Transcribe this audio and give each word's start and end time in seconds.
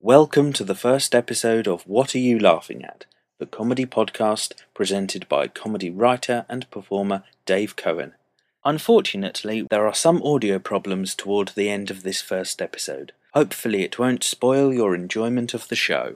Welcome 0.00 0.52
to 0.52 0.62
the 0.62 0.76
first 0.76 1.12
episode 1.12 1.66
of 1.66 1.82
What 1.82 2.14
Are 2.14 2.20
You 2.20 2.38
Laughing 2.38 2.84
At? 2.84 3.04
The 3.40 3.46
comedy 3.46 3.84
podcast 3.84 4.52
presented 4.72 5.28
by 5.28 5.48
comedy 5.48 5.90
writer 5.90 6.46
and 6.48 6.70
performer 6.70 7.24
Dave 7.46 7.74
Cohen. 7.74 8.14
Unfortunately, 8.64 9.66
there 9.68 9.88
are 9.88 9.94
some 9.94 10.22
audio 10.22 10.60
problems 10.60 11.16
toward 11.16 11.48
the 11.48 11.68
end 11.68 11.90
of 11.90 12.04
this 12.04 12.22
first 12.22 12.62
episode. 12.62 13.10
Hopefully, 13.34 13.82
it 13.82 13.98
won't 13.98 14.22
spoil 14.22 14.72
your 14.72 14.94
enjoyment 14.94 15.52
of 15.52 15.66
the 15.66 15.74
show. 15.74 16.14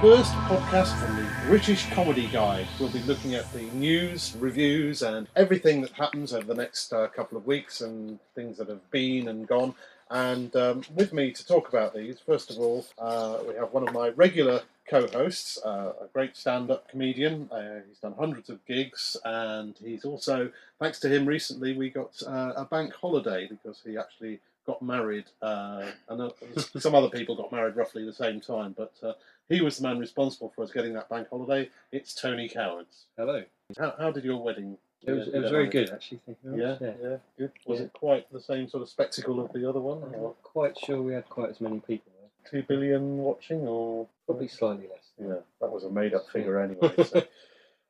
First 0.00 0.32
podcast 0.46 0.96
from 1.04 1.16
the 1.16 1.28
British 1.48 1.90
Comedy 1.90 2.28
Guide. 2.28 2.68
We'll 2.78 2.88
be 2.88 3.02
looking 3.02 3.34
at 3.34 3.52
the 3.52 3.62
news, 3.62 4.36
reviews, 4.38 5.02
and 5.02 5.26
everything 5.34 5.80
that 5.80 5.90
happens 5.90 6.32
over 6.32 6.46
the 6.46 6.54
next 6.54 6.92
uh, 6.92 7.08
couple 7.08 7.36
of 7.36 7.48
weeks 7.48 7.80
and 7.80 8.20
things 8.36 8.58
that 8.58 8.68
have 8.68 8.88
been 8.92 9.26
and 9.26 9.48
gone. 9.48 9.74
And 10.08 10.54
um, 10.54 10.84
with 10.94 11.12
me 11.12 11.32
to 11.32 11.44
talk 11.44 11.68
about 11.68 11.96
these, 11.96 12.20
first 12.20 12.52
of 12.52 12.60
all, 12.60 12.86
uh, 12.96 13.38
we 13.48 13.56
have 13.56 13.72
one 13.72 13.88
of 13.88 13.92
my 13.92 14.10
regular 14.10 14.62
co 14.88 15.08
hosts, 15.08 15.58
uh, 15.64 15.92
a 16.00 16.06
great 16.12 16.36
stand 16.36 16.70
up 16.70 16.88
comedian. 16.88 17.50
Uh, 17.50 17.80
he's 17.88 17.98
done 17.98 18.14
hundreds 18.16 18.48
of 18.50 18.64
gigs, 18.66 19.16
and 19.24 19.74
he's 19.82 20.04
also, 20.04 20.52
thanks 20.78 21.00
to 21.00 21.08
him 21.08 21.26
recently, 21.26 21.76
we 21.76 21.90
got 21.90 22.22
uh, 22.24 22.52
a 22.54 22.64
bank 22.64 22.92
holiday 22.94 23.48
because 23.48 23.82
he 23.84 23.98
actually 23.98 24.38
got 24.68 24.82
married, 24.82 25.24
uh, 25.40 25.86
and 26.10 26.20
uh, 26.20 26.30
some 26.78 26.94
other 26.94 27.08
people 27.08 27.34
got 27.34 27.50
married 27.50 27.74
roughly 27.74 28.04
the 28.04 28.12
same 28.12 28.38
time, 28.38 28.74
but 28.76 28.92
uh, 29.02 29.14
he 29.48 29.62
was 29.62 29.78
the 29.78 29.88
man 29.88 29.98
responsible 29.98 30.52
for 30.54 30.62
us 30.62 30.70
getting 30.70 30.92
that 30.92 31.08
bank 31.08 31.26
holiday. 31.30 31.70
It's 31.90 32.14
Tony 32.14 32.50
Cowards. 32.50 33.06
Hello. 33.16 33.42
How, 33.78 33.94
how 33.98 34.10
did 34.12 34.24
your 34.24 34.36
wedding? 34.42 34.76
It 35.06 35.12
was, 35.12 35.28
it 35.28 35.40
was 35.40 35.50
very 35.50 35.68
good, 35.68 35.88
actually. 35.90 36.20
Very 36.44 36.60
Yeah, 36.60 36.76
yeah, 36.80 37.16
good. 37.38 37.52
Was 37.66 37.78
Yeah. 37.80 37.86
it 37.86 37.92
quite 37.94 38.30
the 38.30 38.42
same 38.42 38.68
sort 38.68 38.82
of 38.82 38.90
spectacle 38.90 39.40
of 39.40 39.50
the 39.54 39.66
other 39.66 39.80
one? 39.80 40.02
I'm 40.02 40.20
not 40.22 40.42
quite 40.42 40.76
sure 40.78 41.00
we 41.00 41.14
had 41.14 41.26
quite 41.30 41.48
as 41.48 41.62
many 41.62 41.80
people 41.80 42.12
there. 42.20 42.28
two 42.60 42.62
billion 42.68 43.16
watching, 43.16 43.66
or 43.66 44.06
Probably 44.26 44.48
slightly 44.48 44.86
less. 44.88 45.06
yeah, 45.18 45.36
that 45.62 45.70
was 45.72 45.84
a 45.84 45.90
made-up 45.90 46.28
figure 46.28 46.60
anyway. 46.60 46.92
so. 47.04 47.22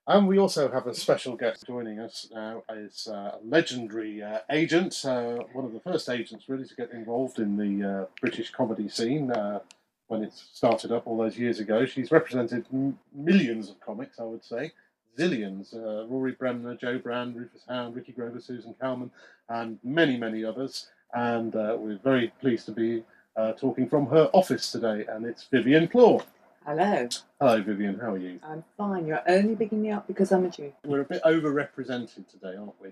And 0.08 0.26
we 0.26 0.38
also 0.38 0.70
have 0.70 0.86
a 0.86 0.94
special 0.94 1.36
guest 1.36 1.66
joining 1.66 2.00
us 2.00 2.28
now 2.32 2.62
is 2.74 3.08
uh, 3.12 3.32
a 3.34 3.38
legendary 3.44 4.22
uh, 4.22 4.38
agent, 4.50 5.04
uh, 5.04 5.34
one 5.52 5.66
of 5.66 5.74
the 5.74 5.80
first 5.80 6.08
agents 6.08 6.48
really 6.48 6.64
to 6.64 6.74
get 6.74 6.92
involved 6.92 7.38
in 7.38 7.58
the 7.58 7.86
uh, 7.86 8.06
British 8.22 8.50
comedy 8.50 8.88
scene 8.88 9.30
uh, 9.30 9.58
when 10.06 10.22
it 10.22 10.32
started 10.32 10.92
up 10.92 11.06
all 11.06 11.18
those 11.18 11.36
years 11.36 11.60
ago. 11.60 11.84
She's 11.84 12.10
represented 12.10 12.64
m- 12.72 12.98
millions 13.14 13.68
of 13.68 13.78
comics, 13.80 14.18
I 14.18 14.22
would 14.22 14.42
say, 14.42 14.72
zillions. 15.18 15.74
Uh, 15.74 16.06
Rory 16.06 16.32
Bremner, 16.32 16.74
Jo 16.74 16.96
Brand, 16.98 17.36
Rufus 17.36 17.64
Hound, 17.68 17.94
Ricky 17.94 18.12
Grover, 18.12 18.40
Susan 18.40 18.74
Calman, 18.80 19.10
and 19.50 19.78
many, 19.84 20.16
many 20.16 20.42
others. 20.42 20.88
And 21.12 21.54
uh, 21.54 21.76
we're 21.78 21.98
very 22.02 22.32
pleased 22.40 22.64
to 22.64 22.72
be 22.72 23.04
uh, 23.36 23.52
talking 23.52 23.86
from 23.86 24.06
her 24.06 24.30
office 24.32 24.72
today, 24.72 25.04
and 25.06 25.26
it's 25.26 25.44
Vivienne 25.44 25.86
Clore. 25.86 26.24
Hello, 26.68 27.08
Hello, 27.40 27.62
Vivienne. 27.62 27.98
How 27.98 28.12
are 28.12 28.18
you? 28.18 28.38
I'm 28.44 28.62
fine. 28.76 29.06
You're 29.06 29.22
only 29.26 29.56
picking 29.56 29.80
me 29.80 29.90
up 29.90 30.06
because 30.06 30.30
I'm 30.30 30.44
a 30.44 30.50
Jew. 30.50 30.70
We're 30.84 31.00
a 31.00 31.04
bit 31.04 31.22
overrepresented 31.22 32.28
today, 32.30 32.56
aren't 32.58 32.78
we? 32.78 32.90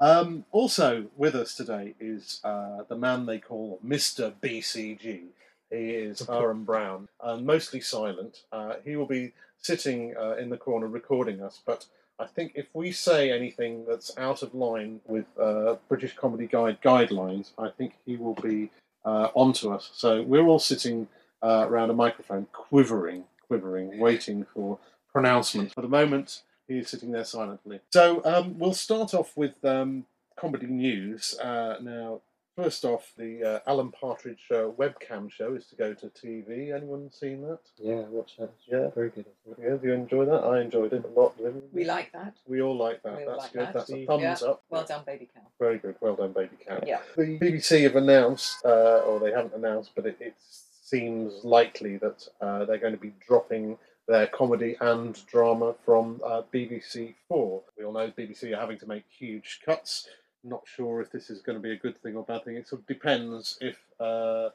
Um, 0.00 0.46
also 0.50 1.04
with 1.14 1.34
us 1.34 1.54
today 1.54 1.94
is 2.00 2.40
uh, 2.42 2.84
the 2.88 2.96
man 2.96 3.26
they 3.26 3.38
call 3.38 3.80
Mr. 3.86 4.32
BCG. 4.42 5.24
He 5.70 5.76
is 5.90 6.26
Aaron 6.30 6.64
Brown, 6.64 7.10
uh, 7.20 7.36
mostly 7.36 7.82
silent. 7.82 8.44
Uh, 8.50 8.76
he 8.82 8.96
will 8.96 9.04
be 9.04 9.34
sitting 9.58 10.14
uh, 10.18 10.36
in 10.36 10.48
the 10.48 10.56
corner 10.56 10.86
recording 10.86 11.42
us, 11.42 11.60
but 11.66 11.84
I 12.18 12.24
think 12.24 12.52
if 12.54 12.68
we 12.72 12.92
say 12.92 13.30
anything 13.30 13.84
that's 13.86 14.10
out 14.16 14.42
of 14.42 14.54
line 14.54 15.02
with 15.06 15.26
uh, 15.38 15.76
British 15.90 16.16
Comedy 16.16 16.46
Guide 16.46 16.80
guidelines, 16.80 17.50
I 17.58 17.68
think 17.68 17.92
he 18.06 18.16
will 18.16 18.36
be 18.36 18.70
uh, 19.04 19.28
onto 19.34 19.70
us. 19.70 19.90
So 19.92 20.22
we're 20.22 20.46
all 20.46 20.58
sitting 20.58 21.08
uh, 21.42 21.66
around 21.68 21.90
a 21.90 21.94
microphone, 21.94 22.46
quivering, 22.52 23.24
quivering, 23.46 23.98
waiting 23.98 24.46
for 24.54 24.78
pronouncement. 25.12 25.72
For 25.74 25.82
the 25.82 25.88
moment, 25.88 26.42
he 26.66 26.78
is 26.78 26.88
sitting 26.88 27.12
there 27.12 27.24
silently. 27.24 27.80
So 27.90 28.22
um, 28.24 28.58
we'll 28.58 28.74
start 28.74 29.14
off 29.14 29.36
with 29.36 29.64
um, 29.64 30.04
comedy 30.38 30.66
news. 30.66 31.38
Uh, 31.38 31.76
now, 31.80 32.20
first 32.56 32.84
off, 32.84 33.12
the 33.16 33.42
uh, 33.42 33.70
Alan 33.70 33.90
Partridge 33.90 34.46
uh, 34.50 34.68
webcam 34.78 35.30
show 35.30 35.54
is 35.54 35.66
to 35.66 35.76
go 35.76 35.94
to 35.94 36.06
TV. 36.08 36.74
Anyone 36.74 37.10
seen 37.10 37.40
that? 37.42 37.60
Yeah, 37.78 38.02
watch 38.10 38.36
that. 38.38 38.52
Yeah. 38.66 38.88
Very 38.94 39.10
good. 39.10 39.26
I. 39.46 39.62
Yeah, 39.62 39.76
do 39.76 39.88
you 39.88 39.94
enjoy 39.94 40.26
that? 40.26 40.44
I 40.44 40.60
enjoyed 40.60 40.92
it 40.92 41.04
a 41.04 41.20
lot. 41.20 41.34
We 41.72 41.84
like 41.84 42.12
that. 42.12 42.34
We 42.46 42.60
all 42.60 42.76
like 42.76 43.02
that. 43.02 43.16
We 43.16 43.24
That's 43.24 43.38
like 43.38 43.52
good. 43.52 43.60
that. 43.62 43.74
That's 43.74 43.90
a 43.90 44.06
thumbs 44.06 44.42
up. 44.42 44.62
Well 44.68 44.84
done, 44.84 45.04
baby 45.06 45.28
cow. 45.34 45.42
Very 45.58 45.78
good. 45.78 45.96
Well 46.00 46.16
done, 46.16 46.32
baby 46.32 46.56
cat. 46.64 46.84
Yeah. 46.86 47.00
The 47.16 47.38
BBC 47.38 47.82
have 47.84 47.96
announced, 47.96 48.58
uh, 48.64 48.98
or 49.06 49.20
they 49.20 49.32
haven't 49.32 49.54
announced, 49.54 49.92
but 49.94 50.04
it, 50.06 50.16
it 50.20 50.34
seems 50.88 51.44
likely 51.44 51.96
that 51.98 52.26
uh, 52.40 52.64
they're 52.64 52.78
going 52.78 52.94
to 52.94 53.00
be 53.00 53.14
dropping 53.26 53.76
their 54.06 54.26
comedy 54.26 54.76
and 54.80 55.24
drama 55.26 55.74
from 55.84 56.20
uh, 56.24 56.42
BBC 56.52 57.14
Four. 57.28 57.62
We 57.76 57.84
all 57.84 57.92
know 57.92 58.10
BBC 58.10 58.56
are 58.56 58.60
having 58.60 58.78
to 58.78 58.88
make 58.88 59.04
huge 59.08 59.60
cuts. 59.64 60.08
Not 60.44 60.62
sure 60.64 61.00
if 61.00 61.10
this 61.10 61.30
is 61.30 61.42
going 61.42 61.58
to 61.58 61.62
be 61.62 61.72
a 61.72 61.76
good 61.76 62.00
thing 62.02 62.16
or 62.16 62.24
bad 62.24 62.44
thing. 62.44 62.56
It 62.56 62.68
sort 62.68 62.82
of 62.82 62.86
depends 62.86 63.58
if 63.60 63.78
uh, 64.00 64.50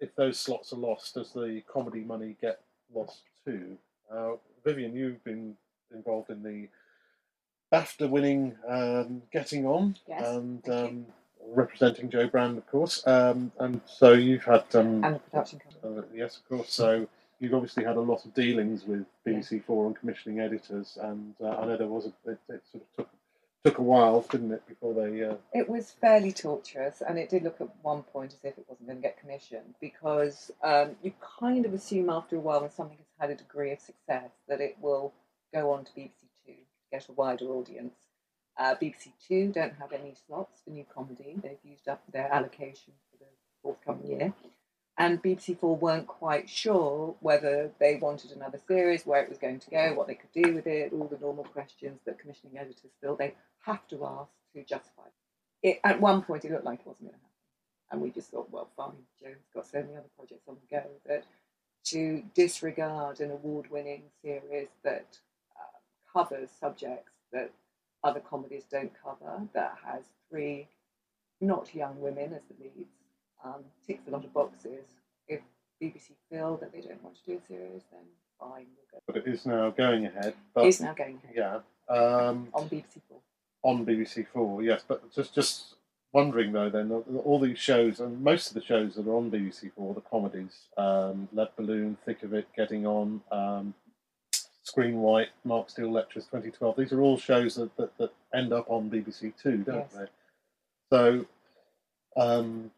if 0.00 0.14
those 0.16 0.38
slots 0.38 0.72
are 0.72 0.76
lost, 0.76 1.14
does 1.14 1.32
the 1.32 1.62
comedy 1.70 2.00
money 2.00 2.36
get 2.40 2.60
lost 2.94 3.22
too? 3.44 3.76
Uh, 4.10 4.32
Vivienne, 4.64 4.94
you've 4.94 5.22
been 5.24 5.54
involved 5.92 6.30
in 6.30 6.42
the 6.42 6.68
BAFTA 7.72 8.08
winning 8.08 8.56
um, 8.66 9.22
Getting 9.32 9.66
On 9.66 9.96
Yes, 10.08 10.26
and 10.26 10.68
um, 10.70 11.06
representing 11.54 12.10
Jo 12.10 12.26
Brand, 12.28 12.58
of 12.58 12.66
course. 12.66 13.06
Um, 13.06 13.52
and 13.58 13.80
so 13.86 14.12
you've 14.12 14.44
had, 14.44 14.64
um, 14.74 15.04
And 15.04 15.14
the 15.16 15.18
production 15.20 15.60
company. 15.60 15.98
uh, 15.98 16.02
yes, 16.14 16.36
of 16.38 16.48
course. 16.48 16.72
So 16.72 17.08
you've 17.40 17.54
obviously 17.54 17.84
had 17.84 17.96
a 17.96 18.00
lot 18.00 18.24
of 18.24 18.34
dealings 18.34 18.84
with 18.84 19.04
BBC 19.26 19.64
Four 19.64 19.86
and 19.86 19.96
commissioning 19.96 20.40
editors, 20.40 20.98
and 21.00 21.34
uh, 21.42 21.48
I 21.50 21.66
know 21.66 21.76
there 21.76 21.86
was 21.86 22.06
a, 22.06 22.30
it, 22.30 22.38
it 22.48 22.62
sort 22.70 22.84
of 22.84 22.96
took 22.96 23.08
took 23.64 23.78
a 23.78 23.82
while, 23.82 24.20
didn't 24.30 24.52
it, 24.52 24.66
before 24.68 24.94
they. 24.94 25.24
Uh, 25.24 25.34
It 25.52 25.68
was 25.68 25.90
fairly 26.00 26.30
torturous, 26.32 27.02
and 27.06 27.18
it 27.18 27.28
did 27.28 27.42
look 27.42 27.60
at 27.60 27.68
one 27.82 28.04
point 28.04 28.32
as 28.32 28.38
if 28.44 28.56
it 28.56 28.64
wasn't 28.68 28.86
going 28.86 28.98
to 28.98 29.02
get 29.02 29.18
commissioned 29.18 29.74
because 29.80 30.52
um, 30.62 30.94
you 31.02 31.12
kind 31.40 31.66
of 31.66 31.74
assume 31.74 32.08
after 32.08 32.36
a 32.36 32.40
while 32.40 32.60
when 32.60 32.70
something 32.70 32.96
has 32.98 33.06
had 33.18 33.30
a 33.30 33.34
degree 33.34 33.72
of 33.72 33.80
success 33.80 34.30
that 34.48 34.60
it 34.60 34.76
will 34.80 35.12
go 35.52 35.72
on 35.72 35.84
to 35.84 35.90
BBC 35.92 36.12
Two 36.46 36.52
to 36.52 36.58
get 36.92 37.08
a 37.08 37.12
wider 37.12 37.46
audience. 37.46 37.94
Uh, 38.58 38.74
BBC 38.74 39.12
Two 39.26 39.52
don't 39.52 39.74
have 39.78 39.92
any 39.92 40.14
slots 40.26 40.60
for 40.64 40.70
new 40.70 40.84
comedy; 40.92 41.34
they've 41.42 41.58
used 41.64 41.88
up 41.88 42.02
their 42.12 42.32
allocation 42.32 42.92
for 43.10 43.18
the 43.18 43.30
forthcoming 43.62 44.06
year. 44.06 44.34
And 44.98 45.22
BBC 45.22 45.58
Four 45.60 45.76
weren't 45.76 46.08
quite 46.08 46.50
sure 46.50 47.14
whether 47.20 47.70
they 47.78 47.96
wanted 47.96 48.32
another 48.32 48.58
series, 48.66 49.06
where 49.06 49.22
it 49.22 49.28
was 49.28 49.38
going 49.38 49.60
to 49.60 49.70
go, 49.70 49.94
what 49.94 50.08
they 50.08 50.16
could 50.16 50.32
do 50.32 50.52
with 50.54 50.66
it, 50.66 50.92
all 50.92 51.06
the 51.06 51.18
normal 51.18 51.44
questions 51.44 52.00
that 52.04 52.18
commissioning 52.18 52.58
editors 52.58 52.90
feel 53.00 53.14
they 53.14 53.34
have 53.64 53.86
to 53.88 54.04
ask 54.04 54.30
to 54.54 54.64
justify 54.64 55.02
it. 55.62 55.80
At 55.84 56.00
one 56.00 56.22
point, 56.22 56.44
it 56.44 56.50
looked 56.50 56.64
like 56.64 56.80
it 56.80 56.86
wasn't 56.86 57.10
going 57.10 57.12
to 57.12 57.20
happen. 57.20 57.28
And 57.92 58.00
we 58.02 58.10
just 58.10 58.30
thought, 58.30 58.50
well, 58.50 58.68
fine, 58.76 58.92
Jo's 59.20 59.36
got 59.54 59.66
so 59.66 59.80
many 59.82 59.96
other 59.96 60.10
projects 60.16 60.48
on 60.48 60.56
the 60.60 60.76
go 60.76 60.84
that 61.06 61.24
to 61.84 62.22
disregard 62.34 63.20
an 63.20 63.30
award 63.30 63.70
winning 63.70 64.02
series 64.20 64.68
that 64.82 65.18
uh, 65.56 66.12
covers 66.12 66.50
subjects 66.58 67.12
that 67.32 67.52
other 68.04 68.20
comedies 68.20 68.64
don't 68.70 68.92
cover, 69.02 69.40
that 69.54 69.76
has 69.84 70.02
three 70.30 70.68
not 71.40 71.74
young 71.74 72.00
women 72.00 72.32
as 72.34 72.42
the 72.48 72.62
leads, 72.62 72.90
um, 73.44 73.64
ticks 73.86 74.06
a 74.08 74.10
lot 74.10 74.24
of 74.24 74.32
boxes. 74.32 74.84
If 75.28 75.40
BBC 75.82 76.12
feel 76.30 76.56
that 76.58 76.72
they 76.72 76.80
don't 76.80 77.02
want 77.02 77.16
to 77.16 77.22
do 77.32 77.38
a 77.42 77.46
series, 77.46 77.82
then 77.92 78.00
fine, 78.40 78.66
we'll 78.92 79.02
but 79.06 79.16
it 79.16 79.26
is 79.26 79.46
now 79.46 79.70
going 79.70 80.06
ahead. 80.06 80.34
But 80.54 80.66
It's 80.66 80.80
now 80.80 80.94
going 80.94 81.20
ahead 81.24 81.34
yeah, 81.36 81.94
um, 81.94 82.48
on 82.52 82.68
BBC 82.68 83.00
Four. 83.08 83.18
on 83.62 83.86
BBC 83.86 84.26
Four, 84.32 84.62
yes. 84.62 84.82
But 84.86 85.12
just 85.12 85.34
just 85.34 85.74
wondering 86.12 86.52
though, 86.52 86.70
then 86.70 86.90
all 86.90 87.38
these 87.38 87.58
shows 87.58 88.00
and 88.00 88.20
most 88.22 88.48
of 88.48 88.54
the 88.54 88.62
shows 88.62 88.94
that 88.96 89.06
are 89.06 89.14
on 89.14 89.30
BBC 89.30 89.70
Four, 89.76 89.94
the 89.94 90.00
comedies, 90.00 90.66
um, 90.76 91.28
Lead 91.32 91.50
Balloon, 91.56 91.96
Thick 92.04 92.22
of 92.24 92.34
It, 92.34 92.48
Getting 92.56 92.86
On, 92.86 93.20
um, 93.30 93.74
Screenwipe, 94.72 95.28
Mark 95.44 95.70
Steel 95.70 95.90
Lectures 95.90 96.24
2012. 96.26 96.76
These 96.76 96.92
are 96.92 97.00
all 97.00 97.18
shows 97.18 97.54
that, 97.56 97.74
that, 97.76 97.96
that 97.98 98.12
end 98.34 98.52
up 98.52 98.66
on 98.68 98.90
BBC 98.90 99.32
Two, 99.40 99.58
don't 99.58 99.76
Yes. 99.76 99.92
they? 99.94 100.06
So, 100.90 101.26
um, 102.16 102.70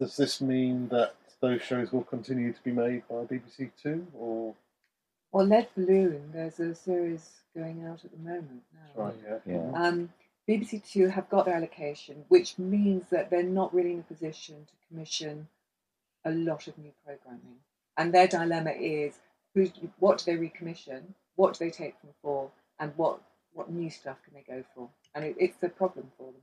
does 0.00 0.16
this 0.16 0.40
mean 0.40 0.88
that 0.88 1.14
those 1.40 1.62
shows 1.62 1.92
will 1.92 2.04
continue 2.04 2.52
to 2.52 2.62
be 2.62 2.72
made 2.72 3.02
by 3.08 3.16
BBC 3.24 3.70
Two, 3.82 4.06
or 4.16 4.54
Well, 5.32 5.46
Lead 5.46 5.68
Balloon, 5.76 6.30
there's 6.32 6.60
a 6.60 6.74
series 6.74 7.30
going 7.56 7.84
out 7.86 8.04
at 8.04 8.10
the 8.12 8.18
moment 8.18 8.62
now. 8.74 9.02
right? 9.04 9.14
Yeah. 9.24 9.38
Yeah. 9.46 9.70
Um, 9.74 10.10
BBC 10.48 10.88
Two 10.90 11.08
have 11.08 11.28
got 11.28 11.46
their 11.46 11.54
allocation, 11.54 12.24
which 12.28 12.58
means 12.58 13.04
that 13.10 13.30
they're 13.30 13.42
not 13.42 13.72
really 13.74 13.92
in 13.92 14.00
a 14.00 14.02
position 14.02 14.66
to 14.66 14.72
commission 14.88 15.48
a 16.24 16.30
lot 16.32 16.66
of 16.68 16.76
new 16.78 16.92
programming. 17.04 17.56
And 17.96 18.12
their 18.14 18.26
dilemma 18.26 18.70
is 18.70 19.18
who, 19.54 19.70
what 19.98 20.18
do 20.18 20.24
they 20.36 20.48
recommission, 20.48 21.02
what 21.36 21.58
do 21.58 21.64
they 21.64 21.70
take 21.70 22.00
them 22.00 22.10
for, 22.22 22.50
and 22.78 22.92
what, 22.96 23.20
what 23.52 23.70
new 23.70 23.90
stuff 23.90 24.18
can 24.24 24.34
they 24.34 24.44
go 24.46 24.64
for? 24.74 24.88
And 25.14 25.24
it, 25.24 25.36
it's 25.38 25.62
a 25.62 25.68
problem 25.68 26.10
for 26.16 26.32
them. 26.32 26.42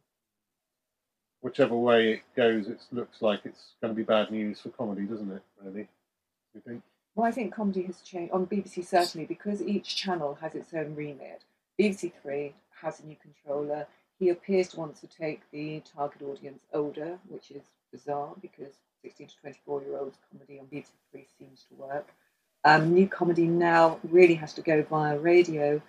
Whichever 1.41 1.75
way 1.75 2.13
it 2.13 2.21
goes, 2.35 2.67
it 2.67 2.81
looks 2.91 3.21
like 3.21 3.41
it's 3.45 3.73
going 3.81 3.93
to 3.93 3.95
be 3.95 4.03
bad 4.03 4.29
news 4.29 4.59
for 4.59 4.69
comedy, 4.69 5.03
doesn't 5.03 5.31
it? 5.31 5.41
Really, 5.63 5.87
you 6.53 6.61
think? 6.65 6.81
Well, 7.15 7.27
I 7.27 7.31
think 7.31 7.53
comedy 7.53 7.83
has 7.83 8.01
changed 8.01 8.33
on 8.33 8.45
BBC 8.45 8.85
certainly 8.85 9.25
because 9.25 9.61
each 9.61 9.95
channel 9.95 10.37
has 10.41 10.55
its 10.55 10.73
own 10.73 10.95
remit. 10.95 11.43
BBC 11.79 12.11
Three 12.21 12.53
has 12.81 12.99
a 12.99 13.05
new 13.05 13.15
controller. 13.21 13.87
He 14.19 14.29
appears 14.29 14.67
to 14.69 14.79
want 14.79 14.97
to 14.97 15.07
take 15.07 15.41
the 15.51 15.81
target 15.81 16.21
audience 16.21 16.63
older, 16.73 17.19
which 17.29 17.51
is 17.51 17.63
bizarre 17.91 18.33
because 18.41 18.73
16 19.01 19.27
to 19.27 19.37
24 19.41 19.81
year 19.83 19.97
olds 19.97 20.17
comedy 20.31 20.59
on 20.59 20.65
BBC 20.65 20.91
Three 21.11 21.25
seems 21.37 21.65
to 21.69 21.75
work. 21.75 22.09
Um, 22.65 22.93
new 22.93 23.07
comedy 23.07 23.47
now 23.47 23.99
really 24.03 24.35
has 24.35 24.53
to 24.53 24.61
go 24.61 24.83
via 24.83 25.17
radio. 25.17 25.81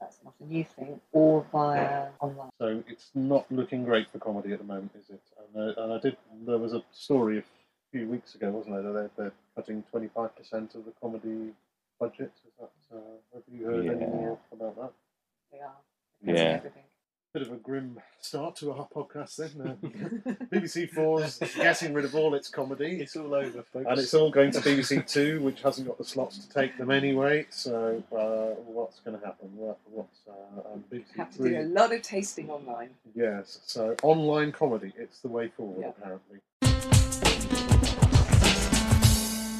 That's 0.00 0.18
not 0.24 0.34
a 0.40 0.44
new 0.44 0.64
thing, 0.64 1.00
or 1.12 1.44
via 1.52 2.08
online. 2.20 2.50
So 2.60 2.82
it's 2.88 3.10
not 3.14 3.50
looking 3.50 3.84
great 3.84 4.10
for 4.10 4.18
comedy 4.18 4.52
at 4.52 4.58
the 4.58 4.64
moment, 4.64 4.92
is 4.98 5.10
it? 5.10 5.22
And, 5.54 5.76
uh, 5.76 5.82
and 5.82 5.92
I 5.92 5.98
did. 5.98 6.16
There 6.46 6.58
was 6.58 6.72
a 6.72 6.82
story 6.92 7.38
a 7.38 7.42
few 7.90 8.08
weeks 8.08 8.34
ago, 8.34 8.50
wasn't 8.50 8.74
there? 8.74 8.82
That 8.82 8.92
they're, 8.92 9.10
they're 9.16 9.32
cutting 9.56 9.82
twenty 9.90 10.08
five 10.14 10.36
percent 10.36 10.74
of 10.76 10.84
the 10.84 10.92
comedy 11.00 11.52
budget. 11.98 12.32
Is 12.46 12.54
that? 12.60 12.96
Uh, 12.96 13.00
have 13.34 13.42
you 13.52 13.66
heard 13.66 13.86
any 13.86 14.06
more 14.06 14.38
about 14.52 14.76
that? 14.76 14.92
They 15.52 15.58
are. 15.58 15.72
Yeah. 16.22 16.56
everything. 16.58 16.82
Bit 17.34 17.42
of 17.42 17.52
a 17.52 17.56
grim 17.56 17.98
start 18.22 18.56
to 18.56 18.72
our 18.72 18.88
podcast 18.88 19.36
then. 19.36 19.78
Uh, 20.28 20.32
BBC 20.50 20.88
Four's 20.90 21.38
getting 21.56 21.92
rid 21.92 22.06
of 22.06 22.14
all 22.14 22.34
its 22.34 22.48
comedy. 22.48 23.00
It's 23.02 23.16
all 23.16 23.34
over, 23.34 23.62
folks. 23.62 23.86
And 23.88 23.98
it's 23.98 24.14
all 24.14 24.30
going 24.30 24.50
to 24.52 24.60
BBC 24.60 25.06
Two, 25.06 25.40
which 25.42 25.60
hasn't 25.60 25.86
got 25.86 25.98
the 25.98 26.04
slots 26.04 26.38
to 26.38 26.48
take 26.48 26.78
them 26.78 26.90
anyway. 26.90 27.46
So 27.50 28.02
uh, 28.12 28.60
what's 28.62 29.00
going 29.00 29.18
to 29.20 29.24
happen? 29.26 29.50
What, 29.54 29.78
what's 29.84 30.20
uh, 30.26 30.72
um, 30.72 30.84
BBC 30.90 31.04
Have 31.18 31.30
to 31.32 31.36
Three? 31.36 31.50
do 31.50 31.60
a 31.60 31.62
lot 31.64 31.92
of 31.94 32.00
tasting 32.00 32.48
online. 32.48 32.90
Yes. 33.14 33.60
So 33.66 33.94
online 34.02 34.50
comedy, 34.52 34.92
it's 34.96 35.20
the 35.20 35.28
way 35.28 35.48
forward, 35.48 35.82
Yeah. 35.82 35.88
apparently. 35.98 36.38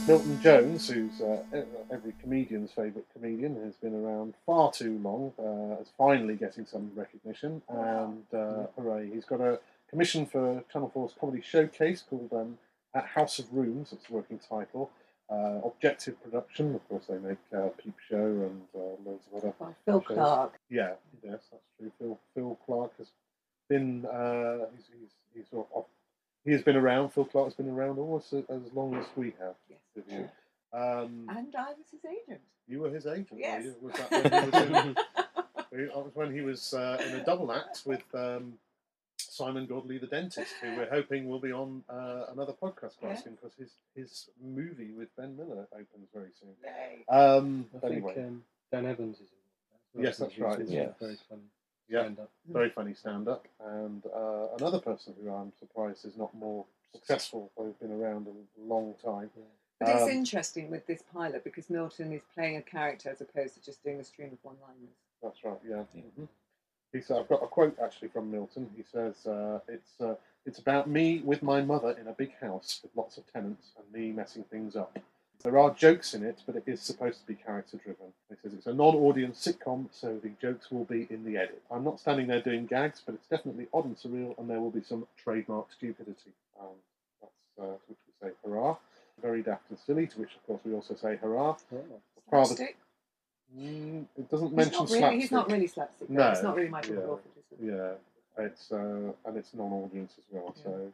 Milton 0.09 0.41
Jones, 0.43 0.89
who's 0.89 1.21
uh, 1.21 1.43
e- 1.55 1.63
every 1.93 2.15
comedian's 2.23 2.73
favourite 2.73 3.05
comedian, 3.13 3.63
has 3.63 3.77
been 3.77 3.95
around 3.95 4.33
far 4.47 4.73
too 4.73 4.99
long, 5.03 5.33
uh, 5.39 5.83
is 5.83 5.91
finally 5.99 6.35
getting 6.35 6.65
some 6.65 6.91
recognition, 6.95 7.61
and 7.69 8.25
uh, 8.33 8.69
hooray! 8.77 9.11
He's 9.13 9.27
got 9.27 9.43
a 9.43 9.61
commission 9.91 10.25
for 10.25 10.65
Channel 10.73 10.91
4's 10.97 11.13
comedy 11.21 11.43
showcase 11.43 12.03
called 12.09 12.33
um, 12.33 12.57
At 12.95 13.05
House 13.05 13.39
of 13.39 13.53
Rooms. 13.53 13.93
It's 13.93 14.07
the 14.07 14.15
working 14.15 14.39
title. 14.39 14.91
Uh, 15.31 15.61
objective 15.63 16.21
production, 16.23 16.75
of 16.75 16.89
course, 16.89 17.05
they 17.07 17.19
make 17.19 17.37
uh, 17.55 17.69
Peep 17.83 17.95
Show 18.09 18.17
and 18.17 18.63
uh, 18.75 18.79
loads 19.05 19.27
of 19.31 19.37
other 19.45 19.53
By 19.61 19.67
Phil 19.85 20.01
Shows. 20.09 20.17
Clark. 20.17 20.55
yeah, 20.71 20.93
yes, 21.23 21.41
that's 21.53 21.63
true. 21.79 21.93
Phil 21.99 22.19
Phil 22.35 22.59
Clark 22.65 22.93
has 22.97 23.09
been 23.69 24.07
uh, 24.07 24.65
he's, 24.75 24.87
he's 24.99 25.11
he's 25.35 25.51
sort 25.51 25.67
of 25.77 25.85
he 26.49 26.53
has 26.55 26.63
been 26.63 26.77
around. 26.77 27.11
Phil 27.11 27.25
Clark 27.25 27.49
has 27.49 27.55
been 27.55 27.69
around 27.69 27.99
almost 27.99 28.33
as, 28.33 28.45
as 28.49 28.73
long 28.75 28.95
as 28.97 29.07
we 29.17 29.33
have. 29.39 29.55
Yes. 29.69 29.79
with 29.95 30.11
you. 30.13 30.29
Um, 30.73 31.27
And 31.29 31.55
I 31.57 31.69
was 31.79 31.87
his 31.91 32.05
agent. 32.05 32.41
you 32.67 32.81
were 32.81 32.91
his 32.91 33.07
agent. 33.07 33.29
Yes. 33.37 33.67
Was 33.81 33.95
that 33.95 34.11
when 34.11 34.33
he 34.33 34.51
was 34.51 34.95
in, 35.73 35.89
was 35.95 36.11
when 36.15 36.33
he 36.35 36.41
was 36.41 36.75
uh, 36.75 37.03
in 37.07 37.15
a 37.21 37.25
double 37.25 37.53
act 37.53 37.83
with 37.85 38.03
um, 38.15 38.55
Simon 39.19 39.67
Godley, 39.67 39.99
the 39.99 40.07
dentist, 40.07 40.53
who 40.63 40.69
we're 40.77 40.89
hoping 40.91 41.29
will 41.29 41.41
be 41.41 41.53
on 41.53 41.83
uh, 41.89 42.25
another 42.33 42.53
podcast 42.53 42.99
quite 42.99 43.17
Yeah. 43.25 43.33
because 43.33 43.53
his 43.59 43.71
his 43.95 44.31
movie 44.43 44.93
with 44.93 45.15
Ben 45.17 45.37
Miller 45.37 45.67
opens 45.73 46.09
very 46.15 46.31
soon. 46.41 46.55
Yay. 46.65 47.05
Um, 47.09 47.67
I 47.77 47.79
think 47.81 47.93
anyway, 47.93 48.15
um, 48.25 48.43
Dan 48.73 48.87
Evans 48.87 49.17
is 49.17 49.29
in 49.31 50.01
that. 50.01 50.09
Yes, 50.09 50.19
that's 50.19 50.39
right. 50.39 50.59
He's 50.61 50.71
Yeah. 50.71 50.89
Very 51.01 51.17
funny. 51.29 51.43
Yeah. 51.89 52.03
Stand 52.03 52.19
up. 52.21 52.31
very 52.49 52.71
funny 52.71 52.95
stand 52.95 53.29
up, 53.29 53.47
and 53.65 54.05
uh, 54.15 54.49
another 54.59 54.79
person 54.79 55.15
who 55.23 55.33
I'm 55.33 55.53
surprised 55.59 56.05
is 56.05 56.17
not 56.17 56.35
more 56.35 56.65
successful, 56.93 57.51
who's 57.57 57.75
been 57.77 57.93
around 57.93 58.27
a 58.27 58.61
long 58.73 58.95
time. 59.03 59.31
But 59.81 59.89
it's 59.91 60.03
Um, 60.05 60.11
interesting 60.11 60.71
with 60.71 60.87
this 60.87 61.03
pilot 61.13 61.45
because 61.45 61.71
Milton 61.71 62.13
is 62.13 62.23
playing 62.35 62.57
a 62.57 62.63
character 62.63 63.11
as 63.11 63.21
opposed 63.21 63.55
to 63.55 63.61
just 63.63 63.83
doing 63.85 64.01
a 64.01 64.05
stream 64.05 64.33
of 64.33 64.39
one-liners. 64.43 64.97
That's 65.23 65.43
right, 65.45 65.59
yeah. 65.67 65.85
Yeah. 65.95 66.03
hmm 66.17 66.25
He 66.93 67.01
said, 67.01 67.19
I've 67.19 67.29
got 67.29 67.43
a 67.43 67.47
quote 67.47 67.79
actually 67.83 68.09
from 68.09 68.31
Milton. 68.31 68.71
He 68.77 68.83
says, 68.83 69.27
uh, 69.27 69.61
"It's 69.69 70.01
uh, 70.01 70.15
it's 70.47 70.59
about 70.59 70.89
me 70.89 71.21
with 71.21 71.43
my 71.43 71.61
mother 71.63 71.91
in 72.01 72.07
a 72.09 72.13
big 72.13 72.33
house 72.41 72.81
with 72.83 72.95
lots 72.97 73.19
of 73.19 73.31
tenants 73.33 73.73
and 73.79 73.91
me 73.93 74.13
messing 74.13 74.45
things 74.45 74.77
up. 74.77 74.99
There 75.45 75.59
are 75.59 75.73
jokes 75.73 76.15
in 76.15 76.25
it, 76.25 76.41
but 76.47 76.57
it 76.57 76.65
is 76.67 76.81
supposed 76.81 77.21
to 77.21 77.27
be 77.27 77.35
character 77.35 77.77
driven. 77.77 78.07
He 78.29 78.35
says 78.43 78.55
it's 78.55 78.67
a 78.67 78.75
non-audience 78.75 79.47
sitcom, 79.47 79.87
so 79.93 80.19
the 80.23 80.31
jokes 80.43 80.71
will 80.71 80.85
be 80.85 81.07
in 81.11 81.25
the 81.25 81.37
edit. 81.37 81.63
I'm 81.71 81.85
not 81.85 82.01
standing 82.01 82.27
there 82.27 82.41
doing 82.43 82.67
gags, 82.67 83.03
but 83.07 83.15
it's 83.15 83.29
definitely 83.29 83.69
odd 83.73 83.85
and 83.85 83.97
surreal, 83.97 84.37
and 84.39 84.51
there 84.51 84.61
will 84.61 84.73
be 84.73 84.83
some 84.83 85.07
trademark 85.23 85.73
stupidity. 85.73 86.33
Um, 86.61 86.69
that's 87.21 87.33
uh, 87.61 87.63
to 87.63 87.79
which 87.89 87.99
we 88.23 88.29
say 88.29 88.35
hurrah. 88.45 88.77
Very 89.23 89.43
daft 89.43 89.63
and 89.71 89.79
silly, 89.79 90.07
to 90.09 90.19
which 90.21 90.35
of 90.35 90.47
course 90.47 90.61
we 90.65 90.75
also 90.75 90.95
say 90.97 91.17
hurrah. 91.17 91.57
Oh. 91.73 91.85
Rather, 92.33 92.47
Slapstick? 92.47 92.77
mm, 93.57 94.05
it 94.17 94.31
doesn't 94.31 94.49
He's 94.49 94.57
mention 94.57 94.73
not, 94.73 94.91
really, 94.91 94.99
slapstick. 95.01 95.21
he's 95.21 95.31
not 95.33 95.51
really 95.51 95.67
slapstick. 95.69 96.11
No, 96.11 96.25
No, 96.25 96.31
it's 96.31 96.43
not 96.43 96.57
really 96.57 96.69
Michael 96.69 96.95
yeah. 96.97 97.01
Crawford, 97.03 97.33
is 97.39 97.59
it? 97.61 97.67
Yeah, 98.39 98.45
it's 98.45 98.73
uh, 98.73 99.13
and 99.25 99.37
it's 99.37 99.55
non-audience 99.55 100.13
as 100.19 100.25
well. 100.31 100.55
Yeah. 100.57 100.63
So 100.65 100.93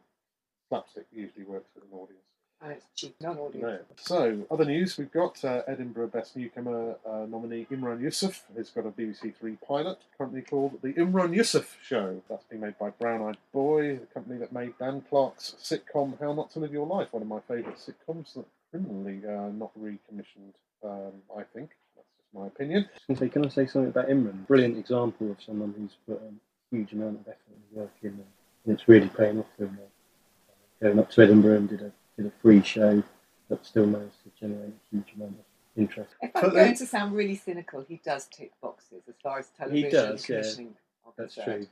slapstick 0.69 1.05
usually 1.11 1.45
works 1.45 1.69
with 1.75 1.83
an 1.85 1.91
audience. 1.97 2.21
And 2.61 2.71
it's 2.71 2.85
cheap. 2.95 3.15
No. 3.21 3.79
So 3.97 4.45
other 4.49 4.65
news, 4.65 4.97
we've 4.97 5.11
got 5.11 5.43
uh, 5.43 5.61
Edinburgh 5.67 6.07
Best 6.07 6.35
Newcomer 6.35 6.95
uh, 7.05 7.25
nominee 7.29 7.67
Imran 7.71 8.01
Yusuf. 8.01 8.43
He's 8.55 8.69
got 8.69 8.85
a 8.85 8.91
BBC 8.91 9.35
Three 9.35 9.57
pilot 9.67 9.99
currently 10.17 10.41
called 10.41 10.79
The 10.81 10.93
Imran 10.93 11.35
Yusuf 11.35 11.77
Show. 11.83 12.21
That's 12.29 12.45
been 12.45 12.61
made 12.61 12.77
by 12.79 12.89
Brown 12.91 13.21
Eyed 13.23 13.37
Boy, 13.51 13.97
the 13.97 14.07
company 14.07 14.39
that 14.39 14.53
made 14.53 14.73
Dan 14.79 15.03
Clark's 15.09 15.55
sitcom 15.61 16.19
How 16.19 16.33
Not 16.33 16.49
to 16.51 16.59
Live 16.59 16.73
Your 16.73 16.87
Life, 16.87 17.09
one 17.11 17.21
of 17.21 17.27
my 17.27 17.39
favourite 17.47 17.77
sitcoms 17.77 18.33
that 18.35 18.45
criminally 18.71 19.21
uh, 19.27 19.49
not 19.49 19.71
recommissioned. 19.75 20.53
Um, 20.83 21.11
I 21.37 21.43
think 21.53 21.71
that's 21.95 22.07
just 22.17 22.33
my 22.33 22.47
opinion. 22.47 22.87
I 22.89 22.93
was 22.95 23.01
going 23.07 23.15
to 23.17 23.25
say, 23.25 23.29
can 23.29 23.45
I 23.45 23.49
say 23.49 23.71
something 23.71 23.89
about 23.89 24.07
Imran? 24.07 24.47
Brilliant 24.47 24.77
example 24.77 25.29
of 25.29 25.37
someone 25.43 25.73
who's 25.77 25.97
put 26.07 26.21
a 26.23 26.75
huge 26.75 26.93
amount 26.93 27.19
of 27.19 27.27
effort 27.27 27.39
and 27.47 27.81
work 27.81 27.93
in, 28.01 28.09
and 28.09 28.73
it's 28.73 28.87
really 28.87 29.09
paying 29.09 29.39
off 29.39 29.45
for 29.57 29.65
him. 29.65 29.77
Uh, 29.81 30.85
going 30.85 30.99
up 30.99 31.09
to 31.11 31.21
Edinburgh 31.21 31.57
and 31.57 31.69
did 31.69 31.81
a 31.81 31.91
did 32.17 32.25
a 32.25 32.31
free 32.41 32.61
show, 32.63 33.03
that 33.49 33.65
still 33.65 33.85
managed 33.85 34.23
to 34.23 34.31
generate 34.39 34.69
a 34.69 34.95
huge 34.95 35.13
amount 35.15 35.31
of 35.31 35.45
interest. 35.81 36.13
If 36.21 36.31
I'm 36.35 36.51
going 36.51 36.75
to 36.75 36.85
sound 36.85 37.13
really 37.15 37.35
cynical, 37.35 37.85
he 37.87 38.01
does 38.03 38.27
tick 38.27 38.51
boxes 38.61 39.03
as 39.07 39.15
far 39.21 39.39
as 39.39 39.49
television 39.57 39.85
he 39.85 39.91
does, 39.91 40.29
yeah. 40.29 40.35
commissioning 40.37 40.73
are 41.05 41.13
That's 41.17 41.35
true. 41.35 41.67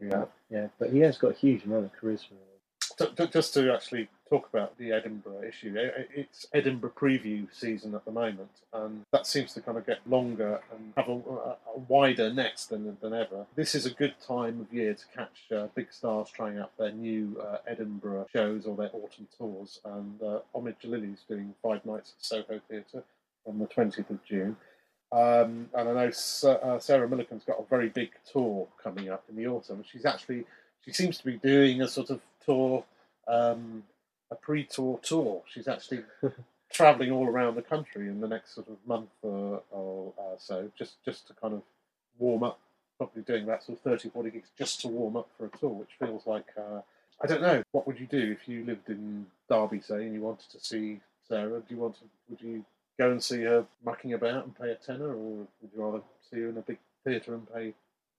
Yeah. 0.00 0.24
yeah, 0.48 0.68
but 0.78 0.90
he 0.90 1.00
has 1.00 1.18
got 1.18 1.32
a 1.32 1.34
huge 1.34 1.64
amount 1.64 1.86
of 1.86 1.92
charisma. 2.00 2.36
Ju- 2.98 3.12
ju- 3.16 3.26
Just 3.26 3.54
to 3.54 3.72
actually 3.74 4.08
talk 4.28 4.48
about 4.52 4.76
the 4.78 4.92
Edinburgh 4.92 5.42
issue, 5.46 5.74
it's 6.14 6.46
Edinburgh 6.52 6.92
preview 6.96 7.46
season 7.52 7.94
at 7.94 8.04
the 8.04 8.10
moment, 8.10 8.50
and 8.72 9.04
that 9.12 9.26
seems 9.26 9.52
to 9.54 9.60
kind 9.60 9.78
of 9.78 9.86
get 9.86 9.98
longer 10.08 10.60
and 10.72 10.92
have 10.96 11.08
a, 11.08 11.12
a, 11.12 11.56
wider 11.88 12.32
net 12.32 12.66
than, 12.70 12.96
than 13.00 13.14
ever. 13.14 13.46
This 13.54 13.74
is 13.74 13.86
a 13.86 13.90
good 13.90 14.14
time 14.26 14.60
of 14.60 14.72
year 14.72 14.94
to 14.94 15.04
catch 15.14 15.52
uh, 15.56 15.68
big 15.74 15.92
stars 15.92 16.30
trying 16.30 16.58
out 16.58 16.76
their 16.78 16.92
new 16.92 17.40
uh, 17.40 17.58
Edinburgh 17.66 18.26
shows 18.32 18.66
or 18.66 18.76
their 18.76 18.90
autumn 18.92 19.28
tours, 19.36 19.80
and 19.84 20.22
uh, 20.22 20.40
Omid 20.54 20.76
Djalili's 20.82 21.22
doing 21.28 21.54
five 21.62 21.84
nights 21.84 22.14
at 22.18 22.24
Soho 22.24 22.60
Theatre 22.68 23.02
on 23.46 23.58
the 23.58 23.66
20th 23.66 24.10
of 24.10 24.24
June. 24.24 24.56
Um, 25.10 25.70
and 25.72 25.88
I 25.88 25.92
know 25.92 26.08
uh, 26.08 26.78
Sarah 26.78 27.08
Millican's 27.08 27.44
got 27.44 27.58
a 27.58 27.64
very 27.64 27.88
big 27.88 28.10
tour 28.30 28.68
coming 28.82 29.08
up 29.08 29.24
in 29.30 29.36
the 29.36 29.46
autumn. 29.46 29.82
She's 29.90 30.04
actually 30.04 30.44
she 30.84 30.92
seems 30.92 31.18
to 31.18 31.24
be 31.24 31.36
doing 31.36 31.82
a 31.82 31.88
sort 31.88 32.10
of 32.10 32.20
tour, 32.44 32.84
um, 33.26 33.82
a 34.30 34.34
pre-tour 34.34 34.98
tour. 35.02 35.42
She's 35.52 35.68
actually 35.68 36.02
travelling 36.72 37.10
all 37.10 37.26
around 37.26 37.54
the 37.54 37.62
country 37.62 38.08
in 38.08 38.20
the 38.20 38.28
next 38.28 38.54
sort 38.54 38.68
of 38.68 38.76
month 38.86 39.10
or, 39.22 39.62
or 39.70 40.12
uh, 40.18 40.36
so, 40.38 40.70
just 40.76 41.02
just 41.04 41.26
to 41.28 41.34
kind 41.34 41.54
of 41.54 41.62
warm 42.18 42.42
up. 42.42 42.58
Probably 42.98 43.22
doing 43.22 43.46
that 43.46 43.62
sort 43.62 43.78
of 43.78 43.84
30, 43.84 44.08
40 44.08 44.30
gigs 44.30 44.48
just 44.58 44.80
to 44.80 44.88
warm 44.88 45.16
up 45.16 45.28
for 45.38 45.46
a 45.46 45.58
tour, 45.58 45.70
which 45.70 45.90
feels 46.00 46.26
like 46.26 46.46
uh, 46.58 46.80
I 47.22 47.26
don't 47.26 47.42
know. 47.42 47.62
What 47.72 47.86
would 47.86 47.98
you 47.98 48.06
do 48.06 48.36
if 48.38 48.48
you 48.48 48.64
lived 48.64 48.88
in 48.88 49.26
Derby, 49.48 49.80
say, 49.80 50.04
and 50.04 50.14
you 50.14 50.20
wanted 50.20 50.50
to 50.50 50.60
see 50.60 51.00
Sarah? 51.28 51.60
Do 51.60 51.74
you 51.74 51.80
want 51.80 51.96
to? 51.96 52.02
Would 52.28 52.40
you 52.40 52.64
go 52.98 53.10
and 53.10 53.22
see 53.22 53.42
her 53.42 53.64
mucking 53.84 54.12
about 54.12 54.44
and 54.44 54.58
pay 54.58 54.70
a 54.70 54.74
tenner, 54.74 55.10
or 55.10 55.46
would 55.60 55.70
you 55.74 55.82
rather 55.82 56.00
see 56.30 56.40
her 56.40 56.48
in 56.48 56.58
a 56.58 56.62
big 56.62 56.78
theatre 57.04 57.34
and 57.34 57.52
pay 57.52 57.74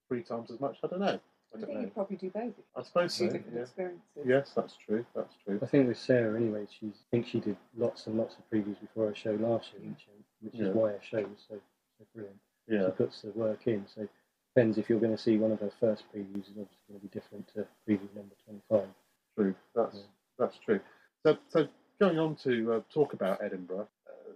three 0.08 0.22
times 0.22 0.50
as 0.50 0.60
much? 0.60 0.78
I 0.82 0.86
don't 0.86 1.00
know. 1.00 1.20
I 1.52 1.56
I 1.56 1.60
don't 1.60 1.66
think 1.66 1.74
know. 1.74 1.80
you'd 1.84 1.94
probably 1.94 2.16
do 2.16 2.30
both. 2.30 2.54
I 2.76 2.82
suppose 2.82 3.14
so. 3.14 3.24
Different 3.24 3.54
Yeah. 3.54 3.60
experiences. 3.62 4.02
Yes, 4.24 4.52
that's 4.54 4.76
true. 4.76 5.04
That's 5.14 5.34
true. 5.44 5.58
I 5.62 5.66
think 5.66 5.88
with 5.88 5.98
Sarah, 5.98 6.36
anyway, 6.36 6.66
she's 6.70 6.94
I 6.94 7.06
think 7.10 7.26
she 7.26 7.40
did 7.40 7.56
lots 7.76 8.06
and 8.06 8.16
lots 8.18 8.36
of 8.36 8.48
previews 8.50 8.80
before 8.80 9.08
her 9.08 9.14
show 9.14 9.32
last 9.32 9.72
year, 9.72 9.82
which, 9.90 10.06
which 10.40 10.54
Yeah. 10.54 10.68
is 10.68 10.74
why 10.74 10.90
her 10.92 11.00
show 11.02 11.22
was 11.22 11.44
so, 11.48 11.56
so 11.98 12.04
brilliant. 12.14 12.38
Yeah. 12.68 12.86
She 12.86 12.92
puts 12.92 13.22
the 13.22 13.30
work 13.32 13.66
in. 13.66 13.86
So 13.88 14.06
depends 14.54 14.78
if 14.78 14.88
you're 14.88 15.00
going 15.00 15.16
to 15.16 15.22
see 15.22 15.38
one 15.38 15.52
of 15.52 15.60
her 15.60 15.70
first 15.80 16.04
previews 16.14 16.42
is 16.42 16.50
obviously 16.58 16.78
going 16.88 17.00
to 17.00 17.06
be 17.06 17.08
different 17.08 17.48
to 17.54 17.66
preview 17.88 18.14
number 18.14 18.34
25. 18.44 18.88
True. 19.36 19.54
That's 19.74 19.96
Yeah. 19.96 20.02
that's 20.38 20.58
true. 20.58 20.80
So, 21.24 21.36
so 21.48 21.68
going 22.00 22.18
on 22.18 22.34
to 22.36 22.74
uh, 22.74 22.80
talk 22.92 23.12
about 23.12 23.42
Edinburgh, 23.42 23.88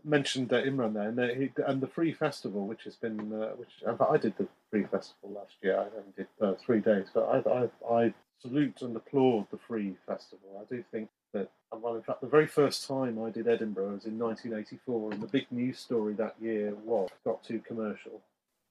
mentioned 0.04 0.52
uh, 0.52 0.62
Imran 0.62 0.94
there, 0.94 1.08
and, 1.08 1.18
uh, 1.18 1.28
he, 1.28 1.50
and 1.66 1.80
the 1.80 1.86
free 1.86 2.12
festival, 2.12 2.66
which 2.66 2.84
has 2.84 2.96
been, 2.96 3.32
uh, 3.32 3.50
which 3.56 3.70
I 3.86 4.16
did 4.16 4.36
the 4.36 4.46
free 4.70 4.84
festival 4.84 5.30
last 5.30 5.54
year. 5.62 5.78
I 5.78 5.84
only 5.84 6.12
did 6.16 6.26
uh, 6.40 6.54
three 6.64 6.80
days, 6.80 7.06
but 7.12 7.24
I, 7.24 7.64
I, 7.90 7.94
I 7.94 8.14
salute 8.40 8.82
and 8.82 8.94
applaud 8.96 9.46
the 9.50 9.58
free 9.58 9.96
festival. 10.06 10.60
I 10.60 10.74
do 10.74 10.84
think 10.92 11.08
that, 11.32 11.50
well, 11.72 11.96
in 11.96 12.02
fact, 12.02 12.20
the 12.20 12.26
very 12.26 12.46
first 12.46 12.86
time 12.86 13.22
I 13.22 13.30
did 13.30 13.48
Edinburgh 13.48 13.94
was 13.94 14.06
in 14.06 14.18
1984, 14.18 15.12
and 15.12 15.22
the 15.22 15.26
big 15.26 15.46
news 15.50 15.78
story 15.78 16.14
that 16.14 16.36
year 16.40 16.74
was 16.84 17.08
got 17.24 17.42
too 17.42 17.60
commercial. 17.66 18.20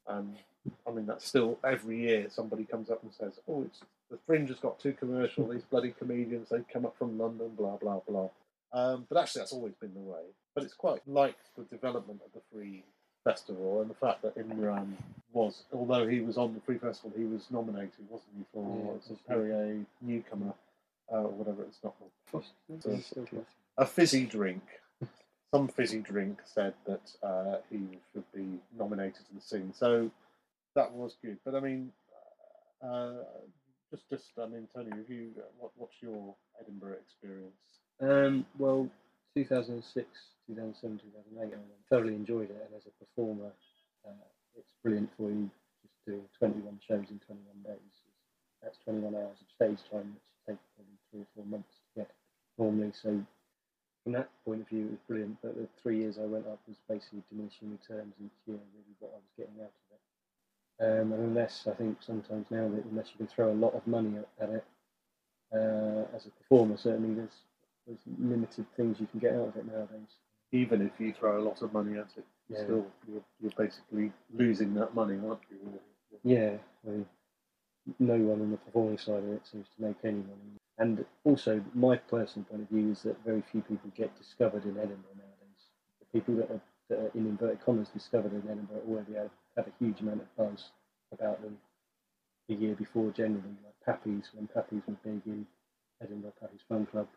And 0.07 0.35
I 0.87 0.91
mean, 0.91 1.05
that's 1.05 1.27
still 1.27 1.59
every 1.63 2.01
year 2.01 2.27
somebody 2.29 2.63
comes 2.63 2.89
up 2.89 3.03
and 3.03 3.13
says, 3.13 3.39
"Oh, 3.47 3.63
it's 3.63 3.81
the 4.09 4.17
Fringe 4.25 4.49
has 4.49 4.59
got 4.59 4.79
too 4.79 4.93
commercial. 4.93 5.47
These 5.47 5.63
bloody 5.63 5.91
comedians, 5.97 6.49
they 6.49 6.61
come 6.71 6.85
up 6.85 6.97
from 6.97 7.17
London, 7.17 7.49
blah 7.55 7.77
blah 7.77 7.99
blah." 8.07 8.29
Um, 8.71 9.05
but 9.09 9.17
actually, 9.17 9.41
that's 9.41 9.53
always 9.53 9.73
been 9.75 9.93
the 9.93 9.99
way. 9.99 10.23
But 10.55 10.63
it's 10.63 10.73
quite 10.73 11.01
like 11.07 11.37
the 11.57 11.63
development 11.63 12.21
of 12.25 12.31
the 12.33 12.41
Free 12.51 12.83
Festival 13.23 13.81
and 13.81 13.89
the 13.89 13.95
fact 13.95 14.21
that 14.21 14.37
Imran 14.37 14.93
was, 15.31 15.63
although 15.73 16.07
he 16.07 16.19
was 16.19 16.37
on 16.37 16.53
the 16.53 16.61
Free 16.61 16.77
Festival, 16.77 17.11
he 17.17 17.25
was 17.25 17.47
nominated, 17.49 18.07
wasn't 18.09 18.31
he, 18.37 18.43
for 18.53 18.63
Yeah, 18.63 18.91
what's 18.91 19.07
it, 19.07 19.17
that's 19.27 19.29
right. 19.29 19.37
Perrier 19.37 19.85
newcomer 20.01 20.53
uh, 21.11 21.15
or 21.17 21.29
whatever 21.29 21.63
it's 21.63 21.79
not. 21.83 21.95
Still 22.27 23.25
classic. 23.25 23.45
A 23.77 23.85
fizzy 23.85 24.25
drink. 24.25 24.63
Some 25.51 25.67
fizzy 25.67 25.99
drink 25.99 26.39
said 26.45 26.73
that 26.85 27.11
uh, 27.23 27.57
he 27.71 27.79
should 28.11 28.23
be 28.33 28.59
nominated 28.77 29.25
to 29.27 29.35
the 29.35 29.41
scene. 29.41 29.73
So 29.73 30.11
that 30.75 30.91
was 30.91 31.15
good. 31.23 31.37
But 31.45 31.55
I 31.55 31.59
mean, 31.59 31.91
uh, 32.83 33.23
just, 33.91 34.09
just 34.09 34.25
I 34.41 34.47
mean, 34.47 34.67
Tony, 34.73 34.89
have 34.89 35.09
you, 35.09 35.29
what, 35.59 35.71
what's 35.75 35.95
your 36.01 36.35
Edinburgh 36.59 36.97
experience? 37.05 37.53
Um, 38.01 38.45
well, 38.57 38.89
2006, 39.35 40.05
2007, 40.47 41.01
2008, 41.33 41.53
I 41.53 41.59
thoroughly 41.89 42.13
enjoyed 42.13 42.49
it, 42.51 42.61
and 42.69 42.75
as 42.77 42.85
a 42.85 42.93
performer, 43.01 43.51
uh, 44.05 44.27
it's 44.55 44.73
brilliant 44.83 45.09
for 45.17 45.29
you 45.29 45.49
just 45.81 45.97
doing 46.05 46.21
21 46.37 46.79
shows 46.85 47.09
in 47.09 47.19
21 47.25 47.41
days. 47.65 47.93
That's 48.61 48.77
21 48.85 49.15
hours 49.15 49.41
of 49.41 49.49
stage 49.49 49.81
time, 49.89 50.13
which 50.13 50.29
takes 50.47 50.63
probably 50.77 50.97
three 51.11 51.21
or 51.25 51.29
four 51.35 51.45
months 51.45 51.73
to 51.73 52.05
get 52.05 52.11
normally. 52.57 52.93
So, 52.93 53.25
from 54.03 54.13
that 54.13 54.29
point 54.45 54.61
of 54.61 54.69
view, 54.69 54.85
it 54.85 54.91
was 54.91 55.05
brilliant. 55.07 55.37
But 55.41 55.57
the 55.57 55.67
three 55.81 55.97
years 55.97 56.17
I 56.19 56.29
went 56.29 56.47
up 56.47 56.59
was 56.67 56.77
basically 56.87 57.23
diminishing 57.29 57.71
returns 57.71 58.13
each 58.23 58.39
year, 58.45 58.61
really, 58.71 58.95
what 58.99 59.17
I 59.17 59.19
was 59.19 59.33
getting 59.35 59.59
out 59.59 59.73
of 59.73 59.87
it. 59.97 60.03
Um, 60.79 61.13
and 61.13 61.23
unless 61.23 61.67
I 61.67 61.73
think 61.73 61.97
sometimes 62.01 62.45
now 62.49 62.69
that 62.69 62.85
unless 62.85 63.09
you 63.11 63.17
can 63.17 63.27
throw 63.27 63.51
a 63.51 63.57
lot 63.57 63.73
of 63.73 63.85
money 63.87 64.17
at, 64.39 64.49
it, 64.49 64.65
uh, 65.53 66.03
as 66.15 66.25
a 66.25 66.31
performer, 66.41 66.77
certainly 66.77 67.15
there's 67.15 67.43
there's 67.85 67.99
limited 68.19 68.65
things 68.75 68.99
you 68.99 69.07
can 69.07 69.19
get 69.19 69.33
out 69.33 69.49
of 69.49 69.55
it 69.57 69.65
nowadays. 69.65 70.17
Even 70.51 70.81
if 70.81 70.91
you 70.99 71.13
throw 71.13 71.39
a 71.39 71.43
lot 71.43 71.61
of 71.61 71.73
money 71.73 71.97
at 71.97 72.07
it, 72.17 72.25
you're 72.47 72.59
Yeah. 72.59 72.63
still 72.65 72.85
you're, 73.07 73.23
you're 73.41 73.51
basically 73.57 74.11
losing 74.33 74.73
that 74.75 74.93
money, 74.93 75.19
aren't 75.25 75.41
you? 75.49 75.79
Yeah, 76.23 76.57
I 76.85 76.89
mean, 76.89 77.05
no 77.99 78.17
one 78.17 78.41
on 78.41 78.51
the 78.51 78.57
performing 78.57 78.97
side 78.97 79.23
of 79.23 79.29
it 79.29 79.45
seems 79.47 79.67
to 79.75 79.81
make 79.81 79.97
any 80.03 80.19
money. 80.19 80.59
And 80.77 81.05
also, 81.23 81.63
my 81.73 81.97
personal 81.97 82.45
point 82.45 82.63
of 82.63 82.69
view 82.69 82.91
is 82.91 83.03
that 83.03 83.23
very 83.25 83.41
few 83.51 83.61
people 83.61 83.91
get 83.95 84.15
discovered 84.17 84.63
in 84.63 84.77
Edinburgh 84.77 85.17
nowadays. 85.17 85.63
The 85.99 86.19
people 86.19 86.35
that 86.35 86.49
are, 86.51 86.61
that 86.89 86.99
are 86.99 87.11
in 87.15 87.27
inverted 87.27 87.63
commas 87.65 87.89
discovered 87.89 88.33
in 88.33 88.43
Edinburgh 88.49 88.81
already 88.87 89.13
have, 89.13 89.31
have 89.57 89.67
a 89.67 89.73
huge 89.79 90.01
amount 90.01 90.21
of 90.21 90.35
buzz 90.35 90.71
about 91.11 91.41
them 91.41 91.57
the 92.47 92.55
year 92.55 92.75
before 92.75 93.11
generally. 93.11 93.43
Like 93.63 93.99
Pappies, 93.99 94.33
when 94.33 94.47
Pappies 94.47 94.85
were 94.87 94.95
big 95.03 95.21
in 95.25 95.45
Edinburgh, 96.01 96.33
Pappies 96.41 96.63
Fun 96.67 96.85
Club, 96.87 97.07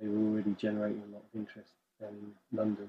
they 0.00 0.08
were 0.08 0.18
already 0.30 0.54
generating 0.58 1.02
a 1.08 1.12
lot 1.14 1.22
of 1.22 1.40
interest 1.40 1.72
in 2.00 2.32
London 2.52 2.88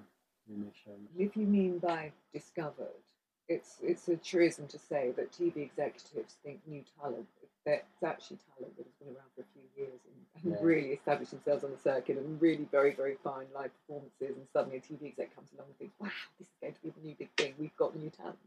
in 0.49 0.61
their 0.61 0.71
shows. 0.85 0.99
If 1.17 1.35
you 1.37 1.45
mean 1.45 1.79
by 1.79 2.11
discovered, 2.33 3.03
it's 3.47 3.77
it's 3.81 4.07
a 4.09 4.17
truism 4.17 4.67
to 4.67 4.77
say 4.77 5.11
that 5.15 5.31
TV 5.31 5.57
executives 5.63 6.35
think 6.43 6.59
new 6.67 6.83
talent. 7.01 7.25
That's 7.65 8.03
actually 8.03 8.39
talent 8.55 8.75
that 8.77 8.85
has 8.85 8.93
been 8.99 9.09
around 9.09 9.27
for 9.35 9.41
a 9.41 9.45
few 9.53 9.63
years 9.75 9.99
and, 10.05 10.43
and 10.43 10.53
Yeah. 10.53 10.65
really 10.65 10.89
established 10.93 11.31
themselves 11.31 11.63
on 11.63 11.71
the 11.71 11.77
circuit 11.77 12.17
and 12.17 12.41
really 12.41 12.65
very 12.71 12.93
very 12.93 13.15
fine 13.23 13.47
live 13.53 13.71
performances. 13.81 14.35
And 14.37 14.47
suddenly 14.53 14.77
a 14.77 14.81
TV 14.81 15.07
exec 15.07 15.33
comes 15.35 15.51
along 15.53 15.67
and 15.67 15.77
thinks, 15.77 15.99
"Wow, 15.99 16.09
this 16.39 16.47
is 16.47 16.53
going 16.61 16.73
to 16.73 16.81
be 16.81 16.89
the 16.89 17.01
new 17.07 17.15
big 17.15 17.29
thing. 17.37 17.55
We've 17.57 17.75
got 17.77 17.93
the 17.93 17.99
new 17.99 18.09
talent." 18.09 18.37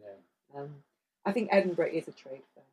Yeah. 0.00 0.60
Um, 0.60 0.82
I 1.24 1.32
think 1.32 1.48
Edinburgh 1.52 1.90
is 1.92 2.08
a 2.08 2.12
trade 2.12 2.42
fair. 2.54 2.64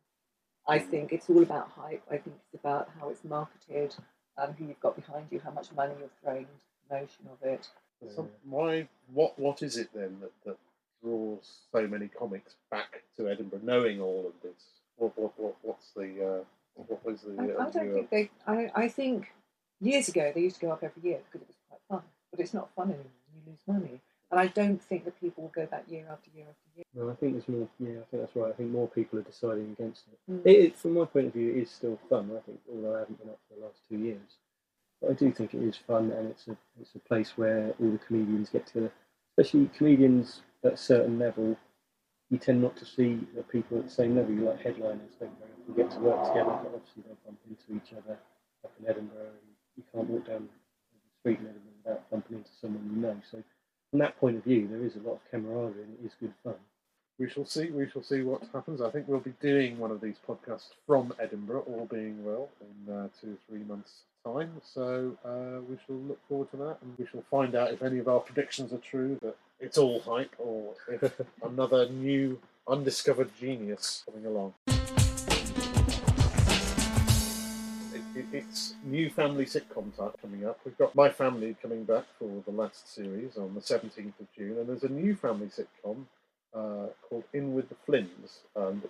I 0.68 0.78
think 0.80 1.12
it's 1.12 1.30
all 1.30 1.42
about 1.42 1.68
hype. 1.70 2.02
I 2.10 2.16
think 2.18 2.36
it's 2.52 2.54
about 2.60 2.88
how 2.98 3.08
it's 3.10 3.22
marketed, 3.24 3.94
um, 4.38 4.52
who 4.58 4.66
you've 4.66 4.80
got 4.80 4.96
behind 4.96 5.26
you, 5.30 5.40
how 5.40 5.50
much 5.50 5.72
money 5.72 5.94
you've 6.00 6.10
thrown 6.22 6.38
into 6.38 6.48
the 6.48 6.88
promotion 6.88 7.28
of 7.32 7.48
it. 7.48 7.68
Some, 8.14 8.28
why? 8.44 8.88
What? 9.12 9.38
What 9.38 9.62
is 9.62 9.76
it 9.76 9.88
then 9.94 10.18
that, 10.20 10.32
that 10.44 10.56
draws 11.02 11.60
so 11.72 11.86
many 11.86 12.08
comics 12.08 12.54
back 12.70 13.02
to 13.16 13.28
Edinburgh, 13.28 13.60
knowing 13.62 14.00
all 14.00 14.26
of 14.26 14.34
this? 14.42 14.62
What? 14.96 15.16
What? 15.16 15.32
what 15.38 15.56
what's 15.62 15.90
the? 15.96 16.40
Uh, 16.40 16.44
what 16.74 17.04
was 17.04 17.22
the? 17.22 17.34
I, 17.38 17.62
I 17.62 17.66
uh, 17.66 17.70
don't 17.70 17.82
viewer? 17.84 17.94
think 17.94 18.10
they. 18.10 18.30
I, 18.46 18.70
I 18.74 18.88
think 18.88 19.32
years 19.80 20.08
ago 20.08 20.30
they 20.34 20.42
used 20.42 20.56
to 20.60 20.66
go 20.66 20.72
up 20.72 20.82
every 20.82 21.02
year 21.02 21.20
because 21.24 21.42
it 21.42 21.48
was 21.48 21.56
quite 21.68 21.80
fun, 21.88 22.02
but 22.30 22.40
it's 22.40 22.52
not 22.52 22.68
fun 22.76 22.88
anymore. 22.88 23.06
You 23.34 23.50
lose 23.50 23.60
money, 23.66 24.00
and 24.30 24.40
I 24.40 24.48
don't 24.48 24.82
think 24.82 25.04
that 25.04 25.20
people 25.20 25.44
will 25.44 25.52
go 25.54 25.66
back 25.66 25.84
year 25.88 26.06
after 26.10 26.30
year 26.34 26.46
after 26.48 26.68
year. 26.76 26.84
No, 26.94 27.10
I 27.10 27.14
think 27.14 27.32
there's 27.32 27.48
more. 27.48 27.68
Yeah, 27.78 28.00
I 28.00 28.04
think 28.10 28.22
that's 28.22 28.34
right. 28.34 28.52
I 28.52 28.56
think 28.56 28.70
more 28.70 28.88
people 28.88 29.18
are 29.18 29.22
deciding 29.22 29.76
against 29.78 30.04
it. 30.08 30.32
Mm. 30.32 30.46
It, 30.46 30.64
it, 30.64 30.78
from 30.78 30.94
my 30.94 31.04
point 31.04 31.28
of 31.28 31.32
view, 31.32 31.50
it 31.50 31.62
is 31.62 31.70
still 31.70 31.98
fun. 32.10 32.30
I 32.36 32.40
think, 32.40 32.58
although 32.72 32.96
I 32.96 33.00
haven't 33.00 33.20
been 33.20 33.30
up 33.30 33.38
for 33.48 33.58
the 33.58 33.66
last 33.66 33.80
two 33.88 33.98
years, 33.98 34.38
but 35.00 35.10
I 35.10 35.12
do 35.14 35.30
think 35.30 35.54
it 35.54 35.62
is 35.62 35.76
fun, 35.76 36.10
and 36.10 36.28
it's 36.28 36.48
a 36.48 36.56
it's 36.80 36.94
a 36.96 36.98
place 36.98 37.34
where 37.36 37.72
all 37.80 37.90
the 37.90 37.98
comedians 37.98 38.50
get 38.50 38.66
together, 38.66 38.92
especially 39.30 39.70
comedians 39.76 40.42
at 40.64 40.74
a 40.74 40.76
certain 40.76 41.18
level. 41.18 41.56
You 42.28 42.38
tend 42.38 42.60
not 42.60 42.76
to 42.78 42.84
see 42.84 43.20
the 43.36 43.44
people 43.44 43.78
at 43.78 43.84
the 43.84 43.90
same 43.90 44.16
level. 44.16 44.34
You 44.34 44.40
like 44.40 44.60
headliners 44.60 45.14
don't 45.20 45.38
very 45.38 45.52
often 45.62 45.74
get 45.76 45.90
to 45.92 46.00
work 46.00 46.26
together, 46.26 46.58
but 46.64 46.74
obviously 46.74 47.04
they 47.06 47.14
bump 47.24 47.38
into 47.48 47.80
each 47.80 47.92
other 47.92 48.18
up 48.64 48.72
in 48.80 48.90
Edinburgh, 48.90 49.30
and 49.38 49.54
you 49.76 49.84
can't 49.94 50.10
walk 50.10 50.26
down 50.26 50.48
the 50.48 51.20
street 51.20 51.38
in 51.38 51.46
Edinburgh 51.46 51.78
without 51.84 52.10
bumping 52.10 52.38
into 52.38 52.50
someone 52.60 52.90
you 52.92 53.00
know. 53.00 53.14
So, 53.30 53.42
from 53.90 54.00
that 54.00 54.18
point 54.18 54.36
of 54.36 54.44
view, 54.44 54.68
there 54.68 54.84
is 54.84 54.96
a 54.96 55.00
lot 55.00 55.14
of 55.14 55.30
camaraderie, 55.30 55.82
and 55.82 55.96
it 56.02 56.06
is 56.06 56.12
good 56.20 56.32
fun. 56.42 56.54
We 57.18 57.30
shall 57.30 57.46
see. 57.46 57.70
We 57.70 57.88
shall 57.88 58.02
see 58.02 58.22
what 58.22 58.42
happens. 58.52 58.82
I 58.82 58.90
think 58.90 59.08
we'll 59.08 59.20
be 59.20 59.34
doing 59.40 59.78
one 59.78 59.90
of 59.90 60.00
these 60.00 60.16
podcasts 60.28 60.68
from 60.86 61.14
Edinburgh, 61.18 61.64
all 61.66 61.88
being 61.90 62.22
well, 62.24 62.50
in 62.60 62.92
uh, 62.92 63.08
two 63.20 63.32
or 63.32 63.38
three 63.48 63.64
months' 63.64 64.02
time. 64.22 64.60
So 64.62 65.16
uh, 65.24 65.62
we 65.68 65.78
shall 65.86 65.96
look 65.96 66.20
forward 66.28 66.50
to 66.50 66.56
that, 66.58 66.78
and 66.82 66.98
we 66.98 67.06
shall 67.06 67.24
find 67.30 67.54
out 67.54 67.72
if 67.72 67.82
any 67.82 67.98
of 67.98 68.08
our 68.08 68.20
predictions 68.20 68.72
are 68.72 68.78
true. 68.78 69.18
That 69.22 69.36
it's 69.60 69.78
all 69.78 70.00
hype, 70.00 70.34
or 70.38 70.74
if 70.88 71.18
another 71.42 71.88
new, 71.88 72.38
undiscovered 72.68 73.30
genius 73.40 74.04
coming 74.06 74.26
along. 74.26 74.52
It, 78.16 78.24
it, 78.32 78.44
it's 78.48 78.74
new 78.84 79.10
family 79.10 79.44
sitcom 79.46 79.96
type 79.96 80.20
coming 80.22 80.46
up. 80.46 80.60
We've 80.64 80.78
got 80.78 80.94
My 80.94 81.10
Family 81.10 81.56
coming 81.60 81.84
back 81.84 82.04
for 82.18 82.42
the 82.46 82.52
last 82.52 82.94
series 82.94 83.36
on 83.36 83.54
the 83.54 83.60
17th 83.60 84.20
of 84.20 84.32
June, 84.36 84.58
and 84.58 84.68
there's 84.68 84.84
a 84.84 84.88
new 84.88 85.14
family 85.16 85.48
sitcom 85.48 86.04
uh, 86.54 86.88
called 87.08 87.24
In 87.34 87.54
with 87.54 87.68
the 87.68 87.76
Flynns. 87.86 88.40
And 88.56 88.84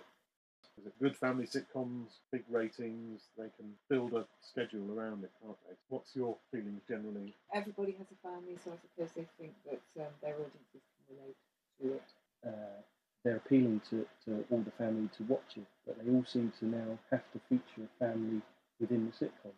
is 0.79 0.85
it 0.87 0.93
good 1.01 1.17
family 1.17 1.45
sitcoms, 1.45 2.07
big 2.31 2.43
ratings? 2.49 3.21
They 3.37 3.49
can 3.57 3.73
build 3.89 4.13
a 4.13 4.25
schedule 4.41 4.97
around 4.97 5.23
it, 5.23 5.31
can't 5.43 5.57
they? 5.67 5.75
What's 5.89 6.15
your 6.15 6.37
feelings 6.51 6.81
generally? 6.87 7.33
Everybody 7.53 7.95
has 7.97 8.07
a 8.11 8.27
family, 8.27 8.57
so 8.63 8.71
I 8.71 8.77
suppose 8.81 9.11
they 9.15 9.27
think 9.39 9.53
that 9.65 10.03
um, 10.03 10.11
their 10.21 10.35
audiences 10.35 10.83
can 11.07 11.17
relate 11.17 11.37
to 11.81 11.95
it. 11.95 12.03
uh, 12.47 12.81
they're 13.23 13.37
appealing 13.37 13.81
to, 13.89 14.05
to 14.25 14.45
all 14.51 14.61
the 14.61 14.71
family 14.71 15.09
to 15.17 15.23
watch 15.23 15.57
it, 15.57 15.65
but 15.85 15.97
they 16.03 16.09
all 16.11 16.23
seem 16.25 16.53
to 16.59 16.65
now 16.65 16.97
have 17.11 17.23
to 17.33 17.39
feature 17.49 17.83
a 17.83 18.05
family 18.05 18.41
within 18.79 19.05
the 19.11 19.25
sitcom. 19.25 19.53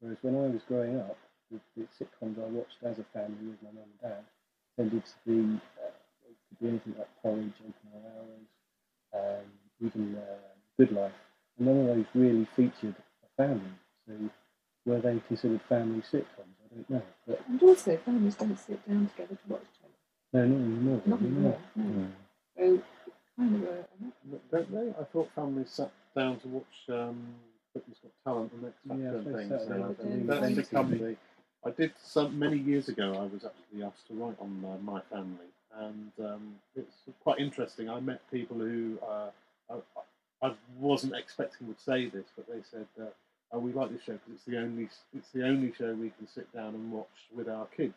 Whereas 0.00 0.18
when 0.22 0.34
I 0.36 0.48
was 0.48 0.62
growing 0.68 0.98
up, 0.98 1.18
the, 1.50 1.58
the 1.76 1.86
sitcoms 1.98 2.38
I 2.42 2.48
watched 2.48 2.78
as 2.84 2.98
a 2.98 3.04
family 3.12 3.46
with 3.50 3.62
my 3.62 3.70
mum 3.70 3.84
and 3.84 4.00
dad 4.00 4.24
tended 4.76 5.02
to 5.04 5.12
be, 5.26 5.60
uh, 5.82 5.90
it 6.28 6.36
could 6.48 6.58
be 6.60 6.68
anything 6.68 6.94
like 6.98 7.08
Porridge, 7.22 7.52
Open 7.60 7.90
All 7.94 8.12
Hours, 8.16 9.42
um, 9.42 9.46
even 9.86 10.16
uh, 10.16 10.36
Good 10.78 10.92
Life. 10.92 11.12
And 11.58 11.66
none 11.66 11.80
of 11.80 11.86
those 11.96 12.06
really 12.14 12.46
featured 12.56 12.94
a 13.24 13.42
family. 13.42 13.72
So 14.06 14.14
were 14.86 15.00
they 15.00 15.20
considered 15.28 15.60
family 15.68 16.02
sitcoms? 16.02 16.24
I 16.64 16.74
don't 16.74 16.90
know. 16.90 17.02
But 17.26 17.40
And 17.48 17.62
also, 17.62 17.96
families 17.98 18.36
don't 18.36 18.56
sit 18.58 18.88
down 18.88 19.08
together 19.14 19.34
to 19.34 19.52
watch 19.52 19.62
each 19.62 19.90
no, 20.32 20.40
other. 20.40 20.48
not 20.48 20.54
anymore. 20.56 21.02
Not 21.04 21.20
really, 21.20 21.34
anymore. 21.34 21.58
no. 21.74 21.84
No. 21.84 22.08
So, 22.56 22.82
kind 23.36 23.54
of 23.56 23.62
a, 23.62 23.74
a 23.80 24.38
Don't 24.52 24.72
they? 24.72 25.00
I 25.00 25.04
thought 25.04 25.28
families 25.34 25.70
sat 25.70 25.90
down 26.16 26.38
to 26.40 26.48
watch 26.48 26.64
um, 26.88 27.34
Britain's 27.72 27.98
Got 28.02 28.12
Talent 28.32 28.52
and 28.52 28.64
X 28.66 28.74
Yeah, 28.86 29.20
I 29.20 29.36
things. 29.36 29.48
Saturday 29.48 30.24
now. 30.26 30.40
That's 30.40 30.54
become 30.54 30.90
the. 30.90 31.16
I 31.64 31.70
did 31.70 31.92
some 32.02 32.38
many 32.38 32.56
years 32.56 32.88
ago. 32.88 33.12
I 33.14 33.24
was 33.32 33.44
actually 33.44 33.82
asked 33.84 34.06
to 34.08 34.14
write 34.14 34.36
on 34.40 34.64
uh, 34.64 34.78
my 34.82 35.00
family, 35.12 35.50
and 35.78 36.10
um, 36.24 36.54
it's 36.74 36.96
quite 37.22 37.38
interesting. 37.38 37.88
I 37.90 38.00
met 38.00 38.20
people 38.30 38.56
who 38.56 38.98
uh, 39.06 39.30
I, 39.70 40.46
I 40.46 40.52
wasn't 40.78 41.14
expecting 41.14 41.68
would 41.68 41.80
say 41.80 42.06
this, 42.08 42.26
but 42.34 42.46
they 42.48 42.62
said 42.70 42.86
that 42.96 43.12
oh, 43.52 43.58
we 43.58 43.72
like 43.72 43.90
this 43.92 44.02
show 44.02 44.12
because 44.12 44.34
it's 44.36 44.44
the 44.44 44.58
only 44.58 44.88
it's 45.14 45.28
the 45.34 45.44
only 45.46 45.72
show 45.72 45.92
we 45.94 46.10
can 46.10 46.26
sit 46.26 46.50
down 46.54 46.74
and 46.74 46.90
watch 46.90 47.28
with 47.36 47.48
our 47.48 47.66
kids. 47.76 47.94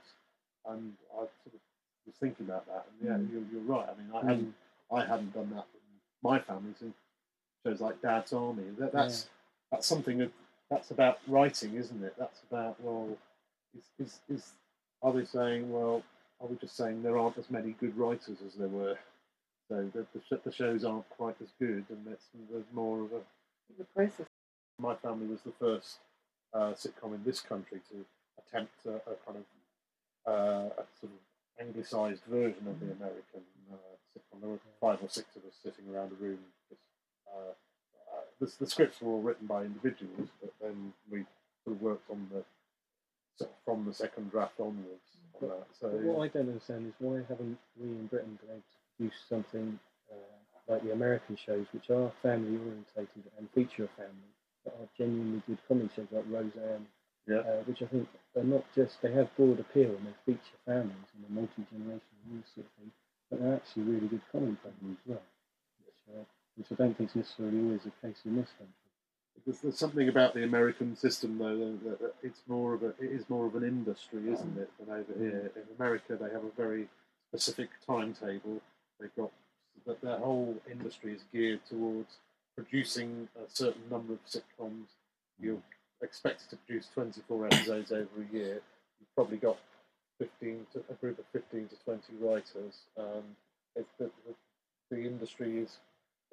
And 0.70 0.94
I 1.14 1.20
sort 1.20 1.30
of 1.48 1.60
was 2.06 2.16
thinking 2.20 2.46
about 2.46 2.66
that, 2.68 2.86
and 3.00 3.10
yeah, 3.10 3.18
Mm. 3.18 3.32
you're, 3.32 3.44
you're 3.62 3.78
right. 3.78 3.88
I 3.90 3.98
mean, 3.98 4.12
I 4.14 4.26
hadn't 4.26 4.54
I 4.94 5.06
hadn't 5.06 5.34
done 5.34 5.50
that 5.56 5.66
with 5.74 5.82
my 6.22 6.40
family 6.40 6.74
since 6.80 6.96
shows 7.66 7.80
like 7.80 8.02
Dad's 8.02 8.34
Army. 8.34 8.64
That, 8.78 8.92
that's 8.92 9.30
that's 9.74 9.88
something 9.88 10.20
that 10.20 10.32
that's 10.70 10.92
about 10.92 11.20
writing, 11.28 11.76
isn't 11.76 12.04
it? 12.04 12.16
That's 12.18 12.42
about 12.50 12.80
well, 12.82 13.18
is, 13.78 13.86
is, 14.06 14.20
is 14.30 14.52
are 15.02 15.12
they 15.12 15.26
saying 15.26 15.72
well? 15.72 16.04
Are 16.40 16.48
we 16.48 16.56
just 16.58 16.78
saying 16.78 17.02
there 17.02 17.18
aren't 17.18 17.38
as 17.40 17.50
many 17.50 17.72
good 17.80 17.98
writers 17.98 18.38
as 18.46 18.54
there 18.56 18.68
were? 18.68 18.98
So 19.70 19.90
the, 19.94 20.06
the, 20.14 20.22
sh- 20.22 20.42
the 20.46 20.52
shows 20.52 20.86
aren't 20.86 21.10
quite 21.10 21.38
as 21.42 21.50
good, 21.60 21.86
and 21.90 22.06
that's 22.08 22.26
there's 22.52 22.66
more 22.74 23.02
of 23.02 23.14
a. 23.14 23.22
The 23.80 23.86
process. 23.96 24.28
My 24.80 24.96
family 24.96 25.28
was 25.28 25.42
the 25.42 25.54
first 25.60 25.98
uh, 26.54 26.74
sitcom 26.74 27.16
in 27.16 27.24
this 27.26 27.40
country 27.40 27.80
to 27.92 28.06
attempt 28.40 28.74
a, 28.86 28.96
a 29.10 29.16
kind 29.26 29.40
of 29.40 30.32
uh, 30.32 30.70
a 30.78 30.86
sort 31.00 31.12
of 31.14 31.66
anglicised 31.66 32.24
version 32.30 32.68
of 32.68 32.80
the 32.80 32.92
American 32.94 33.42
uh, 33.72 33.76
sitcom. 34.14 34.42
There 34.42 34.50
were 34.50 34.60
five 34.82 35.00
or 35.02 35.10
six 35.10 35.36
of 35.36 35.44
us 35.46 35.56
sitting 35.64 35.94
around 35.94 36.12
a 36.12 36.24
room. 36.24 36.40
Just, 36.70 36.82
uh, 37.28 37.54
the, 38.40 38.52
the 38.60 38.68
scripts 38.68 39.02
were 39.02 39.12
all 39.12 39.22
written 39.22 39.48
by 39.48 39.64
individuals, 39.64 40.30
but 40.42 40.54
then 40.62 40.94
we 41.12 41.26
sort 41.64 41.76
of 41.78 41.82
worked 41.82 42.10
on 42.10 42.28
the 42.32 42.44
from 43.66 43.86
the 43.86 43.94
second 43.94 44.30
draft 44.32 44.60
onwards. 44.60 45.10
On 45.42 45.50
that. 45.50 45.68
So 45.80 45.88
what 45.90 46.24
I 46.24 46.28
don't 46.28 46.48
understand 46.50 46.88
is 46.88 46.94
why 47.00 47.22
haven't 47.28 47.58
we 47.80 47.88
in 47.90 48.08
Britain 48.08 48.38
been 48.42 48.52
able 48.52 48.62
to 48.62 48.78
produce 48.98 49.18
something 49.28 49.80
uh, 50.12 50.72
like 50.72 50.84
the 50.84 50.92
American 50.94 51.36
shows, 51.36 51.66
which 51.74 51.90
are 51.90 52.12
family 52.22 52.58
orientated 52.58 53.24
and 53.38 53.50
feature 53.56 53.86
a 53.86 53.92
family, 53.98 54.32
that 54.66 54.74
are 54.80 54.88
genuinely 54.98 55.42
good 55.48 55.58
comedy 55.68 55.90
shows 55.96 56.08
like 56.12 56.24
Roseanne, 56.30 56.86
Yeah. 57.28 57.40
uh, 57.40 57.64
which 57.66 57.82
I 57.82 57.88
think 57.88 58.08
are 58.38 58.44
not 58.44 58.64
just 58.76 59.02
they 59.02 59.12
have 59.12 59.36
broad 59.36 59.60
appeal 59.60 59.90
and 59.98 60.08
they 60.08 60.16
feature 60.26 60.60
families 60.66 61.10
and 61.16 61.24
they're 61.24 61.36
multi 61.36 61.66
generational 61.74 62.22
and 62.30 62.40
this 62.44 62.50
sort 62.54 62.68
of 62.68 62.74
thing, 62.80 62.92
but 63.30 63.42
they're 63.42 63.56
actually 63.56 63.84
really 63.84 64.08
good 64.08 64.22
comedy 64.32 64.56
programs 64.62 65.00
as 65.02 65.08
well, 65.10 65.26
which, 65.84 66.02
uh, 66.16 66.24
which 66.56 66.68
I 66.72 66.76
don't 66.76 66.98
think 66.98 67.10
is 67.12 67.16
necessarily 67.16 67.60
always 67.60 67.82
the 67.84 68.08
case 68.08 68.22
in 68.26 68.36
this 68.36 68.50
country. 68.58 68.74
There's, 69.46 69.60
there's 69.60 69.78
something 69.78 70.08
about 70.08 70.34
the 70.34 70.44
American 70.44 70.96
system, 70.96 71.38
though, 71.38 71.58
that, 71.58 72.00
that, 72.00 72.16
it's 72.24 72.42
more 72.48 72.74
of 72.74 72.84
a 72.84 72.90
it 73.00 73.12
is 73.12 73.30
more 73.30 73.46
of 73.46 73.56
an 73.56 73.64
industry, 73.64 74.32
isn't 74.32 74.58
it, 74.58 74.70
than 74.80 74.90
over 74.90 75.14
here. 75.18 75.52
In 75.56 75.64
America, 75.78 76.16
they 76.16 76.32
have 76.32 76.44
a 76.46 76.52
very 76.56 76.88
specific 77.30 77.70
timetable. 77.86 78.62
They've 79.00 79.16
got 79.18 79.32
that 79.86 80.02
their 80.02 80.18
whole 80.18 80.56
industry 80.72 81.14
is 81.14 81.24
geared 81.34 81.60
towards 81.70 82.18
producing 82.56 83.28
a 83.36 83.50
certain 83.50 83.82
number 83.90 84.14
of 84.14 84.20
sitcoms. 84.26 84.86
You're 85.40 85.62
expected 86.02 86.50
to 86.52 86.56
produce 86.58 86.88
24 86.94 87.48
episodes 87.48 87.92
over 87.92 88.08
a 88.22 88.34
year. 88.34 88.62
You've 89.00 89.16
probably 89.16 89.38
got 89.38 89.58
15 90.20 90.68
to 90.74 90.84
a 90.90 90.94
group 90.94 91.20
of 91.20 91.26
15 91.34 91.68
to 91.68 91.76
20 91.84 92.02
writers. 92.22 92.82
Um, 92.98 93.24
it, 93.76 93.86
the, 93.98 94.06
the, 94.26 94.96
the 94.96 95.02
industry 95.02 95.60
is 95.60 95.78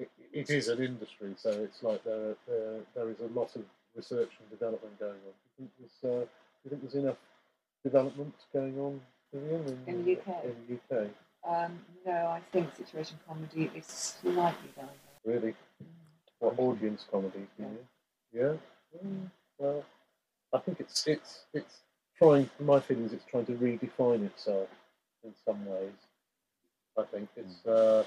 it, 0.01 0.11
it 0.33 0.51
is 0.51 0.69
an 0.69 0.83
industry, 0.83 1.35
so 1.37 1.51
it's 1.51 1.83
like 1.83 2.03
there, 2.05 2.35
there 2.49 2.79
there 2.95 3.11
is 3.11 3.21
a 3.21 3.39
lot 3.39 3.55
of 3.57 3.63
research 3.97 4.31
and 4.41 4.51
development 4.51 4.99
going 4.99 5.13
on. 5.13 5.35
Do 5.59 5.65
you 5.65 5.69
think 5.69 5.71
there's, 5.79 6.13
uh, 6.15 6.25
do 6.25 6.29
you 6.65 6.71
think 6.71 6.83
there's 6.83 7.03
enough 7.05 7.17
development 7.85 8.35
going 8.53 8.79
on 8.79 9.01
Vivienne, 9.33 9.79
in, 9.87 9.95
In 9.95 10.05
the 10.05 10.13
UK? 10.19 10.45
In 10.45 10.57
the 10.69 10.97
UK, 10.97 11.09
Um, 11.47 11.81
no, 12.07 12.13
I 12.13 12.41
think 12.53 12.75
situation 12.77 13.19
comedy 13.27 13.71
is 13.75 13.87
slightly 13.87 14.71
down 14.77 14.89
there. 15.25 15.35
really? 15.35 15.55
What 16.39 16.59
audience 16.59 17.05
comedy? 17.11 17.47
Do 17.59 17.63
you? 17.65 17.87
Yeah. 18.33 18.55
Mm, 19.05 19.31
well, 19.59 19.85
I 20.53 20.59
think 20.59 20.81
it's 20.81 21.07
it's 21.07 21.45
it's 21.53 21.81
trying. 22.17 22.49
My 22.59 22.81
feeling 22.81 23.05
is 23.05 23.13
it's 23.13 23.25
trying 23.27 23.47
to 23.47 23.53
redefine 23.53 24.25
itself 24.25 24.69
in 25.25 25.35
some 25.45 25.65
ways. 25.67 25.93
I 26.99 27.03
think 27.13 27.29
it's. 27.37 27.67
Uh, 27.67 28.05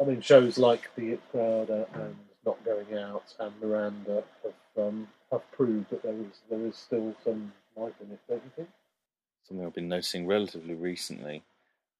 I 0.00 0.04
mean, 0.04 0.20
shows 0.20 0.58
like 0.58 0.94
The 0.96 1.12
It 1.12 1.20
Crowder 1.30 1.86
and 1.94 2.16
Not 2.44 2.62
Going 2.64 2.98
Out 2.98 3.34
and 3.38 3.52
Miranda 3.60 4.24
have 4.42 4.86
um, 4.86 5.08
have 5.32 5.50
proved 5.52 5.90
that 5.90 6.02
there 6.02 6.12
is 6.12 6.40
there 6.50 6.64
is 6.66 6.76
still 6.76 7.14
some 7.24 7.52
life 7.76 7.94
in 8.00 8.12
it, 8.12 8.20
don't 8.28 8.42
you 8.44 8.50
think? 8.56 8.68
something 9.46 9.64
I've 9.64 9.74
been 9.74 9.88
noticing 9.88 10.26
relatively 10.26 10.74
recently 10.74 11.42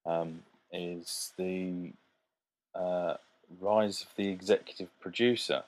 um, 0.04 0.42
is 0.72 1.32
the 1.38 1.92
uh, 2.74 3.14
rise 3.60 4.02
of 4.02 4.08
the 4.16 4.28
executive 4.28 4.88
producer 5.00 5.62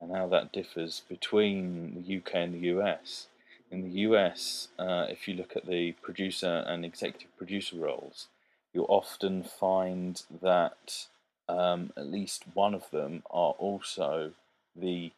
and 0.00 0.14
how 0.14 0.26
that 0.28 0.52
differs 0.52 1.02
between 1.08 1.94
the 1.94 2.16
UK 2.18 2.34
and 2.34 2.54
the 2.54 2.68
US. 2.78 3.26
In 3.70 3.82
the 3.82 4.00
US, 4.00 4.68
uh, 4.78 5.06
if 5.10 5.28
you 5.28 5.34
look 5.34 5.56
at 5.56 5.66
the 5.66 5.92
producer 6.02 6.64
and 6.66 6.84
executive 6.84 7.36
producer 7.36 7.76
roles, 7.76 8.28
you'll 8.72 8.86
often 8.88 9.42
find 9.42 10.22
that 10.40 11.06
um, 11.48 11.92
at 11.96 12.06
least 12.06 12.44
one 12.54 12.74
of 12.74 12.90
them 12.90 13.22
are 13.30 13.52
also 13.58 14.32
the 14.76 15.12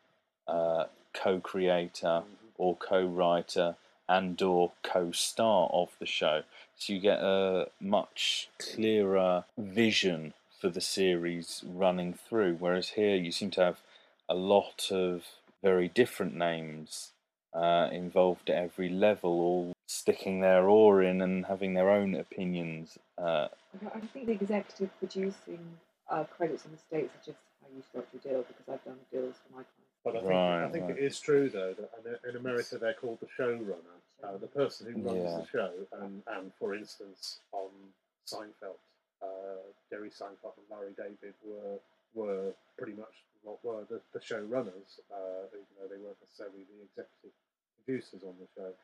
uh, 0.47 0.85
co-creator 1.13 2.23
or 2.57 2.77
co-writer 2.77 3.77
and 4.09 4.41
or 4.43 4.73
co-star 4.83 5.71
of 5.73 5.91
the 5.99 6.07
show. 6.07 6.43
So 6.77 6.93
you 6.93 7.01
get 7.01 7.21
a 7.21 7.69
much 7.81 8.49
clearer 8.59 9.45
vision 9.57 10.35
for 10.61 10.69
the 10.69 10.81
series 10.81 11.65
running 11.67 12.13
through 12.13 12.57
whereas 12.59 12.91
here 12.91 13.17
you 13.17 13.33
seem 13.33 13.51
to 13.53 13.63
have 13.63 13.81
a 14.29 14.35
lot 14.35 14.89
of 14.91 15.25
very 15.63 15.89
different 15.89 16.35
names 16.35 17.13
uh, 17.55 17.89
involved 17.91 18.51
at 18.51 18.63
every 18.63 18.89
level 18.89 19.41
all 19.41 19.73
sticking 19.87 20.41
their 20.41 20.69
oar 20.69 21.03
in 21.03 21.23
and 21.23 21.47
having 21.47 21.75
their 21.75 21.91
own 21.91 22.15
opinions 22.15 22.99
uh, 23.17 23.49
I 23.83 23.97
I 23.97 24.01
think 24.13 24.27
the 24.27 24.33
executive 24.33 24.91
producing 24.99 25.79
uh, 26.11 26.25
credits 26.25 26.65
in 26.65 26.73
the 26.73 26.79
States 26.79 27.13
are 27.15 27.25
just 27.25 27.39
how 27.63 27.69
you 27.75 27.83
structure 27.83 28.19
a 28.19 28.29
deal 28.29 28.45
because 28.47 28.67
I've 28.69 28.85
done 28.85 28.99
deals 29.13 29.35
for 29.47 29.57
my 29.57 29.65
clients. 29.65 29.77
But 30.05 30.17
I 30.17 30.21
think, 30.21 30.31
Right, 30.31 30.65
I 30.65 30.69
think 30.73 30.85
right. 30.89 30.99
it 30.99 31.05
is 31.05 31.21
true 31.21 31.49
though 31.49 31.75
that 31.75 31.91
in- 32.25 32.31
in 32.31 32.37
America 32.37 32.79
they're 32.79 32.95
called 32.95 33.21
the 33.21 33.27
showrunner, 33.27 34.01
uh, 34.23 34.37
the 34.39 34.49
person 34.49 34.93
who 34.93 35.03
runs 35.03 35.23
Yeah. 35.23 35.39
the 35.39 35.47
show. 35.47 35.73
And, 36.01 36.23
and 36.27 36.53
for 36.55 36.75
instance, 36.75 37.41
on 37.53 37.71
Seinfeld, 38.27 38.79
uh, 39.23 39.61
Jerry 39.91 40.11
Seinfeld 40.11 40.57
and 40.57 40.67
Larry 40.71 40.93
David 40.97 41.35
were 41.45 41.79
were 42.15 42.53
pretty 42.77 42.95
much 42.95 43.15
what 43.43 43.63
were 43.65 43.85
the, 43.85 44.01
the 44.13 44.19
showrunners, 44.19 44.99
uh, 45.13 45.47
even 45.53 45.65
though 45.79 45.87
they 45.87 45.97
weren't 45.97 46.21
necessarily 46.21 46.65
the 46.65 46.83
executive 46.83 47.31
producers 47.85 48.25
on 48.25 48.35
the 48.41 48.49
show. 48.57 48.75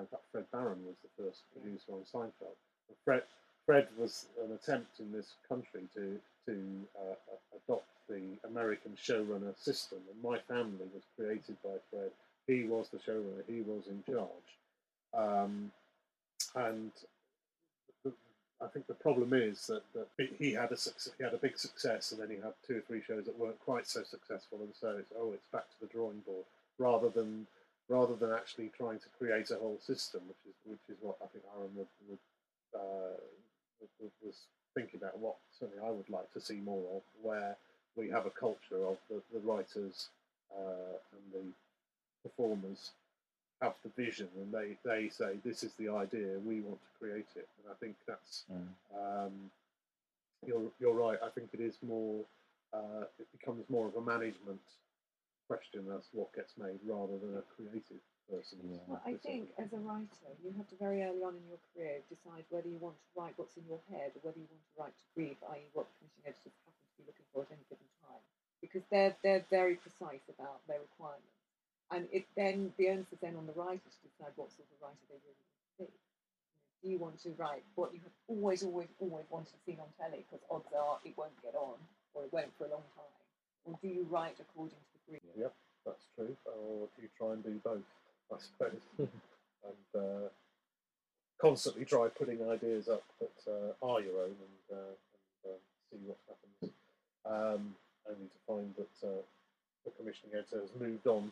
In 0.00 0.06
fact, 0.06 0.24
Fred 0.32 0.50
Barron 0.50 0.86
was 0.86 0.96
the 1.02 1.10
first 1.22 1.42
producer 1.52 1.92
on 1.92 2.04
Seinfeld. 2.04 2.56
And 2.88 2.96
Fred 3.04 3.22
Fred 3.70 3.86
was 3.96 4.26
an 4.44 4.50
attempt 4.50 4.98
in 4.98 5.12
this 5.12 5.34
country 5.48 5.82
to 5.94 6.18
to 6.44 6.56
uh, 6.98 7.14
adopt 7.54 7.86
the 8.08 8.20
American 8.44 8.96
showrunner 9.00 9.56
system, 9.56 9.98
and 10.10 10.20
my 10.20 10.40
family 10.40 10.86
was 10.92 11.04
created 11.14 11.56
by 11.62 11.76
Fred. 11.88 12.10
He 12.48 12.64
was 12.64 12.88
the 12.88 12.98
showrunner. 12.98 13.44
He 13.46 13.60
was 13.60 13.84
in 13.86 14.02
charge, 14.12 14.50
um, 15.14 15.70
and 16.56 16.90
the, 18.02 18.12
I 18.60 18.66
think 18.66 18.88
the 18.88 18.94
problem 18.94 19.32
is 19.34 19.68
that, 19.68 19.84
that 19.94 20.08
he 20.40 20.52
had 20.52 20.72
a 20.72 20.76
success, 20.76 21.12
he 21.16 21.22
had 21.22 21.34
a 21.34 21.38
big 21.38 21.56
success, 21.56 22.10
and 22.10 22.20
then 22.20 22.30
he 22.30 22.42
had 22.42 22.54
two 22.66 22.78
or 22.78 22.80
three 22.80 23.02
shows 23.06 23.26
that 23.26 23.38
weren't 23.38 23.60
quite 23.60 23.86
so 23.86 24.02
successful, 24.02 24.58
and 24.62 24.74
so 24.74 24.96
it's 24.98 25.12
oh, 25.16 25.30
it's 25.32 25.46
back 25.52 25.70
to 25.70 25.80
the 25.80 25.92
drawing 25.94 26.18
board 26.26 26.44
rather 26.78 27.08
than 27.08 27.46
rather 27.88 28.16
than 28.16 28.32
actually 28.32 28.72
trying 28.76 28.98
to 28.98 29.06
create 29.16 29.52
a 29.52 29.62
whole 29.62 29.78
system, 29.78 30.22
which 30.26 30.42
is 30.48 30.56
which 30.64 30.86
is 30.88 30.96
what 31.00 31.18
I 31.22 31.26
think 31.28 31.44
Aaron 31.54 31.70
would, 31.76 31.92
would, 32.08 32.18
uh, 32.74 33.14
was 34.24 34.34
thinking 34.74 35.00
about. 35.00 35.18
What 35.18 35.36
certainly 35.58 35.82
I 35.84 35.90
would 35.90 36.08
like 36.08 36.32
to 36.34 36.40
see 36.40 36.54
more 36.56 36.82
of, 36.96 37.02
where 37.22 37.56
we 37.96 38.08
have 38.10 38.26
a 38.26 38.30
culture 38.30 38.84
of 38.86 38.96
the, 39.08 39.20
the 39.32 39.40
writers 39.40 40.08
uh, 40.56 40.96
and 41.12 41.22
the 41.32 41.52
performers 42.28 42.90
have 43.60 43.74
the 43.82 43.90
vision, 44.02 44.28
and 44.36 44.52
they, 44.52 44.76
they 44.84 45.08
say 45.08 45.34
this 45.44 45.62
is 45.62 45.72
the 45.78 45.88
idea, 45.88 46.38
we 46.46 46.60
want 46.60 46.78
to 46.80 46.98
create 46.98 47.26
it, 47.36 47.48
and 47.62 47.70
I 47.70 47.74
think 47.80 47.96
that's 48.06 48.44
Mm. 48.50 49.26
um, 49.26 49.32
you're 50.46 50.70
you're 50.80 50.94
right. 50.94 51.18
I 51.22 51.28
think 51.28 51.50
it 51.52 51.60
is 51.60 51.74
more. 51.86 52.20
Uh, 52.72 53.04
it 53.18 53.26
becomes 53.38 53.68
more 53.68 53.86
of 53.86 53.96
a 53.96 54.00
management 54.00 54.60
question 55.48 55.84
as 55.94 56.02
what 56.12 56.32
gets 56.34 56.52
made 56.56 56.78
rather 56.86 57.18
than 57.18 57.36
a 57.36 57.42
creative 57.56 58.00
person. 58.30 58.62
Yeah. 58.64 58.78
Well, 58.86 59.02
I 59.04 59.18
think 59.18 59.50
as 59.58 59.72
a 59.74 59.80
writer, 59.82 60.30
you 60.40 60.54
have 60.56 60.68
to 60.70 60.76
very 60.78 61.02
early 61.02 61.20
on 61.26 61.34
in 61.34 61.44
your 61.50 61.58
career 61.74 62.00
decide 62.08 62.46
whether 62.54 62.70
you 62.70 62.78
want 62.78 62.96
to 62.96 63.08
write 63.18 63.34
what's 63.36 63.56
in 63.58 63.66
your 63.66 63.82
head 63.90 64.14
or 64.14 64.20
whether 64.22 64.38
you 64.38 64.46
want 64.46 64.62
to 64.62 64.74
write 64.78 64.94
to 64.94 65.06
brief, 65.18 65.38
i.e., 65.52 65.66
what 65.74 65.90
the 65.90 66.06
commissioning 66.06 66.30
editors 66.30 66.54
happen 66.64 66.84
to 66.86 66.94
be 67.02 67.04
looking 67.10 67.28
for 67.34 67.42
at 67.42 67.50
any 67.50 67.64
given 67.66 67.90
time, 68.06 68.22
because 68.62 68.84
they're 68.94 69.14
they're 69.26 69.44
very 69.50 69.74
precise 69.76 70.24
about 70.30 70.62
their 70.70 70.78
requirements, 70.80 71.34
and 71.90 72.06
it 72.14 72.24
then 72.38 72.70
the 72.78 72.88
onus 72.94 73.10
is 73.10 73.18
then 73.20 73.34
on 73.34 73.46
the 73.50 73.56
writer 73.58 73.82
to 73.82 74.00
decide 74.06 74.32
what 74.38 74.48
sort 74.54 74.70
of 74.70 74.78
writer 74.78 75.04
they 75.10 75.18
really 75.20 75.42
want 75.44 75.58
to 75.58 75.84
be. 75.84 75.90
Do 76.82 76.86
you 76.88 76.98
want 76.98 77.18
to 77.26 77.30
write 77.36 77.64
what 77.74 77.92
you 77.92 78.00
have 78.06 78.16
always, 78.28 78.62
always, 78.62 78.88
always 79.00 79.26
wanted 79.28 79.52
to 79.52 79.60
see 79.66 79.76
on 79.76 79.90
telly? 80.00 80.24
Because 80.24 80.40
odds 80.48 80.70
are 80.72 80.96
it 81.04 81.12
won't 81.18 81.36
get 81.42 81.54
on, 81.58 81.76
or 82.14 82.24
it 82.24 82.32
won't 82.32 82.52
for 82.56 82.64
a 82.66 82.72
long 82.72 82.86
time. 82.96 83.12
or 83.66 83.78
do 83.82 83.88
you 83.88 84.06
write 84.10 84.36
according 84.40 84.78
to 84.78 84.92
the 84.94 85.00
brief? 85.10 85.22
Yep, 85.36 85.54
that's 85.84 86.06
true. 86.16 86.36
Or 86.46 86.88
do 86.96 87.02
you 87.02 87.08
try 87.18 87.32
and 87.34 87.44
do 87.44 87.60
both? 87.64 87.84
I 88.32 88.38
suppose, 88.38 88.82
and 88.98 89.90
uh, 89.94 90.28
constantly 91.40 91.84
try 91.84 92.08
putting 92.08 92.46
ideas 92.48 92.88
up 92.88 93.02
that 93.20 93.50
uh, 93.50 93.72
are 93.86 94.00
your 94.00 94.22
own 94.22 94.36
and, 94.38 94.66
uh, 94.78 94.94
and 95.44 95.54
um, 95.54 95.60
see 95.90 95.98
what 96.06 96.18
happens. 96.28 96.72
Um, 97.26 97.74
only 98.08 98.28
to 98.28 98.40
find 98.46 98.74
that 98.76 98.96
uh, 99.06 99.22
the 99.84 99.90
commissioning 99.98 100.34
editor 100.36 100.60
has 100.62 100.72
moved 100.78 101.06
on 101.06 101.30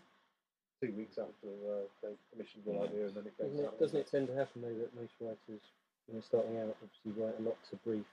two 0.80 0.92
weeks 0.96 1.18
after 1.18 1.48
uh, 1.66 1.84
they 2.02 2.14
commissioned 2.32 2.64
your 2.66 2.76
Yeah. 2.76 2.88
idea, 2.88 3.06
and 3.08 3.14
then 3.16 3.26
it 3.26 3.34
goes 3.38 3.50
Doesn't 3.50 3.64
it, 3.64 3.78
doesn't 3.80 4.00
it 4.00 4.08
tend 4.10 4.26
to 4.28 4.34
happen 4.36 4.62
though 4.62 4.78
that 4.78 4.94
most 4.94 5.14
writers, 5.20 5.62
when 6.06 6.18
they're 6.18 6.22
starting 6.22 6.56
out, 6.58 6.76
obviously 6.82 7.12
write 7.18 7.38
a 7.38 7.42
lot 7.42 7.58
to 7.70 7.76
brief 7.82 8.06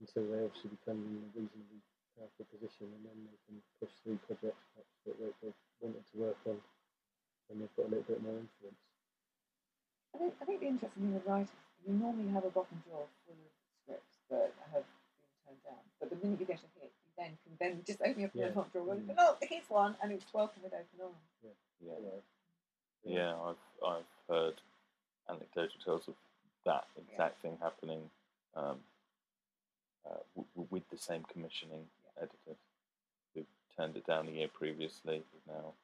until 0.00 0.24
they 0.30 0.44
obviously 0.44 0.70
become 0.76 0.98
in 1.02 1.24
a 1.24 1.30
reasonably 1.34 1.80
powerful 2.18 2.46
position, 2.52 2.86
and 2.94 3.02
then 3.06 3.16
they 3.26 3.38
can 3.48 3.56
push 3.80 3.92
through 4.04 4.18
projects 4.28 4.62
perhaps 4.76 4.94
that 5.08 5.16
they 5.18 5.50
wanted 5.82 6.04
to 6.12 6.14
work 6.20 6.38
on, 6.46 6.58
and 7.50 7.60
they've 7.60 7.76
got 7.76 7.86
a 7.86 7.90
little 7.92 8.04
bit 8.08 8.22
more 8.22 8.38
influence. 8.38 8.80
I 10.14 10.18
think, 10.18 10.34
I 10.40 10.44
think 10.44 10.60
the 10.60 10.66
interesting 10.68 11.02
thing 11.02 11.14
with 11.14 11.26
writing, 11.26 11.48
you 11.86 11.92
normally 11.94 12.30
have 12.32 12.44
a 12.44 12.50
bottom 12.50 12.82
drawer 12.86 13.06
full 13.26 13.34
of 13.34 13.52
scripts 13.82 14.16
that 14.30 14.52
have 14.72 14.84
been 14.86 15.34
turned 15.44 15.62
down. 15.66 15.82
But 16.00 16.10
the 16.10 16.16
minute 16.22 16.40
you 16.40 16.46
get 16.46 16.62
a 16.62 16.70
hit, 16.80 16.92
you 16.94 17.10
then 17.18 17.32
can 17.44 17.52
then 17.58 17.82
just 17.86 18.00
open 18.00 18.24
up 18.24 18.34
your 18.34 18.48
Yeah. 18.48 18.54
top 18.54 18.72
drawer 18.72 18.92
and 18.94 19.08
Mm. 19.08 19.16
go, 19.16 19.34
oh, 19.34 19.36
here's 19.42 19.68
one, 19.68 19.96
and 20.02 20.12
it's 20.12 20.32
welcome 20.32 20.62
with 20.62 20.72
open 20.72 21.00
arms. 21.02 21.16
Yeah. 21.42 21.50
Yeah. 22.00 22.20
Yeah, 23.06 23.38
I've 23.40 23.84
I've 23.84 24.12
heard 24.28 24.62
anecdotal 25.28 25.78
tales 25.84 26.08
of 26.08 26.14
that 26.64 26.86
exact 26.96 27.40
thing 27.42 27.58
happening 27.60 28.10
um, 28.54 28.82
uh, 30.06 30.16
w- 30.34 30.48
w- 30.54 30.68
with 30.70 30.88
the 30.88 30.96
same 30.96 31.22
commissioning 31.24 31.86
editors 32.16 32.56
who 33.34 33.44
turned 33.76 33.96
it 33.96 34.06
down 34.06 34.28
a 34.28 34.30
year 34.30 34.48
previously, 34.48 35.22
who 35.32 35.52
now 35.52 35.74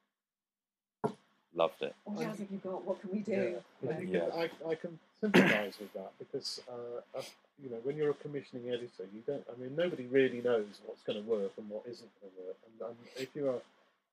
loved 1.54 1.82
it. 1.82 1.94
What 2.04 2.26
else 2.26 2.38
have 2.38 2.50
you 2.50 2.58
got? 2.58 2.84
What 2.84 3.00
can 3.00 3.10
we 3.12 3.20
do? 3.20 3.60
Yeah, 3.82 3.90
and 3.90 4.08
Yeah. 4.08 4.28
I, 4.34 4.50
I 4.68 4.74
can 4.74 4.98
sympathise 5.20 5.78
with 5.78 5.92
that 5.94 6.12
because 6.18 6.60
uh, 6.68 7.18
uh, 7.18 7.22
you 7.62 7.70
know 7.70 7.76
when 7.82 7.96
you're 7.96 8.10
a 8.10 8.14
commissioning 8.14 8.68
editor, 8.68 9.04
you 9.14 9.22
don't. 9.26 9.44
I 9.52 9.60
mean, 9.60 9.74
nobody 9.76 10.06
really 10.06 10.40
knows 10.40 10.80
what's 10.86 11.02
going 11.02 11.22
to 11.22 11.28
work 11.28 11.52
and 11.58 11.68
what 11.68 11.82
isn't 11.86 12.10
going 12.20 12.32
to 12.34 12.42
work. 12.46 12.56
And, 12.66 12.88
and 12.88 12.96
if 13.16 13.28
you're 13.34 13.54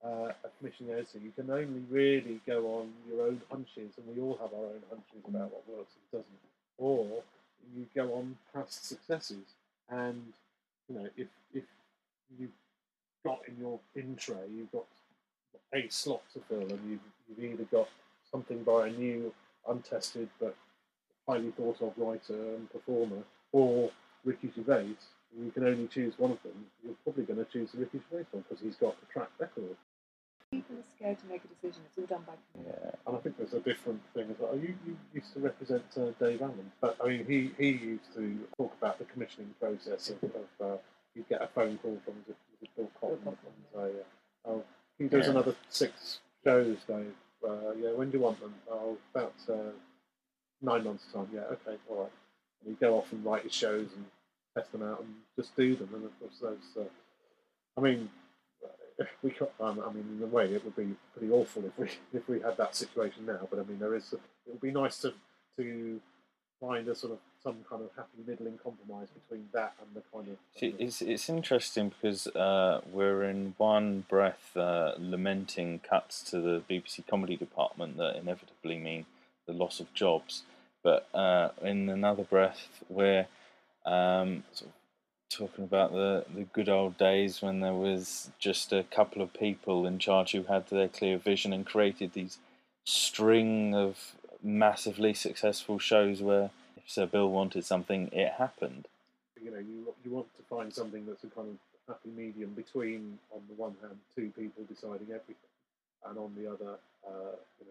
a, 0.04 0.08
uh, 0.08 0.32
a 0.44 0.50
commissioning 0.60 0.94
editor, 0.94 1.20
you 1.20 1.32
can 1.32 1.50
only 1.50 1.82
really 1.90 2.40
go 2.46 2.80
on 2.80 2.94
your 3.10 3.28
own 3.28 3.42
hunches, 3.52 3.92
and 3.98 4.16
we 4.16 4.22
all 4.22 4.38
have 4.42 4.54
our 4.54 4.66
own 4.66 4.84
hunches 4.90 5.24
about 5.28 5.52
what 5.52 5.64
works 5.78 5.94
and 5.96 6.22
doesn't. 6.22 6.42
Or 6.78 7.24
you 7.76 7.86
go 7.96 8.14
on 8.14 8.38
past 8.54 8.88
successes, 8.88 9.46
and 9.90 10.34
you 10.90 10.96
know 10.96 11.10
if 11.18 11.28
if 11.54 11.64
you've 12.40 12.52
got 13.24 13.40
in 13.48 13.58
your 13.60 13.80
in 13.96 14.16
tray, 14.16 14.48
you've 14.56 14.72
got 14.72 14.86
a 15.74 15.88
slot 15.90 16.22
to 16.34 16.42
fill, 16.48 16.62
and 16.62 16.80
you've, 16.90 17.00
you've 17.28 17.54
either 17.54 17.64
got 17.66 17.88
something 18.32 18.64
by 18.64 18.88
a 18.88 18.92
new, 18.92 19.34
untested 19.68 20.30
but 20.40 20.56
highly 21.28 21.52
thought 21.52 21.82
of 21.82 21.94
writer 21.98 22.56
and 22.56 22.72
performer, 22.72 23.24
or 23.52 23.92
Ricky 24.24 24.52
Gervais. 24.56 24.96
You 25.38 25.52
can 25.52 25.66
only 25.66 25.88
choose 25.88 26.14
one 26.18 26.32
of 26.32 26.42
them. 26.44 26.66
You're 26.84 26.96
probably 27.04 27.26
going 27.26 27.44
to 27.44 27.52
choose 27.52 27.72
the 27.72 27.80
Ricky 27.80 28.00
Gervais 28.10 28.26
one 28.32 28.46
because 28.48 28.64
he's 28.64 28.76
got 28.76 29.00
the 29.00 29.06
track 29.08 29.30
record. 29.40 29.76
People 30.50 30.78
are 30.78 30.84
scared 30.96 31.20
to 31.20 31.26
make 31.26 31.42
a 31.44 31.48
decision. 31.48 31.84
It's 31.86 31.98
all 31.98 32.06
done 32.06 32.24
by 32.26 32.34
Yeah, 32.66 32.92
And 33.06 33.18
I 33.18 33.20
think 33.20 33.38
there's 33.38 33.54
a 33.54 33.60
different 33.60 34.02
thing 34.14 34.30
as 34.32 34.38
well. 34.40 34.56
You, 34.56 34.74
you 34.86 34.96
used 35.14 35.34
to 35.34 35.42
represent 35.42 35.84
uh, 35.98 36.12
Dave 36.24 36.42
Allen, 36.42 36.72
but 36.80 36.96
I 37.04 37.10
mean, 37.10 37.26
he, 37.28 37.52
he 37.58 37.72
used 37.72 38.14
to 38.16 38.40
talk 38.56 38.74
about 38.80 38.98
the 38.98 39.06
commissioning 39.06 39.54
process 39.60 40.10
of, 40.10 40.24
of 40.24 40.48
uh, 40.62 40.78
you'd 41.16 41.28
get 41.28 41.42
a 41.42 41.48
phone 41.48 41.78
call 41.80 41.98
from 42.06 42.14
was 42.28 42.36
it, 42.62 42.70
Bill 42.78 42.90
Cotton 43.02 43.20
and 43.26 43.38
say, 43.74 44.00
uh, 44.00 44.50
oh, 44.50 44.64
he 44.98 45.08
does 45.08 45.26
Yeah. 45.26 45.32
another 45.32 45.56
six 45.70 46.20
shows, 46.44 46.78
though. 46.88 47.06
Uh, 47.48 47.72
yeah, 47.78 47.92
when 47.92 48.10
do 48.10 48.18
you 48.18 48.24
want 48.24 48.40
them? 48.40 48.54
Oh, 48.70 48.98
about 49.14 49.34
uh, 49.50 49.72
nine 50.62 50.84
months' 50.84 51.06
time. 51.14 51.30
Yeah, 51.34 51.42
okay, 51.42 51.78
all 51.90 52.04
right. 52.04 52.12
And 52.62 52.70
he'd 52.70 52.80
go 52.80 52.98
off 52.98 53.12
and 53.12 53.24
write 53.24 53.44
his 53.44 53.54
shows 53.54 53.94
and 53.96 54.06
test 54.56 54.72
them 54.72 54.82
out 54.84 55.00
and 55.02 55.16
just 55.36 55.56
do 55.56 55.76
them. 55.76 55.90
And 55.94 56.06
of 56.06 56.20
course, 56.20 56.40
those. 56.42 56.84
Uh, 56.86 56.90
I 57.78 57.82
mean, 57.82 58.10
we. 59.22 59.32
co- 59.32 59.52
Um, 59.60 59.80
I 59.88 59.92
mean, 59.92 60.18
in 60.18 60.24
a 60.24 60.28
way, 60.28 60.52
it 60.54 60.64
would 60.66 60.76
be 60.76 60.96
pretty 61.16 61.32
awful 61.32 61.64
if 61.66 61.78
we 61.78 61.90
if 62.14 62.28
we 62.28 62.40
had 62.42 62.58
that 62.58 62.76
situation 62.76 63.26
now. 63.28 63.48
But 63.50 63.60
I 63.60 63.64
mean, 63.64 63.80
there 63.80 63.96
is. 63.96 64.12
It 64.14 64.22
would 64.48 64.62
be 64.62 64.72
nice 64.72 65.00
to 65.02 65.14
to 65.58 66.02
find 66.60 66.88
a 66.88 66.96
sort 66.96 67.14
of 67.14 67.20
some 67.44 67.58
kind 67.70 67.84
of 67.84 67.90
happy 67.96 68.24
middling 68.26 68.58
compromise 68.62 69.08
between 69.10 69.48
that 69.54 69.74
and 69.82 69.96
the 69.96 70.02
kind 70.14 70.28
of. 70.28 70.38
See, 70.60 70.76
it's 70.80 71.02
it's 71.02 71.30
interesting 71.30 71.90
because 71.90 72.28
uh, 72.28 72.82
we're 72.92 73.24
in 73.24 73.56
one 73.58 74.06
breath 74.10 74.56
uh, 74.56 74.94
lamenting 74.98 75.80
cuts 75.80 76.22
to 76.32 76.42
the 76.42 76.62
BBC 76.70 77.08
comedy 77.08 77.36
department 77.36 77.98
that 77.98 78.16
inevitably 78.16 78.78
mean 78.78 79.06
the 79.46 79.54
loss 79.54 79.80
of 79.80 79.94
jobs, 79.94 80.44
but 80.84 81.08
uh, 81.14 81.50
in 81.62 81.90
another 81.90 82.24
breath 82.24 82.84
we're 82.90 83.28
um, 83.86 84.44
sort 84.52 84.70
of 84.70 84.76
talking 85.30 85.64
about 85.64 85.92
the, 85.92 86.26
the 86.34 86.44
good 86.44 86.70
old 86.70 86.98
days 86.98 87.42
when 87.42 87.60
there 87.60 87.74
was 87.74 88.30
just 88.40 88.72
a 88.72 88.84
couple 88.84 89.22
of 89.22 89.34
people 89.34 89.86
in 89.86 90.00
charge 90.00 90.32
who 90.32 90.44
had 90.44 90.68
their 90.68 90.88
clear 90.88 91.18
vision 91.18 91.52
and 91.54 91.66
created 91.66 92.14
these 92.14 92.38
string 92.86 93.76
of 93.76 94.14
massively 94.42 95.14
successful 95.14 95.80
shows 95.80 96.22
where 96.22 96.50
Sir 96.88 97.06
Bill 97.06 97.30
wanted 97.30 97.66
something, 97.66 98.10
it 98.14 98.32
happened. 98.40 98.88
you 99.44 99.52
know, 99.52 99.60
you 99.60 99.94
you 100.04 100.12
want 100.12 100.28
to 100.38 100.44
find 100.44 100.74
something 100.74 101.06
that's 101.06 101.24
a 101.24 101.28
kind 101.28 101.50
of 101.50 101.58
happy 101.88 102.10
medium 102.16 102.52
between, 102.56 103.20
on 103.36 103.42
the 103.50 103.56
one 103.56 103.76
hand, 103.82 103.98
two 104.16 104.32
people 104.40 104.64
deciding 104.68 105.08
everything, 105.08 105.52
and 106.08 106.18
on 106.18 106.34
the 106.38 106.50
other, 106.50 106.74
uh, 107.08 107.36
you 107.60 107.66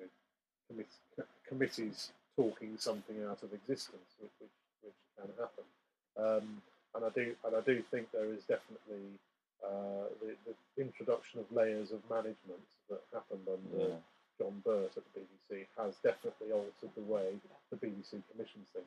know, 0.79 1.25
committees 1.49 2.11
talking 2.37 2.77
something 2.79 3.17
out 3.29 3.43
of 3.43 3.53
existence, 3.53 4.11
which 4.21 4.31
which, 4.41 4.57
which 4.85 5.01
can 5.17 5.31
happen. 5.41 5.65
Um, 6.19 6.63
and 6.95 7.05
I 7.05 7.09
do 7.11 7.35
and 7.45 7.57
I 7.57 7.61
do 7.61 7.83
think 7.91 8.13
there 8.13 8.27
is 8.33 8.45
definitely 8.45 9.05
uh, 9.65 10.13
the, 10.21 10.37
the 10.47 10.83
introduction 10.83 11.41
of 11.41 11.47
layers 11.57 11.91
of 11.91 12.01
management 12.11 12.65
that 12.91 13.01
happened 13.13 13.49
under 13.49 13.89
Yeah. 13.89 13.95
John 14.39 14.63
Birt 14.65 14.93
at 14.97 15.03
the 15.15 15.21
BBC 15.21 15.67
has 15.79 15.95
definitely 16.03 16.53
altered 16.53 16.91
the 16.97 17.03
way 17.03 17.27
the 17.71 17.77
BBC 17.77 18.23
commissions 18.31 18.69
things. 18.75 18.87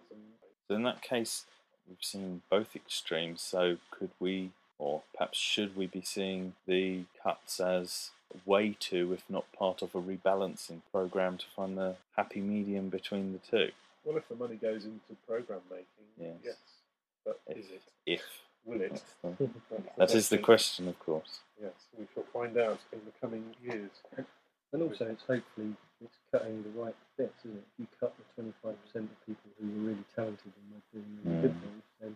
So 0.67 0.75
in 0.75 0.83
that 0.83 1.01
case, 1.01 1.45
we've 1.87 1.97
seen 2.01 2.41
both 2.49 2.75
extremes. 2.75 3.41
So 3.41 3.77
could 3.91 4.11
we, 4.19 4.51
or 4.77 5.01
perhaps 5.13 5.37
should 5.37 5.75
we, 5.75 5.87
be 5.87 6.01
seeing 6.01 6.53
the 6.67 7.03
cuts 7.23 7.59
as 7.59 8.11
a 8.33 8.49
way 8.49 8.75
to, 8.79 9.13
if 9.13 9.23
not 9.29 9.51
part 9.53 9.81
of 9.81 9.95
a 9.95 10.01
rebalancing 10.01 10.81
program, 10.91 11.37
to 11.37 11.45
find 11.55 11.77
the 11.77 11.95
happy 12.15 12.41
medium 12.41 12.89
between 12.89 13.33
the 13.33 13.39
two? 13.39 13.71
Well, 14.05 14.17
if 14.17 14.27
the 14.29 14.35
money 14.35 14.55
goes 14.55 14.85
into 14.85 14.99
program 15.27 15.61
making, 15.69 15.85
Yes. 16.19 16.35
yes. 16.43 16.55
But 17.25 17.39
If, 17.47 17.57
is 17.57 17.65
it? 17.71 17.81
if 18.05 18.21
Will 18.65 18.81
it? 18.81 18.89
that's 18.91 19.37
the- 19.37 19.49
That's 19.97 20.29
the 20.29 20.37
question. 20.37 20.43
question, 20.43 20.87
of 20.89 20.99
course. 20.99 21.39
Yes, 21.61 21.73
we 21.97 22.05
shall 22.13 22.23
find 22.31 22.57
out 22.57 22.79
in 22.93 22.99
the 23.05 23.11
coming 23.19 23.55
years. 23.63 23.89
And 24.73 24.83
also, 24.83 25.05
it's 25.07 25.23
hopefully 25.23 25.73
it's 26.03 26.17
cutting 26.31 26.63
the 26.63 26.69
right 26.79 26.95
bits, 27.17 27.39
isn't 27.45 27.57
it? 27.57 27.63
If 27.73 27.79
you 27.79 27.87
cut 27.99 28.13
the 28.17 28.23
twenty-five 28.35 28.75
percent 28.85 29.09
of 29.11 29.17
people 29.25 29.49
who 29.59 29.67
were 29.67 29.89
really 29.89 30.05
talented 30.15 30.51
and 30.53 30.65
were 30.71 30.85
doing 30.93 31.09
really 31.23 31.41
good 31.41 31.55
Mm. 31.57 31.61
things, 31.61 31.83
then 31.99 32.15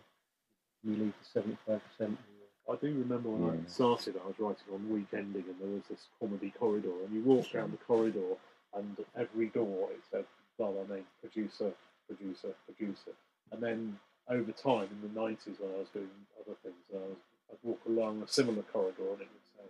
you 0.84 0.92
leave 1.04 1.14
the 1.18 1.26
seventy-five 1.32 1.80
percent 1.90 2.18
who 2.18 2.72
I 2.72 2.76
do 2.76 2.86
remember 2.86 3.28
when 3.28 3.60
I 3.60 3.68
started, 3.68 4.16
I 4.16 4.26
was 4.26 4.38
writing 4.38 4.72
on 4.72 4.88
weekending, 4.88 5.44
and 5.50 5.58
there 5.60 5.68
was 5.68 5.82
this 5.90 6.06
comedy 6.18 6.50
corridor, 6.58 6.94
and 7.04 7.12
you 7.12 7.22
walked 7.22 7.52
down 7.52 7.70
the 7.72 7.76
corridor, 7.76 8.36
and 8.74 8.96
every 9.16 9.48
door 9.48 9.90
it 9.92 10.00
said 10.10 10.24
blah 10.56 10.70
blah 10.70 10.84
name, 10.94 11.04
producer, 11.20 11.72
producer, 12.06 12.54
producer, 12.64 13.12
and 13.52 13.60
then 13.62 13.98
over 14.30 14.52
time 14.52 14.88
in 14.94 15.00
the 15.02 15.20
nineties 15.20 15.56
when 15.58 15.72
I 15.74 15.78
was 15.80 15.88
doing 15.92 16.08
other 16.40 16.56
things, 16.62 16.76
I 16.94 16.96
was, 16.96 17.16
I'd 17.52 17.58
walk 17.62 17.80
along 17.86 18.22
a 18.22 18.28
similar 18.28 18.62
corridor, 18.72 19.12
and 19.12 19.20
it 19.20 19.28
would 19.34 19.48
say 19.58 19.68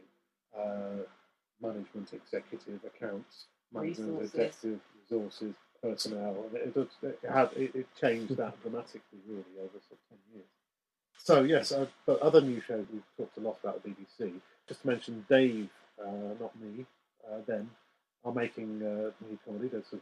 uh, 0.56 1.02
management, 1.60 2.12
executive, 2.12 2.80
accounts, 2.84 3.46
management, 3.72 4.20
Resources. 4.20 4.34
executive, 4.34 4.80
resources, 5.02 5.54
personnel, 5.82 6.44
and 6.48 6.56
it, 6.56 6.76
it, 6.76 6.88
it 7.02 7.30
had 7.30 7.50
it, 7.56 7.74
it 7.74 7.86
changed 8.00 8.36
that 8.36 8.60
dramatically 8.62 9.20
really 9.28 9.44
over 9.58 9.78
sort 9.88 9.98
of 9.98 10.08
ten 10.08 10.18
years. 10.34 10.46
So 11.18 11.42
yes, 11.42 11.72
uh, 11.72 11.86
but 12.06 12.20
other 12.20 12.40
new 12.40 12.60
shows 12.60 12.86
we've 12.92 13.02
talked 13.16 13.36
a 13.38 13.40
lot 13.40 13.58
about 13.62 13.82
the 13.82 13.90
BBC. 13.90 14.32
Just 14.68 14.82
to 14.82 14.86
mention, 14.88 15.24
Dave, 15.28 15.68
uh, 16.02 16.34
not 16.40 16.52
me, 16.60 16.84
uh, 17.30 17.40
them 17.46 17.70
are 18.24 18.32
making 18.32 18.82
uh, 18.82 19.10
new 19.28 19.38
comedy. 19.46 19.68
There's 19.68 19.92
a, 19.92 19.96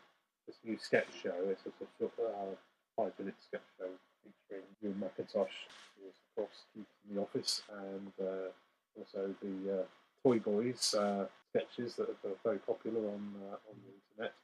this 0.47 0.57
new 0.65 0.79
sketch 0.79 1.09
show. 1.23 1.35
It's 1.49 1.63
a 1.67 1.71
sort 1.99 2.13
of 2.19 2.25
uh, 2.25 2.55
five-minute 2.97 3.35
sketch 3.47 3.61
show 3.79 3.89
featuring 4.23 4.65
Ewen 4.81 5.01
MacIntosh, 5.03 5.57
who 5.99 6.09
is 6.09 6.15
of 6.15 6.37
course 6.37 6.65
Keith 6.75 6.87
in 7.09 7.17
the 7.17 7.23
office, 7.23 7.63
and 7.87 8.13
uh, 8.21 8.51
also 8.99 9.35
the 9.43 9.81
uh, 9.81 9.85
Toy 10.25 10.39
Boys 10.39 10.95
uh, 10.95 11.27
sketches 11.51 11.95
that 11.97 12.09
are 12.11 12.37
very 12.45 12.59
popular 12.59 13.01
on 13.01 13.33
uh, 13.51 13.57
on 13.69 13.77
the 13.85 13.93
internet. 14.23 14.35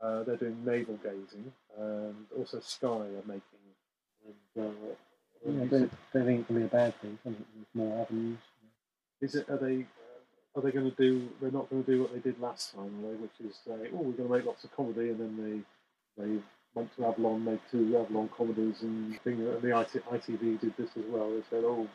Uh, 0.00 0.22
they're 0.24 0.36
doing 0.36 0.64
navel 0.64 0.98
gazing, 1.02 1.52
and 1.78 2.26
also 2.36 2.60
Sky 2.60 2.88
are 2.88 3.26
making. 3.26 3.42
And, 4.56 4.66
uh, 4.66 4.94
Yeah, 5.46 5.62
I 5.62 5.66
don't, 5.66 5.92
don't 6.12 6.26
think 6.26 6.40
it 6.40 6.46
can 6.46 6.56
be 6.56 6.64
a 6.64 6.68
bad 6.68 7.00
thing. 7.00 7.18
can 7.22 7.32
it? 7.32 7.46
There's 7.54 7.66
more 7.74 8.02
avenues. 8.02 8.38
is 9.20 9.34
it? 9.34 9.48
Are 9.48 9.56
they? 9.58 9.82
Uh, 9.82 10.58
are 10.58 10.62
they 10.62 10.72
going 10.72 10.90
to 10.90 10.96
do? 10.96 11.28
They're 11.40 11.50
not 11.50 11.70
going 11.70 11.84
to 11.84 11.90
do 11.90 12.02
what 12.02 12.12
they 12.12 12.18
did 12.20 12.40
last 12.40 12.74
time, 12.74 12.92
are 13.04 13.08
they? 13.10 13.16
Which 13.16 13.38
is 13.44 13.56
say, 13.64 13.90
oh, 13.92 14.02
we're 14.02 14.12
going 14.12 14.28
to 14.28 14.34
make 14.36 14.46
lots 14.46 14.64
of 14.64 14.74
comedy, 14.74 15.10
and 15.10 15.20
then 15.20 15.64
they 16.16 16.22
they 16.22 16.38
went 16.74 16.94
to 16.96 17.06
Avalon, 17.06 17.44
made 17.44 17.60
two 17.70 17.96
Avalon 17.96 18.28
comedies, 18.36 18.82
and 18.82 19.18
thing, 19.22 19.34
and 19.40 19.62
the 19.62 19.78
IT, 19.80 20.02
ITV 20.10 20.60
did 20.60 20.76
this 20.76 20.90
as 20.96 21.04
well. 21.08 21.30
They 21.30 21.42
said, 21.50 21.64
oh, 21.64 21.88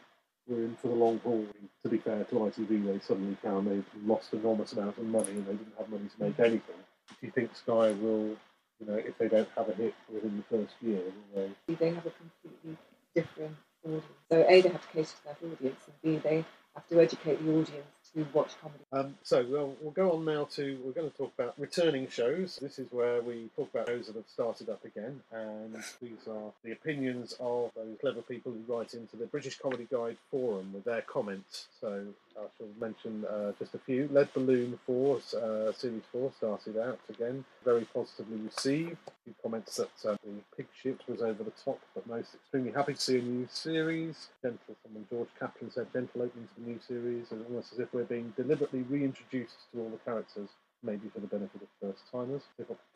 we're 0.48 0.66
in 0.66 0.76
for 0.76 0.90
the 0.90 0.96
long 0.96 1.20
haul. 1.20 1.46
To 1.84 1.90
be 1.90 1.98
fair 1.98 2.24
to 2.24 2.36
ITV, 2.36 2.86
they 2.86 3.00
suddenly 3.00 3.38
found 3.44 3.68
they'd 3.68 3.84
lost 4.06 4.34
enormous 4.34 4.74
amount 4.74 4.98
of 4.98 5.06
money, 5.06 5.32
and 5.32 5.46
they 5.46 5.54
didn't 5.54 5.74
have 5.78 5.90
money 5.90 6.08
to 6.08 6.24
make 6.24 6.40
anything. 6.40 6.82
Do 7.10 7.16
you 7.22 7.32
think 7.32 7.56
Sky 7.56 7.92
will? 7.92 8.36
You 8.80 8.88
know, 8.88 8.96
if 8.96 9.18
they 9.18 9.30
don't 9.30 9.48
have 9.56 9.70
a 9.70 9.74
hit 9.74 9.94
within 10.12 10.38
the 10.38 10.58
first 10.58 10.74
year, 10.82 11.02
will 11.36 11.54
they? 11.68 11.74
They 11.76 11.94
have 11.94 12.06
a 12.06 12.12
completely 12.12 12.78
different 13.16 13.56
audience. 13.86 14.06
So 14.30 14.46
A, 14.48 14.62
they 14.62 14.70
have 14.70 14.82
to 14.82 14.88
cater 14.88 15.10
to 15.10 15.24
that 15.26 15.38
audience, 15.46 15.80
and 15.88 16.02
B, 16.02 16.18
they 16.18 16.46
have 16.76 16.88
to 16.90 17.00
educate 17.00 17.46
the 17.46 17.52
audience 17.52 18.03
to 18.16 18.26
watch 18.34 18.52
comedy. 18.62 18.84
Um, 18.92 19.16
so 19.24 19.46
we'll, 19.50 19.76
we'll 19.82 19.92
go 19.92 20.12
on 20.14 20.26
now 20.26 20.46
to 20.56 20.80
we're 20.84 20.92
going 20.92 21.10
to 21.10 21.18
talk 21.18 21.32
about 21.38 21.54
returning 21.58 22.08
shows. 22.08 22.58
This 22.62 22.80
is 22.80 22.88
where 22.92 23.22
we 23.22 23.50
talk 23.56 23.70
about 23.74 23.88
shows 23.88 24.08
that 24.08 24.16
have 24.16 24.28
started 24.28 24.70
up 24.70 24.84
again, 24.86 25.22
and 25.32 25.76
these 26.02 26.28
are 26.30 26.52
the 26.64 26.72
opinions 26.72 27.36
of 27.40 27.72
those 27.76 27.98
clever 28.02 28.22
people 28.22 28.52
who 28.52 28.74
write 28.74 28.94
into 28.94 29.18
the 29.18 29.26
British 29.26 29.58
Comedy 29.58 29.88
Guide 29.92 30.18
forum 30.30 30.72
with 30.74 30.84
their 30.84 31.02
comments. 31.02 31.68
So 31.82 32.06
I 32.38 32.46
shall 32.58 32.68
mention 32.80 33.26
uh, 33.26 33.52
just 33.60 33.76
a 33.76 33.80
few. 33.80 34.10
Lead 34.12 34.34
Balloon 34.34 34.80
4, 34.86 35.16
uh, 35.18 35.72
Series 35.74 36.04
4 36.12 36.32
started 36.38 36.78
out 36.78 37.00
again, 37.10 37.46
very 37.64 37.86
positively 37.94 38.38
received. 38.38 38.98
A 39.08 39.12
few 39.24 39.36
comments 39.42 39.78
that 39.78 39.92
uh, 40.06 40.18
the 40.24 40.34
pig 40.56 40.68
shit 40.82 41.00
was 41.08 41.22
over 41.22 41.44
the 41.44 41.54
top, 41.64 41.80
but 41.94 42.08
most 42.08 42.34
extremely 42.34 42.72
happy 42.72 42.94
to 42.94 43.02
see 43.02 43.20
a 43.20 43.22
new 43.22 43.48
series. 43.52 44.30
Gentle, 44.42 44.76
someone 44.84 45.06
George 45.10 45.30
Kaplan 45.40 45.72
said, 45.72 45.92
gentle 45.94 46.24
opening 46.24 46.48
to 46.48 46.62
the 46.62 46.70
new 46.70 46.80
series, 46.88 47.32
and 47.32 47.46
almost 47.46 47.74
as 47.74 47.80
if 47.80 47.94
we're 47.94 48.04
being 48.04 48.34
deliberately 48.36 48.82
reintroduced 48.82 49.72
to 49.72 49.82
all 49.82 49.90
the 49.90 49.98
characters 49.98 50.50
maybe 50.84 51.08
for 51.14 51.22
the 51.22 51.28
benefit 51.28 51.62
of 51.62 51.68
first 51.82 52.04
timers. 52.12 52.42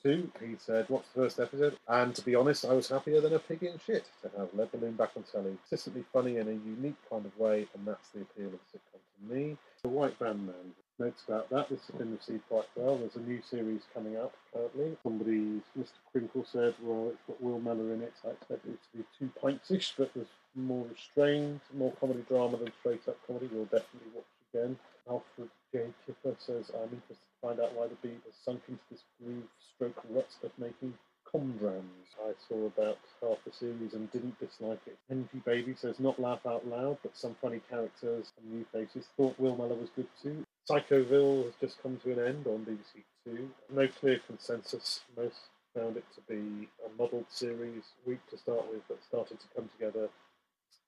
Two, 0.04 0.30
he 0.42 0.56
said, 0.58 0.86
What's 0.90 1.08
the 1.10 1.22
first 1.22 1.40
episode? 1.40 1.78
And 1.88 2.14
to 2.16 2.22
be 2.22 2.36
honest, 2.36 2.66
I 2.66 2.74
was 2.74 2.90
happier 2.90 3.22
than 3.22 3.34
a 3.34 3.40
pig 3.40 3.64
in 3.64 3.80
shit 3.86 4.10
to 4.22 4.38
have 4.38 4.50
Lead 4.54 4.72
Balloon 4.72 4.94
back 4.94 5.12
on 5.16 5.24
telly. 5.24 5.58
Consistently 5.70 6.04
funny 6.12 6.38
in 6.38 6.48
a 6.48 6.52
unique 6.52 6.98
kind 7.10 7.26
of 7.26 7.38
way, 7.40 7.66
and 7.74 7.88
that's 7.88 8.10
the 8.10 8.22
appeal 8.22 8.48
of 8.48 8.60
sitcom 8.74 9.00
to 9.18 9.34
me. 9.34 9.58
The 9.84 9.90
White 9.90 10.18
Van 10.20 10.46
Man. 10.46 10.74
Notes 11.00 11.22
about 11.28 11.50
that. 11.52 11.70
This 11.70 11.86
has 11.86 11.96
been 11.96 12.18
received 12.18 12.48
quite 12.50 12.66
well. 12.76 12.98
There's 12.98 13.16
a 13.16 13.20
new 13.20 13.40
series 13.48 13.82
coming 13.94 14.18
up 14.18 14.34
currently. 14.52 14.98
Somebody, 15.04 15.62
Mr. 15.78 15.92
Crinkle 16.12 16.46
said, 16.52 16.74
well, 16.82 17.10
it's 17.10 17.22
got 17.28 17.42
Will 17.42 17.60
Mellor 17.60 17.94
in 17.94 18.02
it. 18.02 18.14
So 18.22 18.30
I 18.30 18.32
expected 18.32 18.74
it 18.74 18.80
to 18.92 18.98
be 18.98 19.04
two 19.20 19.30
pints-ish, 19.40 19.94
but 19.96 20.12
there's 20.16 20.28
more 20.56 20.86
restrained, 20.90 21.60
more 21.76 21.94
comedy 22.00 22.26
drama 22.28 22.58
than 22.58 22.72
straight-up 22.80 23.18
comedy. 23.28 23.48
We'll 23.52 23.66
definitely 23.66 24.10
watch 24.16 24.26
again. 24.52 24.78
Alfred 25.08 25.50
J. 25.72 25.86
Kipper 26.06 26.36
says, 26.40 26.72
I'm 26.74 26.90
interested 26.90 27.14
to 27.14 27.48
find 27.48 27.60
out 27.60 27.76
why 27.76 27.88
the 27.88 27.96
beat 28.02 28.20
has 28.26 28.34
sunk 28.44 28.62
into 28.68 28.82
this 28.90 29.04
groove 29.22 29.44
stroke 29.76 30.04
rut 30.10 30.34
of 30.44 30.52
making 30.58 30.94
comdrams. 31.34 31.84
I 32.20 32.34
saw 32.48 32.66
about 32.66 32.98
half 33.22 33.38
the 33.46 33.52
series 33.52 33.94
and 33.94 34.12
didn't 34.12 34.40
dislike 34.40 34.82
it. 34.88 34.98
Henry 35.08 35.28
Baby 35.46 35.76
says, 35.76 36.00
not 36.00 36.20
laugh 36.20 36.46
out 36.46 36.68
loud, 36.68 36.98
but 37.04 37.16
some 37.16 37.36
funny 37.42 37.62
characters 37.70 38.32
and 38.38 38.52
new 38.52 38.66
faces. 38.74 39.08
Thought 39.16 39.40
Will 39.40 39.56
Mellor 39.56 39.76
was 39.76 39.90
good 39.96 40.08
too. 40.22 40.46
Psychoville 40.70 41.46
has 41.46 41.54
just 41.62 41.82
come 41.82 41.98
to 42.04 42.12
an 42.12 42.20
end 42.20 42.48
on 42.48 42.66
BBC 42.66 43.04
Two. 43.24 43.50
No 43.74 43.88
clear 43.88 44.20
consensus. 44.26 45.02
Most 45.16 45.50
found 45.76 45.98
it 45.98 46.06
to 46.16 46.22
be 46.28 46.68
a 46.86 47.02
muddled 47.02 47.26
series, 47.30 47.84
weak 48.06 48.20
to 48.30 48.38
start 48.38 48.66
with, 48.72 48.82
but 48.88 49.04
started 49.04 49.40
to 49.40 49.46
come 49.56 49.70
together 49.78 50.10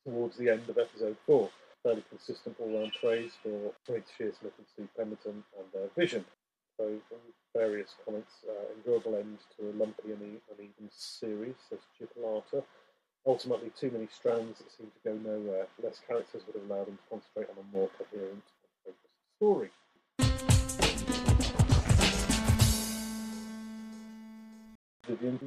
towards 0.06 0.38
the 0.38 0.50
end 0.50 0.68
of 0.70 0.78
episode 0.78 1.18
four 1.26 1.50
fairly 1.84 2.04
consistent 2.10 2.56
all-round 2.60 2.92
praise 3.00 3.32
for 3.42 3.72
Tony 3.88 4.04
Shearsmith 4.20 4.58
and 4.58 4.68
Steve 4.74 4.90
Pemberton 4.98 5.44
and 5.58 5.68
their 5.74 5.88
vision. 5.98 6.26
So 6.80 6.94
various 7.54 7.96
comments, 8.06 8.32
uh, 8.48 8.74
enjoyable 8.78 9.18
end 9.18 9.40
to 9.58 9.70
a 9.70 9.74
lumpy 9.76 10.14
and 10.14 10.40
uneven 10.50 10.90
series, 10.90 11.56
says 11.70 11.80
Chipolata. 12.00 12.64
Ultimately, 13.28 13.70
too 13.78 13.92
many 13.92 14.08
strands 14.10 14.60
that 14.60 14.72
seem 14.72 14.88
to 14.88 15.10
go 15.10 15.30
nowhere. 15.30 15.68
Less 15.84 16.00
characters 16.08 16.44
would 16.48 16.56
have 16.56 16.72
allowed 16.72 16.88
them 16.88 16.96
to 16.96 17.10
concentrate 17.10 17.50
on 17.50 17.58
a 17.60 17.76
more 17.76 17.90
coherent 17.98 18.32
and 18.32 18.72
focused 18.86 19.12
story. 19.36 19.72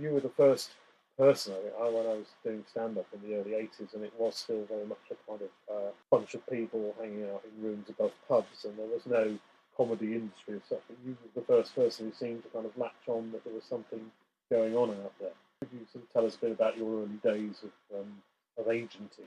You 0.03 0.11
were 0.11 0.21
the 0.21 0.29
first 0.29 0.73
personally, 1.17 1.71
I, 1.81 1.89
when 1.89 2.07
I 2.07 2.15
was 2.15 2.27
doing 2.45 2.63
stand 2.71 2.99
up 2.99 3.07
in 3.15 3.27
the 3.27 3.37
early 3.37 3.53
80s, 3.53 3.95
and 3.95 4.05
it 4.05 4.13
was 4.19 4.37
still 4.37 4.67
very 4.67 4.85
much 4.85 4.99
a 5.11 5.15
kind 5.27 5.41
of 5.41 5.75
uh, 5.75 5.91
bunch 6.11 6.35
of 6.35 6.47
people 6.51 6.95
hanging 7.01 7.25
out 7.25 7.43
in 7.45 7.65
rooms 7.65 7.89
above 7.89 8.13
pubs, 8.29 8.67
and 8.67 8.77
there 8.77 8.87
was 8.87 9.07
no 9.07 9.39
comedy 9.77 10.15
industry 10.15 10.55
as 10.57 10.63
such. 10.69 10.83
But 10.89 10.99
you 11.05 11.17
were 11.23 11.41
the 11.41 11.47
first 11.47 11.75
person 11.75 12.07
who 12.07 12.13
seemed 12.13 12.43
to 12.45 12.49
kind 12.51 12.67
of 12.67 12.77
latch 12.77 13.09
on 13.09 13.33
that 13.33 13.45
there 13.45 13.55
was 13.55 13.65
something 13.65 14.11
going 14.51 14.77
on 14.77 14.91
out 14.91 15.13
there. 15.21 15.33
Could 15.61 15.69
you 15.73 15.87
sort 15.93 16.05
of 16.05 16.13
tell 16.13 16.27
us 16.27 16.37
a 16.37 16.39
bit 16.39 16.53
about 16.53 16.77
your 16.77 17.03
early 17.03 17.21
days 17.23 17.63
of, 17.63 18.01
um, 18.01 18.23
of 18.59 18.69
agenting? 18.69 19.25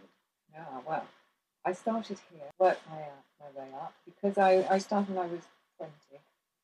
Yeah, 0.53 0.65
well, 0.87 1.05
I 1.65 1.73
started 1.73 2.17
here, 2.31 2.47
worked 2.59 2.81
my, 2.89 2.97
uh, 2.97 3.49
my 3.55 3.61
way 3.61 3.69
up, 3.73 3.93
because 4.05 4.37
I, 4.37 4.65
I 4.69 4.77
started 4.77 5.15
when 5.15 5.25
I 5.25 5.31
was 5.31 5.41
20. 5.77 5.91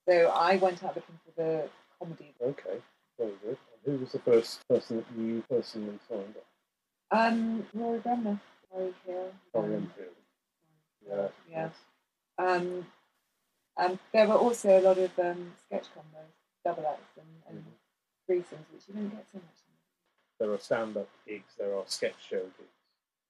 So 0.08 0.28
I 0.28 0.58
went 0.58 0.84
out 0.84 0.96
looking 0.96 1.20
for 1.26 1.42
the 1.42 1.70
comedy. 2.00 2.34
Okay, 2.42 2.82
very 3.18 3.34
good. 3.44 3.58
Who 3.86 3.98
was 3.98 4.12
the 4.12 4.20
first 4.20 4.68
person 4.68 4.98
that 4.98 5.06
you 5.18 5.44
personally 5.50 5.98
signed 6.08 6.36
up? 6.38 7.18
Um, 7.18 7.66
Rory 7.74 8.00
Bremner, 8.00 8.40
Rory 8.74 8.94
Hill. 9.06 9.32
Rory 9.54 9.76
Enfield. 9.76 10.10
Yeah. 11.08 11.28
Yeah. 11.50 11.70
Um, 12.38 12.86
um, 13.78 14.00
there 14.14 14.28
were 14.28 14.36
also 14.36 14.80
a 14.80 14.82
lot 14.82 14.98
of 14.98 15.18
um, 15.20 15.54
sketch 15.66 15.86
combos, 15.96 16.32
double 16.66 16.86
acts, 16.88 17.18
and, 17.18 17.28
and 17.50 17.64
Mhm. 17.66 17.72
threesomes, 18.30 18.66
which 18.74 18.84
you 18.88 18.94
don't 18.96 19.10
get 19.10 19.26
so 19.32 19.38
much. 19.40 19.46
There 20.40 20.52
are 20.52 20.58
stand-up 20.60 21.10
gigs, 21.28 21.54
there 21.58 21.76
are 21.76 21.84
sketch 21.88 22.16
show 22.30 22.42
gigs. 22.58 22.70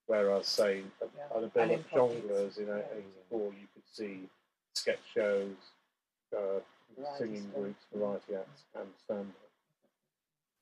Whereas, 0.08 0.48
say, 0.48 0.84
at 1.02 1.10
Yeah. 1.16 1.38
at 1.38 1.44
a 1.44 1.48
bit 1.48 1.62
And 1.64 1.72
like 1.72 1.90
improv 1.92 2.12
gigs. 2.14 2.26
Jongleurs 2.26 2.58
in 2.58 2.68
Yeah. 2.68 2.98
'84, 3.32 3.54
you 3.54 3.68
could 3.74 3.88
see 3.92 4.30
sketch 4.74 5.04
shows, 5.14 5.56
uh, 6.36 6.60
Variety 6.98 7.18
singing 7.18 7.42
stuff. 7.44 7.56
groups, 7.56 7.86
variety 7.94 8.36
acts, 8.36 8.64
and 8.76 8.94
stand-up. 9.06 9.50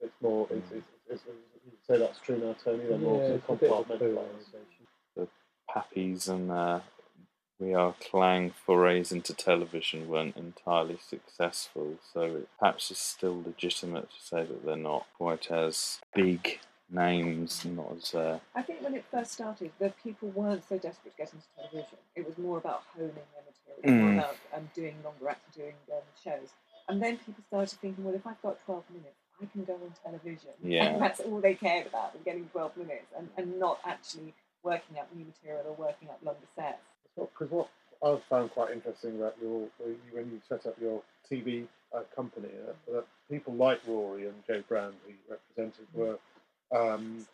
It's 0.02 0.22
more. 0.22 0.48
It's, 0.52 0.72
it's, 0.72 0.88
it's, 1.10 1.24
you 1.26 1.78
say 1.88 1.98
that's 1.98 2.20
true 2.20 2.38
now, 2.38 2.54
Tony. 2.64 2.86
They're 2.86 2.98
more 2.98 3.22
Yeah, 3.22 3.28
sort 3.28 3.36
it's 3.40 3.50
of 3.50 3.56
a 3.56 3.60
bit 3.60 3.72
of 3.72 3.80
a 3.80 3.94
compartmentalised. 3.98 4.16
polarisation. 4.16 5.30
Pappies 5.70 6.30
and 6.30 6.50
uh, 6.52 6.80
We 7.60 7.74
Are 7.74 7.94
Clang 8.10 8.52
forays 8.52 9.12
into 9.12 9.34
television 9.34 10.08
weren't 10.08 10.38
entirely 10.38 10.98
successful, 11.06 11.98
so 12.14 12.22
it 12.22 12.48
perhaps 12.58 12.90
it's 12.90 13.02
still 13.02 13.42
legitimate 13.46 14.10
to 14.12 14.22
say 14.22 14.44
that 14.46 14.66
they're 14.66 14.78
not 14.78 15.08
quite 15.18 15.52
as 15.52 16.00
big 16.16 16.60
names, 16.90 17.66
not 17.66 17.92
as. 17.98 18.16
Uh, 18.16 18.40
I 18.56 18.62
think 18.62 18.82
when 18.82 18.96
it 18.96 19.04
first 19.12 19.34
started, 19.34 19.72
the 19.78 19.94
people 20.02 20.30
weren't 20.30 20.64
so 20.70 20.78
desperate 20.78 21.12
to 21.12 21.18
get 21.18 21.34
into 21.34 21.46
television. 21.58 21.98
It 22.16 22.26
was 22.26 22.38
more 22.38 22.58
about 22.58 22.84
honing 22.96 23.12
their 23.14 23.44
material, 23.92 24.02
more 24.04 24.12
Mm. 24.12 24.18
about 24.20 24.38
um, 24.56 24.70
doing 24.74 24.96
longer 25.04 25.30
acts 25.30 25.44
and 25.48 25.56
doing 25.56 25.76
um, 25.92 26.02
shows. 26.24 26.50
And 26.88 27.04
then 27.04 27.18
people 27.18 27.44
started 27.48 27.78
thinking, 27.80 28.06
well, 28.06 28.16
if 28.16 28.26
I've 28.26 28.42
got 28.42 28.58
12 28.66 28.84
minutes, 28.92 29.16
I 29.42 29.46
can 29.48 29.66
go 29.66 29.74
on 29.74 29.94
television. 30.04 30.52
Yeah. 30.64 30.86
And 30.86 31.02
that's 31.02 31.20
all 31.20 31.42
they 31.42 31.56
cared 31.56 31.88
about, 31.88 32.14
was 32.14 32.24
getting 32.24 32.46
12 32.54 32.78
minutes 32.78 33.08
and, 33.18 33.28
and 33.38 33.60
not 33.60 33.80
actually 33.86 34.34
working 34.64 34.98
up 34.98 35.08
new 35.14 35.26
material 35.26 35.64
or 35.68 35.74
working 35.74 36.10
up 36.10 36.20
longer 36.24 36.48
sets. 36.56 36.80
Because 37.16 37.52
what 37.52 37.70
I've 38.04 38.24
found 38.30 38.52
quite 38.52 38.72
interesting 38.72 39.18
about 39.18 39.36
your 39.42 39.68
when 40.12 40.32
you 40.32 40.42
set 40.48 40.66
up 40.66 40.76
your 40.80 41.02
TV 41.32 41.68
uh, 41.96 42.02
company, 42.16 42.50
uh, 42.68 42.94
that 42.94 43.06
people 43.30 43.54
like 43.54 43.80
Rory 43.88 44.28
and 44.28 44.36
Jo 44.48 44.64
Brand, 44.68 44.94
who 45.06 45.12
you 45.12 45.18
represented, 45.30 45.88
were 45.94 46.18
um, 46.76 47.26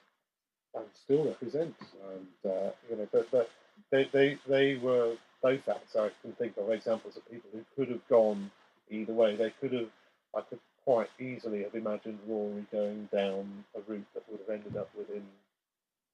and 0.76 0.86
still 0.94 1.26
represent, 1.26 1.76
and 2.14 2.52
uh, 2.52 2.72
you 2.90 2.98
know, 2.98 3.08
but, 3.12 3.30
but 3.32 3.50
they, 3.92 4.10
they 4.12 4.38
they 4.48 4.76
were 4.76 5.16
both 5.42 5.68
acts. 5.70 5.96
I 5.96 6.10
can 6.22 6.34
think 6.34 6.58
of 6.58 6.70
examples 6.72 7.18
of 7.18 7.30
people 7.30 7.50
who 7.54 7.64
could 7.76 7.90
have 7.90 8.08
gone 8.10 8.52
either 8.90 9.14
way. 9.14 9.36
They 9.36 9.52
could 9.62 9.74
have. 9.74 9.90
I 10.36 10.42
could 10.42 10.60
quite 10.84 11.10
easily 11.20 11.64
have 11.64 11.76
imagined 11.76 12.20
Rory 12.28 12.66
going 12.72 13.10
down 13.14 13.64
a 13.76 13.80
route 13.92 14.06
that 14.14 14.24
would 14.30 14.40
have 14.42 14.50
ended 14.50 14.78
up 14.78 14.90
with 14.98 15.10
him 15.10 15.26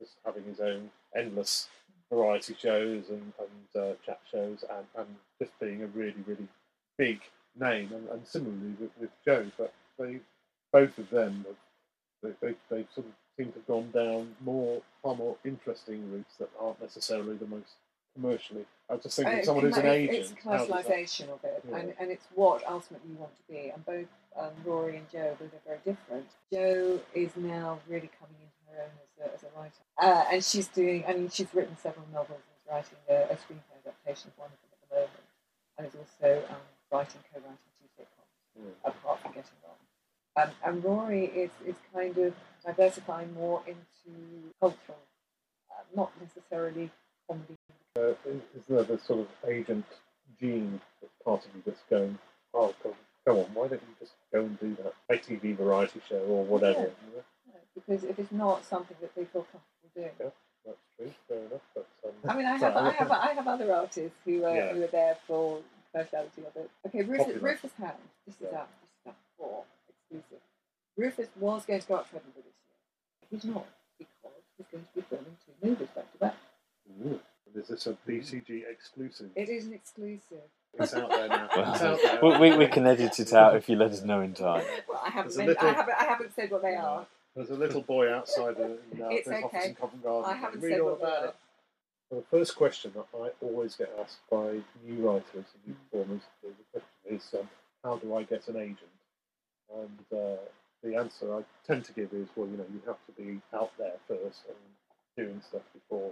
just 0.01 0.15
having 0.25 0.43
his 0.43 0.59
own 0.59 0.89
endless 1.15 1.67
variety 2.11 2.55
shows 2.59 3.09
and, 3.09 3.31
and 3.39 3.83
uh, 3.83 3.93
chat 4.05 4.19
shows 4.29 4.65
and, 4.69 4.85
and 4.97 5.07
just 5.39 5.57
being 5.59 5.81
a 5.83 5.87
really, 5.87 6.23
really 6.25 6.47
big 6.97 7.21
name. 7.59 7.89
And, 7.93 8.09
and 8.09 8.27
similarly 8.27 8.73
with, 8.79 8.91
with 8.99 9.11
Jo, 9.23 9.45
but 9.57 9.73
they 9.97 10.19
both 10.73 10.97
of 10.97 11.09
them 11.09 11.45
they, 12.23 12.31
they, 12.41 12.55
they 12.69 12.85
sort 12.93 13.07
of 13.07 13.13
seem 13.37 13.47
to 13.47 13.59
have 13.59 13.67
gone 13.67 13.91
down 13.91 14.35
more 14.41 14.81
far 15.01 15.15
more 15.15 15.35
interesting 15.45 16.11
routes 16.11 16.35
that 16.39 16.49
aren't 16.59 16.81
necessarily 16.81 17.35
the 17.37 17.47
most 17.47 17.71
commercially. 18.13 18.65
I 18.89 18.95
was 18.95 19.03
just 19.03 19.15
thinking 19.15 19.39
Uh, 19.39 19.43
someone 19.43 19.65
who's 19.65 19.77
an 19.77 19.85
agent. 19.85 20.17
It's 20.17 20.31
commercialisation 20.31 21.29
of 21.29 21.43
it, 21.43 21.63
Yeah. 21.69 21.77
and, 21.77 21.93
and 21.99 22.11
it's 22.11 22.25
what 22.35 22.63
ultimately 22.67 23.09
you 23.11 23.17
want 23.17 23.35
to 23.35 23.53
be. 23.53 23.69
And 23.69 23.85
both 23.85 24.07
um, 24.37 24.51
Rory 24.65 24.97
and 24.97 25.09
Jo, 25.09 25.35
they're 25.39 25.49
very 25.65 25.79
different, 25.85 26.27
Jo 26.53 26.99
is 27.13 27.35
now 27.37 27.79
really 27.87 28.09
coming 28.19 28.35
into 28.41 28.60
her 28.75 28.83
own 28.83 28.95
as 29.03 29.31
a, 29.31 29.33
as 29.35 29.43
a 29.43 29.59
writer. 29.59 29.83
Uh, 29.97 30.23
and 30.31 30.43
she's 30.43 30.67
doing, 30.67 31.03
I 31.07 31.13
mean, 31.13 31.29
she's 31.29 31.47
written 31.53 31.77
several 31.77 32.05
novels 32.13 32.39
and 32.39 32.55
is 32.55 32.65
writing 32.69 32.97
a, 33.09 33.33
a 33.33 33.35
screenplay 33.37 33.77
adaptation 33.85 34.31
of 34.31 34.37
one 34.39 34.49
of 34.51 34.59
them 34.59 34.71
at 34.71 34.79
the 34.89 34.95
moment, 34.95 35.25
and 35.77 35.87
is 35.87 35.95
also 35.95 36.43
um, 36.49 36.61
writing, 36.91 37.21
co-writing 37.33 37.71
two 37.79 37.87
sitcoms, 38.01 38.07
Mm. 38.59 38.73
apart 38.83 39.21
from 39.21 39.31
Getting 39.31 39.51
On. 39.65 40.43
Um, 40.43 40.49
and 40.65 40.83
Rory 40.83 41.25
is, 41.25 41.51
is 41.65 41.75
kind 41.93 42.17
of 42.17 42.33
diversifying 42.65 43.33
more 43.33 43.61
into 43.65 44.51
cultural, 44.59 44.97
uh, 45.71 45.83
not 45.95 46.11
necessarily 46.21 46.89
comedy. 47.29 47.55
Uh, 47.97 48.13
isn't 48.25 48.67
there 48.69 48.83
the 48.83 48.97
sort 48.99 49.21
of 49.21 49.27
agent 49.49 49.85
gene 50.39 50.79
that's 51.01 51.13
part 51.23 51.45
of 51.45 51.55
you 51.55 51.61
that's 51.65 51.81
going, 51.89 52.17
oh, 52.53 52.73
go, 52.83 52.93
go 53.25 53.39
on, 53.39 53.45
why 53.53 53.67
don't 53.67 53.81
you 53.81 53.95
just 53.99 54.13
go 54.33 54.41
and 54.41 54.59
do 54.59 54.75
that 54.83 54.93
ITV 55.09 55.55
variety 55.57 56.01
show 56.09 56.17
or 56.19 56.43
whatever? 56.43 56.79
Yeah, 56.79 56.85
No, 57.15 57.23
Because 57.75 58.03
if 58.03 58.19
it's 58.19 58.31
not 58.31 58.65
something 58.65 58.97
that 59.01 59.15
they 59.15 59.25
feel 59.25 59.43
comfortable 59.51 59.89
doing. 59.95 60.09
Yeah, 60.19 60.29
that's 60.65 60.77
true, 60.97 61.11
fair 61.27 61.37
enough. 61.39 61.61
But, 61.73 61.87
um, 62.05 62.11
I 62.29 62.35
mean, 62.35 62.45
I 62.45 62.57
have, 62.57 62.75
I 62.75 62.91
have, 62.91 63.11
I 63.11 63.33
have 63.33 63.47
other 63.47 63.73
artists 63.73 64.17
who 64.25 64.43
are, 64.45 64.55
Yeah. 64.55 64.73
who 64.73 64.83
are 64.83 64.87
there 64.87 65.17
for 65.27 65.59
the 65.93 65.99
commerciality 65.99 66.45
of 66.47 66.55
it. 66.55 66.69
Okay, 66.87 67.01
Rufus, 67.03 67.25
Popular. 67.27 67.49
Rufus 67.51 67.71
Hound. 67.79 67.93
This 68.25 68.35
is 68.35 68.41
Yeah. 68.51 68.57
our 68.59 68.65
this 68.81 68.89
is 68.91 69.07
our 69.07 69.13
core 69.37 69.63
exclusive. 69.89 70.43
Rufus 70.97 71.27
was 71.39 71.65
going 71.65 71.79
to 71.81 71.87
go 71.87 71.95
up 71.95 72.09
to 72.11 72.15
Edinburgh 72.17 72.43
this 72.43 72.45
year. 72.45 73.29
He's 73.31 73.45
not 73.45 73.65
because 73.97 74.37
he's 74.57 74.67
going 74.71 74.83
to 74.85 74.93
be 74.95 75.01
filming 75.01 75.37
two 75.45 75.67
movies 75.67 75.87
back 75.95 76.11
to 76.11 76.17
back. 76.17 76.35
Ooh. 77.05 77.19
And 77.47 77.55
is 77.63 77.67
this 77.69 77.87
a 77.87 77.97
BCG 78.07 78.63
exclusive? 78.69 79.29
It 79.35 79.49
is 79.49 79.65
an 79.67 79.73
exclusive. 79.73 80.43
It's 80.79 80.93
out 80.93 81.09
there 81.09 81.27
now. 81.27 81.49
Well, 81.55 81.65
out 81.65 81.79
there. 82.01 82.19
we, 82.21 82.51
we, 82.51 82.57
we 82.57 82.67
can 82.67 82.85
edit 82.85 83.19
it 83.19 83.33
out 83.33 83.55
if 83.55 83.67
you 83.67 83.75
let 83.75 83.91
us 83.91 84.03
know 84.03 84.21
in 84.21 84.33
time. 84.33 84.63
Well, 84.87 85.01
I 85.03 85.09
haven't, 85.09 85.35
There's 85.35 85.37
a 85.37 85.53
men- 85.53 85.57
I 85.59 85.73
haven't, 85.73 85.95
I 85.99 86.03
haven't 86.05 86.35
said 86.35 86.51
what 86.51 86.61
they 86.61 86.75
are. 86.75 87.05
There's 87.35 87.49
a 87.49 87.55
little 87.55 87.81
boy 87.81 88.13
outside 88.13 88.57
the, 88.57 88.77
in, 88.91 89.01
uh, 89.01 89.07
It's 89.09 89.27
this 89.27 89.43
office 89.43 89.57
okay. 89.57 89.69
in 89.69 89.75
Covent 89.75 90.03
Garden. 90.03 90.31
I 90.31 90.35
haven't 90.35 90.61
Read 90.61 90.71
said 90.71 90.81
all 90.81 90.93
about 90.93 91.23
it. 91.25 91.35
Well, 92.09 92.21
the 92.21 92.37
first 92.37 92.55
question 92.57 92.91
that 92.95 93.05
I 93.17 93.29
always 93.41 93.75
get 93.75 93.93
asked 94.01 94.19
by 94.29 94.59
new 94.85 95.07
writers 95.07 95.23
and 95.33 95.45
new 95.65 95.75
performers 95.89 96.21
the 96.43 96.49
question 96.73 97.15
is, 97.17 97.35
um, 97.39 97.49
how 97.83 97.97
do 97.97 98.15
I 98.15 98.23
get 98.23 98.47
an 98.49 98.57
agent? 98.57 98.79
And 99.73 100.19
uh, 100.19 100.41
the 100.83 100.95
answer 100.95 101.33
I 101.33 101.43
tend 101.65 101.85
to 101.85 101.93
give 101.93 102.11
is, 102.11 102.27
well, 102.35 102.47
you 102.47 102.57
know, 102.57 102.65
you 102.73 102.81
have 102.85 102.97
to 103.05 103.11
be 103.13 103.41
out 103.53 103.71
there 103.77 103.93
first 104.09 104.41
and 104.49 104.57
doing 105.15 105.41
stuff 105.47 105.61
before 105.73 106.11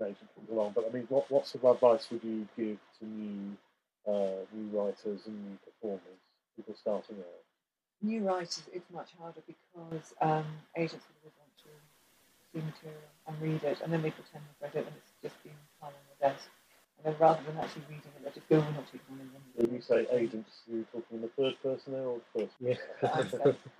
an 0.00 0.08
agent 0.08 0.28
comes 0.34 0.50
along. 0.50 0.72
But 0.74 0.86
I 0.90 0.92
mean, 0.92 1.06
what, 1.08 1.30
what 1.30 1.46
sort 1.46 1.64
of 1.64 1.76
advice 1.76 2.08
would 2.10 2.22
you 2.22 2.46
give 2.56 2.78
to 2.98 3.06
new 3.06 3.56
uh, 4.06 4.44
new 4.54 4.78
writers 4.78 5.20
and 5.26 5.36
new 5.48 5.58
performers, 5.64 6.20
people 6.56 6.74
starting 6.78 7.16
out? 7.18 7.42
New 8.02 8.22
writers, 8.22 8.62
it's 8.72 8.90
much 8.92 9.10
harder 9.18 9.40
because 9.46 9.57
um, 10.20 10.46
agents 10.76 11.04
will 11.08 11.18
always 11.22 11.36
want 11.38 11.54
to 11.64 11.72
see 12.52 12.60
material 12.64 13.08
and 13.26 13.34
read 13.42 13.62
it, 13.64 13.78
and 13.82 13.92
then 13.92 14.02
they 14.02 14.10
pretend 14.10 14.44
they've 14.60 14.74
read 14.74 14.82
it 14.82 14.86
and 14.86 14.96
it's 14.96 15.12
just 15.22 15.36
been 15.44 15.56
piled 15.80 15.94
on 15.94 16.06
the 16.12 16.18
desk. 16.28 16.48
And 16.98 17.14
then 17.14 17.20
rather 17.20 17.40
than 17.46 17.56
actually 17.62 17.86
reading 17.88 18.10
it, 18.16 18.24
they 18.24 18.30
just 18.34 18.48
go, 18.48 18.58
we're 18.58 18.74
not 18.74 18.86
taking 18.90 19.14
on 19.14 19.30
When 19.54 19.74
you 19.74 19.80
say 19.80 20.06
agents, 20.10 20.50
you're 20.66 20.82
talking 20.90 21.18
in 21.18 21.20
the 21.22 21.28
third 21.28 21.54
person 21.62 21.92
there 21.92 22.02
or 22.02 22.18
the 22.34 22.40
first? 22.40 22.54
Yeah. 22.58 22.74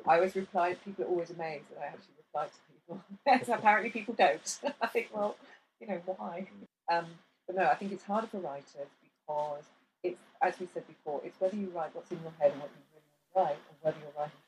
I 0.07 0.16
always 0.16 0.37
reply, 0.37 0.77
people 0.85 1.05
are 1.05 1.09
always 1.09 1.31
amazed 1.31 1.64
that 1.71 1.83
I 1.83 1.87
actually 1.87 2.14
reply 2.23 2.47
to 2.47 2.59
people. 2.71 3.44
so 3.47 3.55
apparently 3.55 3.90
people 3.90 4.14
don't. 4.14 4.59
I 4.83 4.87
think, 4.87 5.09
well, 5.12 5.37
you 5.81 5.88
know, 5.88 6.01
why? 6.07 6.47
Um, 6.90 7.07
but 7.47 7.57
no, 7.57 7.64
I 7.66 7.75
think 7.75 7.92
it's 7.92 8.05
harder 8.05 8.29
for 8.29 8.38
writers 8.38 8.90
because 9.03 9.64
it's, 10.05 10.21
as 10.40 10.61
we 10.61 10.66
said 10.73 10.87
before, 10.87 11.21
it's 11.25 11.40
whether 11.40 11.57
you 11.57 11.73
write 11.75 11.90
what's 11.94 12.11
in 12.12 12.21
your 12.23 12.33
head 12.38 12.53
and 12.53 12.61
what 12.61 12.71
you 12.71 12.83
really 12.94 13.03
want 13.35 13.35
to 13.35 13.40
write, 13.40 13.59
or 13.59 13.75
whether 13.83 13.99
you're 13.99 14.14
writing 14.16 14.31
to 14.38 14.38
brief. 14.38 14.47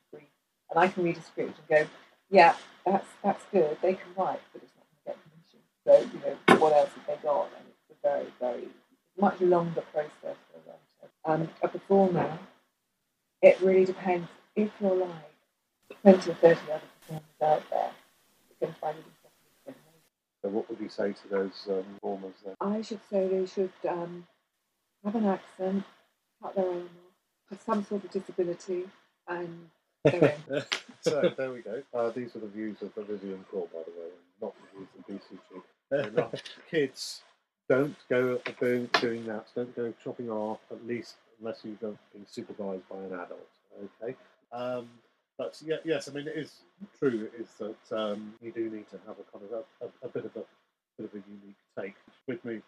And 0.71 0.79
I 0.79 0.89
can 0.89 1.05
read 1.05 1.17
a 1.17 1.23
script 1.23 1.59
and 1.59 1.69
go, 1.69 1.91
yeah, 2.31 2.55
that's 2.87 3.07
that's 3.23 3.45
good. 3.53 3.77
They 3.83 3.95
can 3.95 4.09
write, 4.17 4.41
but 4.53 4.63
it's 4.63 4.73
not 4.77 4.87
going 5.05 5.17
to 5.17 5.23
get 5.85 5.85
commissioned. 5.85 6.13
So 6.13 6.19
you 6.19 6.57
know, 6.57 6.61
what 6.61 6.73
else 6.73 6.91
have 6.95 7.07
they 7.07 7.23
got? 7.23 7.51
And 7.57 7.67
it's 7.69 7.99
a 7.99 8.09
very, 8.09 8.27
very 8.41 8.69
much 9.19 9.41
longer 9.41 9.83
process 9.93 10.13
for 10.23 10.59
a 10.59 10.71
writer. 10.71 11.43
Um, 11.45 11.49
a 11.63 11.69
performer, 11.69 12.39
it 13.43 13.61
really 13.61 13.85
depends. 13.85 14.29
If 14.57 14.71
you're 14.81 14.95
like 14.95 15.31
20 16.03 16.31
or 16.31 16.35
30 16.35 16.61
other 16.71 16.83
performers 17.01 17.23
out 17.43 17.63
there, 17.71 17.91
you 18.49 18.67
can 18.67 18.75
find 18.81 18.97
it 18.99 19.03
to 19.03 19.09
an 19.67 19.75
agent. 19.75 19.77
So 20.43 20.49
what 20.49 20.69
would 20.71 20.81
you 20.81 20.89
say 20.89 21.13
to 21.13 21.29
those 21.29 21.67
um, 21.69 21.85
performers 21.95 22.35
then? 22.45 22.55
I 22.61 22.83
should 22.83 23.01
say 23.11 23.29
they 23.29 23.47
should 23.47 23.73
um, 23.89 24.27
have 25.05 25.15
an 25.15 25.27
accent, 25.27 25.85
cut 26.43 26.55
their 26.55 26.67
own 26.67 26.83
off, 26.83 27.51
have 27.51 27.61
some 27.61 27.85
sort 27.85 28.05
of 28.05 28.11
disability, 28.11 28.85
and 29.29 29.69
so 31.03 31.33
there 31.37 31.53
we 31.53 31.61
go. 31.61 31.83
Uh, 31.93 32.11
these 32.11 32.35
are 32.37 32.41
the 32.41 32.47
views 32.47 32.81
of 32.83 32.95
the 32.95 33.03
Vivienne 33.03 33.45
Clore, 33.53 33.69
by 33.73 33.81
the 33.85 33.91
way, 34.01 34.11
not 34.41 34.55
the 34.55 34.79
views 34.79 34.89
of 34.99 35.07
BCG. 35.07 35.63
They're 35.91 36.11
not- 36.11 36.43
Kids, 36.71 37.23
don't 37.69 37.97
go 38.09 38.41
doing, 38.61 38.89
doing 39.01 39.27
that. 39.27 39.47
Don't 39.55 39.75
go 39.77 39.93
chopping 40.03 40.31
off, 40.31 40.61
at 40.71 40.87
least 40.87 41.17
unless 41.39 41.61
you've 41.65 41.81
been 41.81 41.99
supervised 42.27 42.89
by 42.89 42.97
an 42.97 43.13
adult. 43.13 43.49
Okay. 44.03 44.15
Um, 44.53 44.89
but 45.39 45.61
yeah, 45.65 45.77
yes, 45.85 46.09
I 46.09 46.13
mean 46.13 46.29
it 46.29 46.37
is 46.37 46.53
true. 46.99 47.29
Is 47.39 47.49
that 47.59 47.97
um, 47.99 48.35
you 48.43 48.53
do 48.53 48.69
need 48.71 48.89
to 48.91 48.99
have 49.07 49.17
a 49.19 49.25
kind 49.33 49.45
of 49.45 49.53
a, 49.53 49.85
a, 49.85 50.07
a 50.07 50.09
bit 50.09 50.25
of 50.27 50.37
a 50.37 50.45
bit 50.99 51.07
of 51.07 51.15
a 51.15 51.23
unique 51.31 51.57
take. 51.79 51.95
With 52.27 52.45
me, 52.45 52.61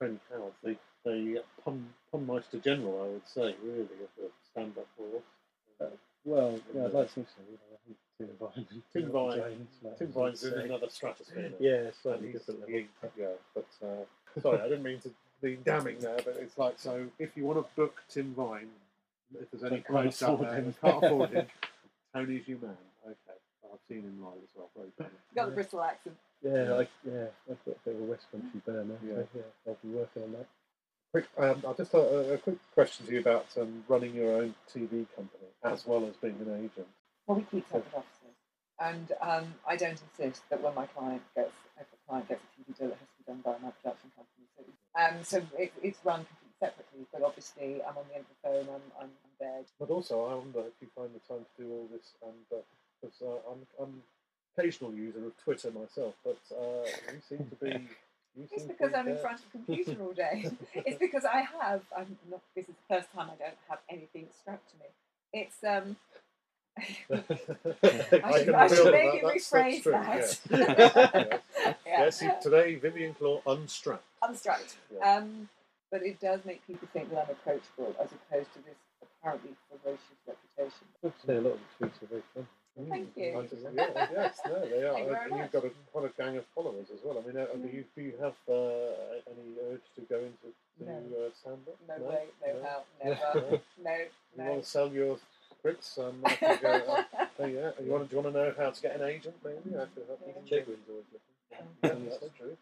Tony 0.00 0.18
Powell, 0.30 0.52
the 0.62 0.76
the 1.04 1.42
pun 1.64 1.88
punmeister 2.14 2.62
general, 2.62 3.02
I 3.02 3.08
would 3.08 3.26
say, 3.26 3.56
really, 3.64 3.80
of 3.82 4.10
the 4.16 4.30
stand-up 4.52 4.86
world. 4.98 5.22
Uh, 5.80 5.86
Well, 6.24 6.58
yeah, 6.74 6.84
I'd 6.86 6.92
like 6.92 7.08
to 7.08 7.14
think 7.14 7.26
so. 7.28 7.42
You 7.48 7.56
know, 7.56 8.46
I 8.48 8.52
think 8.54 8.68
Tim 8.92 9.10
Vine. 9.10 9.10
Tim 9.10 9.10
Vine- 9.10 9.96
Tim 9.98 10.08
Vine's 10.12 10.44
in 10.44 10.54
another 10.54 10.88
stratosphere. 10.90 11.52
Yeah, 11.60 11.74
And 11.74 11.92
slightly 12.02 12.32
different 12.32 12.60
level. 12.60 12.80
yeah, 13.18 13.26
but 13.54 13.66
uh, 13.82 14.40
sorry, 14.40 14.60
I 14.60 14.68
didn't 14.68 14.82
mean 14.84 15.00
to 15.00 15.10
be 15.42 15.56
damning 15.64 15.98
there, 16.00 16.18
but 16.24 16.36
it's 16.38 16.58
like 16.58 16.74
so. 16.78 17.06
If 17.18 17.36
you 17.36 17.44
want 17.44 17.58
to 17.66 17.74
book 17.74 18.02
Tim 18.08 18.34
Vine, 18.34 18.68
if 19.40 19.50
there's 19.50 19.64
any 19.64 19.76
But 19.80 19.86
can't 19.92 20.02
quotes 20.04 20.22
out 20.22 20.34
afford 20.34 20.48
there, 20.50 20.58
him. 20.58 20.64
and 20.66 20.80
can't 20.82 21.04
afford 21.04 21.30
him. 21.34 21.46
Tony's 22.14 22.48
your 22.48 22.58
man. 22.58 22.76
Okay, 23.06 23.38
I've 23.72 23.78
seen 23.88 24.02
him 24.02 24.18
live 24.22 24.34
as 24.42 24.50
well. 24.56 24.68
Very 24.76 24.90
funny. 24.98 25.10
got 25.34 25.46
the 25.48 25.52
Bristol 25.54 25.82
accent. 25.82 26.16
Yeah, 26.42 26.74
I, 26.74 26.88
yeah, 27.08 27.26
I've 27.50 27.64
got 27.64 27.76
a 27.76 27.78
bit 27.84 27.94
of 27.96 28.00
a 28.00 28.04
West 28.04 28.26
Country 28.32 28.60
burn. 28.66 28.98
Yeah. 29.06 29.14
So, 29.14 29.26
yeah, 29.34 29.42
I'll 29.66 29.76
be 29.82 29.88
working 29.90 30.22
on 30.24 30.32
that. 30.32 30.46
Quick, 31.12 31.26
um, 31.38 31.62
I'll 31.66 31.74
just 31.74 31.94
uh, 31.94 31.98
a 31.98 32.38
quick 32.38 32.58
question 32.74 33.06
to 33.06 33.12
you 33.12 33.20
about 33.20 33.46
um, 33.60 33.82
running 33.88 34.14
your 34.14 34.42
own 34.42 34.54
TV 34.72 35.06
company 35.16 35.39
as 35.62 35.86
well 35.86 36.04
as 36.06 36.16
being 36.16 36.36
an 36.40 36.56
agent. 36.56 36.88
Well, 37.26 37.38
we 37.38 37.44
keep 37.50 37.66
separate 37.66 37.94
offices, 37.94 38.36
and 38.80 39.12
um, 39.20 39.54
I 39.66 39.76
don't 39.76 40.00
insist 40.00 40.42
that 40.50 40.62
when 40.62 40.74
my 40.74 40.86
client 40.86 41.22
gets, 41.34 41.52
if 41.78 41.86
a 41.86 42.08
client 42.08 42.28
gets 42.28 42.40
a 42.42 42.48
TV 42.60 42.78
deal, 42.78 42.88
it 42.88 42.98
has 42.98 43.08
to 43.08 43.18
be 43.18 43.24
done 43.26 43.40
by 43.44 43.52
my 43.62 43.70
production 43.82 44.10
company. 44.16 44.46
So, 44.56 44.64
um, 44.96 45.24
so 45.24 45.36
it, 45.58 45.72
it's 45.82 45.98
run 46.04 46.24
completely 46.24 46.56
separately, 46.58 47.06
but 47.12 47.22
obviously 47.22 47.82
I'm 47.82 47.96
on 47.96 48.04
the 48.08 48.16
end 48.16 48.24
of 48.24 48.32
the 48.34 48.40
phone, 48.42 48.74
I'm, 48.74 48.86
I'm, 48.98 49.10
I'm 49.10 49.34
there. 49.38 49.62
But 49.78 49.90
also, 49.90 50.26
I 50.26 50.34
wonder 50.34 50.60
if 50.60 50.74
you 50.80 50.88
find 50.94 51.10
the 51.14 51.22
time 51.28 51.44
to 51.44 51.62
do 51.62 51.70
all 51.70 51.88
this, 51.92 52.12
and 52.24 52.62
because 53.00 53.16
uh, 53.22 53.50
I'm, 53.50 53.66
I'm 53.80 53.94
an 53.94 54.02
occasional 54.56 54.94
user 54.94 55.26
of 55.26 55.36
Twitter 55.42 55.70
myself, 55.70 56.14
but 56.24 56.40
uh, 56.50 56.86
you 57.12 57.20
seem 57.28 57.46
to 57.48 57.56
be. 57.56 57.88
It's 58.52 58.64
because 58.64 58.94
I'm 58.94 59.08
in 59.08 59.18
front 59.18 59.40
of 59.40 59.46
a 59.46 59.50
computer 59.50 59.96
all 60.00 60.12
day. 60.12 60.48
it's 60.74 60.98
because 60.98 61.24
I 61.24 61.40
have. 61.60 61.82
I'm 61.96 62.16
not. 62.30 62.40
This 62.54 62.68
is 62.68 62.74
the 62.88 62.94
first 62.94 63.12
time 63.12 63.28
I 63.28 63.36
don't 63.36 63.58
have 63.68 63.80
anything 63.90 64.28
strapped 64.40 64.70
to 64.70 64.76
me. 64.78 64.86
It's 65.32 65.56
um. 65.64 65.96
I 66.78 66.86
should- 67.18 67.38
can 68.46 68.54
I 68.54 68.68
should 68.68 68.76
feel 68.78 68.92
maybe 68.92 69.20
That's, 69.22 69.50
that's 69.50 69.50
rephrase 69.50 69.82
true, 69.82 69.92
that. 69.92 70.16
Yes. 70.16 70.40
yeah. 70.50 71.74
yes, 71.86 72.22
you- 72.22 72.32
today 72.42 72.76
Vivienne 72.76 73.14
Clore 73.14 73.42
unstrapped. 73.46 74.04
unstrapped. 74.22 74.76
Yeah. 74.94 75.16
Um, 75.16 75.48
but 75.90 76.02
it 76.02 76.20
does 76.20 76.44
make 76.44 76.64
people 76.66 76.88
think 76.92 77.10
that 77.10 77.24
I'm 77.24 77.30
approachable, 77.30 77.94
as 78.00 78.08
opposed 78.12 78.52
to 78.54 78.60
this 78.60 78.76
apparently 79.02 79.50
ferocious 79.68 80.00
reputation. 80.26 80.86
I'd 81.04 81.12
say 81.26 81.36
a 81.36 81.40
lot 81.40 81.54
of 81.54 81.60
the 81.80 81.86
tweets 81.86 82.02
are 82.02 82.06
very 82.06 82.22
fun. 82.34 82.46
Thank 82.88 83.16
you. 83.16 83.38
I 83.38 83.46
just- 83.46 83.62
yeah, 83.74 84.08
yes, 84.12 84.40
no, 84.46 84.60
they 84.68 84.82
are. 84.84 84.96
And 85.28 85.38
you've 85.38 85.52
got 85.52 85.64
a, 85.64 85.70
quite 85.92 86.04
a 86.06 86.22
gang 86.22 86.36
of 86.36 86.44
followers 86.54 86.86
as 86.92 87.00
well. 87.04 87.18
I 87.22 87.26
mean, 87.26 87.36
uh, 87.36 87.46
do, 87.54 87.68
you, 87.68 87.84
do 87.94 88.02
you 88.02 88.12
have 88.20 88.34
uh, 88.48 89.30
any 89.30 89.56
urge 89.70 89.82
to 89.96 90.00
go 90.08 90.18
into 90.18 90.54
to, 90.78 90.84
No. 90.84 91.26
uh, 91.26 91.30
stand-up? 91.40 91.76
No, 91.88 92.08
way, 92.08 92.24
no, 92.46 92.52
No. 92.54 92.62
how, 92.64 92.82
No. 93.04 93.10
never, 93.44 93.60
no, 93.84 93.90
You 94.36 94.44
no. 94.44 94.50
want 94.50 94.62
to 94.64 94.68
sell 94.70 94.88
your 94.92 95.18
scripts? 95.58 95.98
Um, 95.98 96.20
I 96.24 96.34
could 96.36 96.60
go, 96.60 96.68
uh, 96.70 97.02
oh, 97.40 97.46
yeah. 97.46 97.70
You 97.82 97.90
want, 97.92 98.08
do 98.10 98.16
you 98.16 98.22
want 98.22 98.34
to 98.34 98.40
know 98.40 98.54
how 98.56 98.70
to 98.70 98.82
get 98.82 98.96
an 99.00 99.06
agent? 99.08 99.36
Maybe 99.44 99.76
I 99.76 99.84
could 99.94 100.06
help 100.06 100.20
you. 100.26 100.34
Chegwin's 100.48 100.88
always 100.88 101.04
looking. 101.12 101.68
Yeah, 101.82 102.16
that's 102.20 102.32
true. 102.38 102.56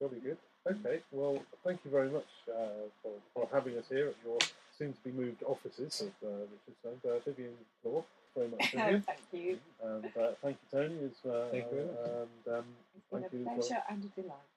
Jolly 0.00 0.20
good. 0.20 0.38
Okay, 0.68 1.00
well, 1.12 1.40
thank 1.64 1.80
you 1.84 1.90
very 1.90 2.10
much 2.10 2.26
uh, 2.48 2.88
for, 3.02 3.12
for 3.34 3.48
having 3.52 3.78
us 3.78 3.84
here 3.88 4.08
at 4.08 4.14
your 4.24 4.38
soon-to-be-moved 4.78 5.42
offices 5.44 6.00
of 6.02 6.28
uh, 6.28 6.32
Richard 6.52 6.76
Stone. 6.80 7.00
Uh, 7.04 7.18
Vivienne 7.24 7.56
Clore, 7.84 8.04
very 8.34 8.48
much 8.48 8.70
Vivienne. 8.72 9.02
Thank 9.02 9.20
you. 9.32 9.58
and 9.82 10.04
uh, 10.16 10.32
thank 10.42 10.56
you, 10.62 10.78
Tony. 10.78 10.94
As, 11.04 11.30
uh, 11.30 11.48
Thank 11.50 11.72
you. 11.72 11.88
And 12.04 12.56
um, 12.58 12.64
It's 12.96 13.06
been 13.10 13.24
a 13.24 13.36
you. 13.52 13.56
pleasure 13.60 13.82
and 13.90 14.04
a 14.04 14.20
delight. 14.20 14.48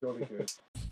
Jolly 0.00 0.24
good. 0.24 0.52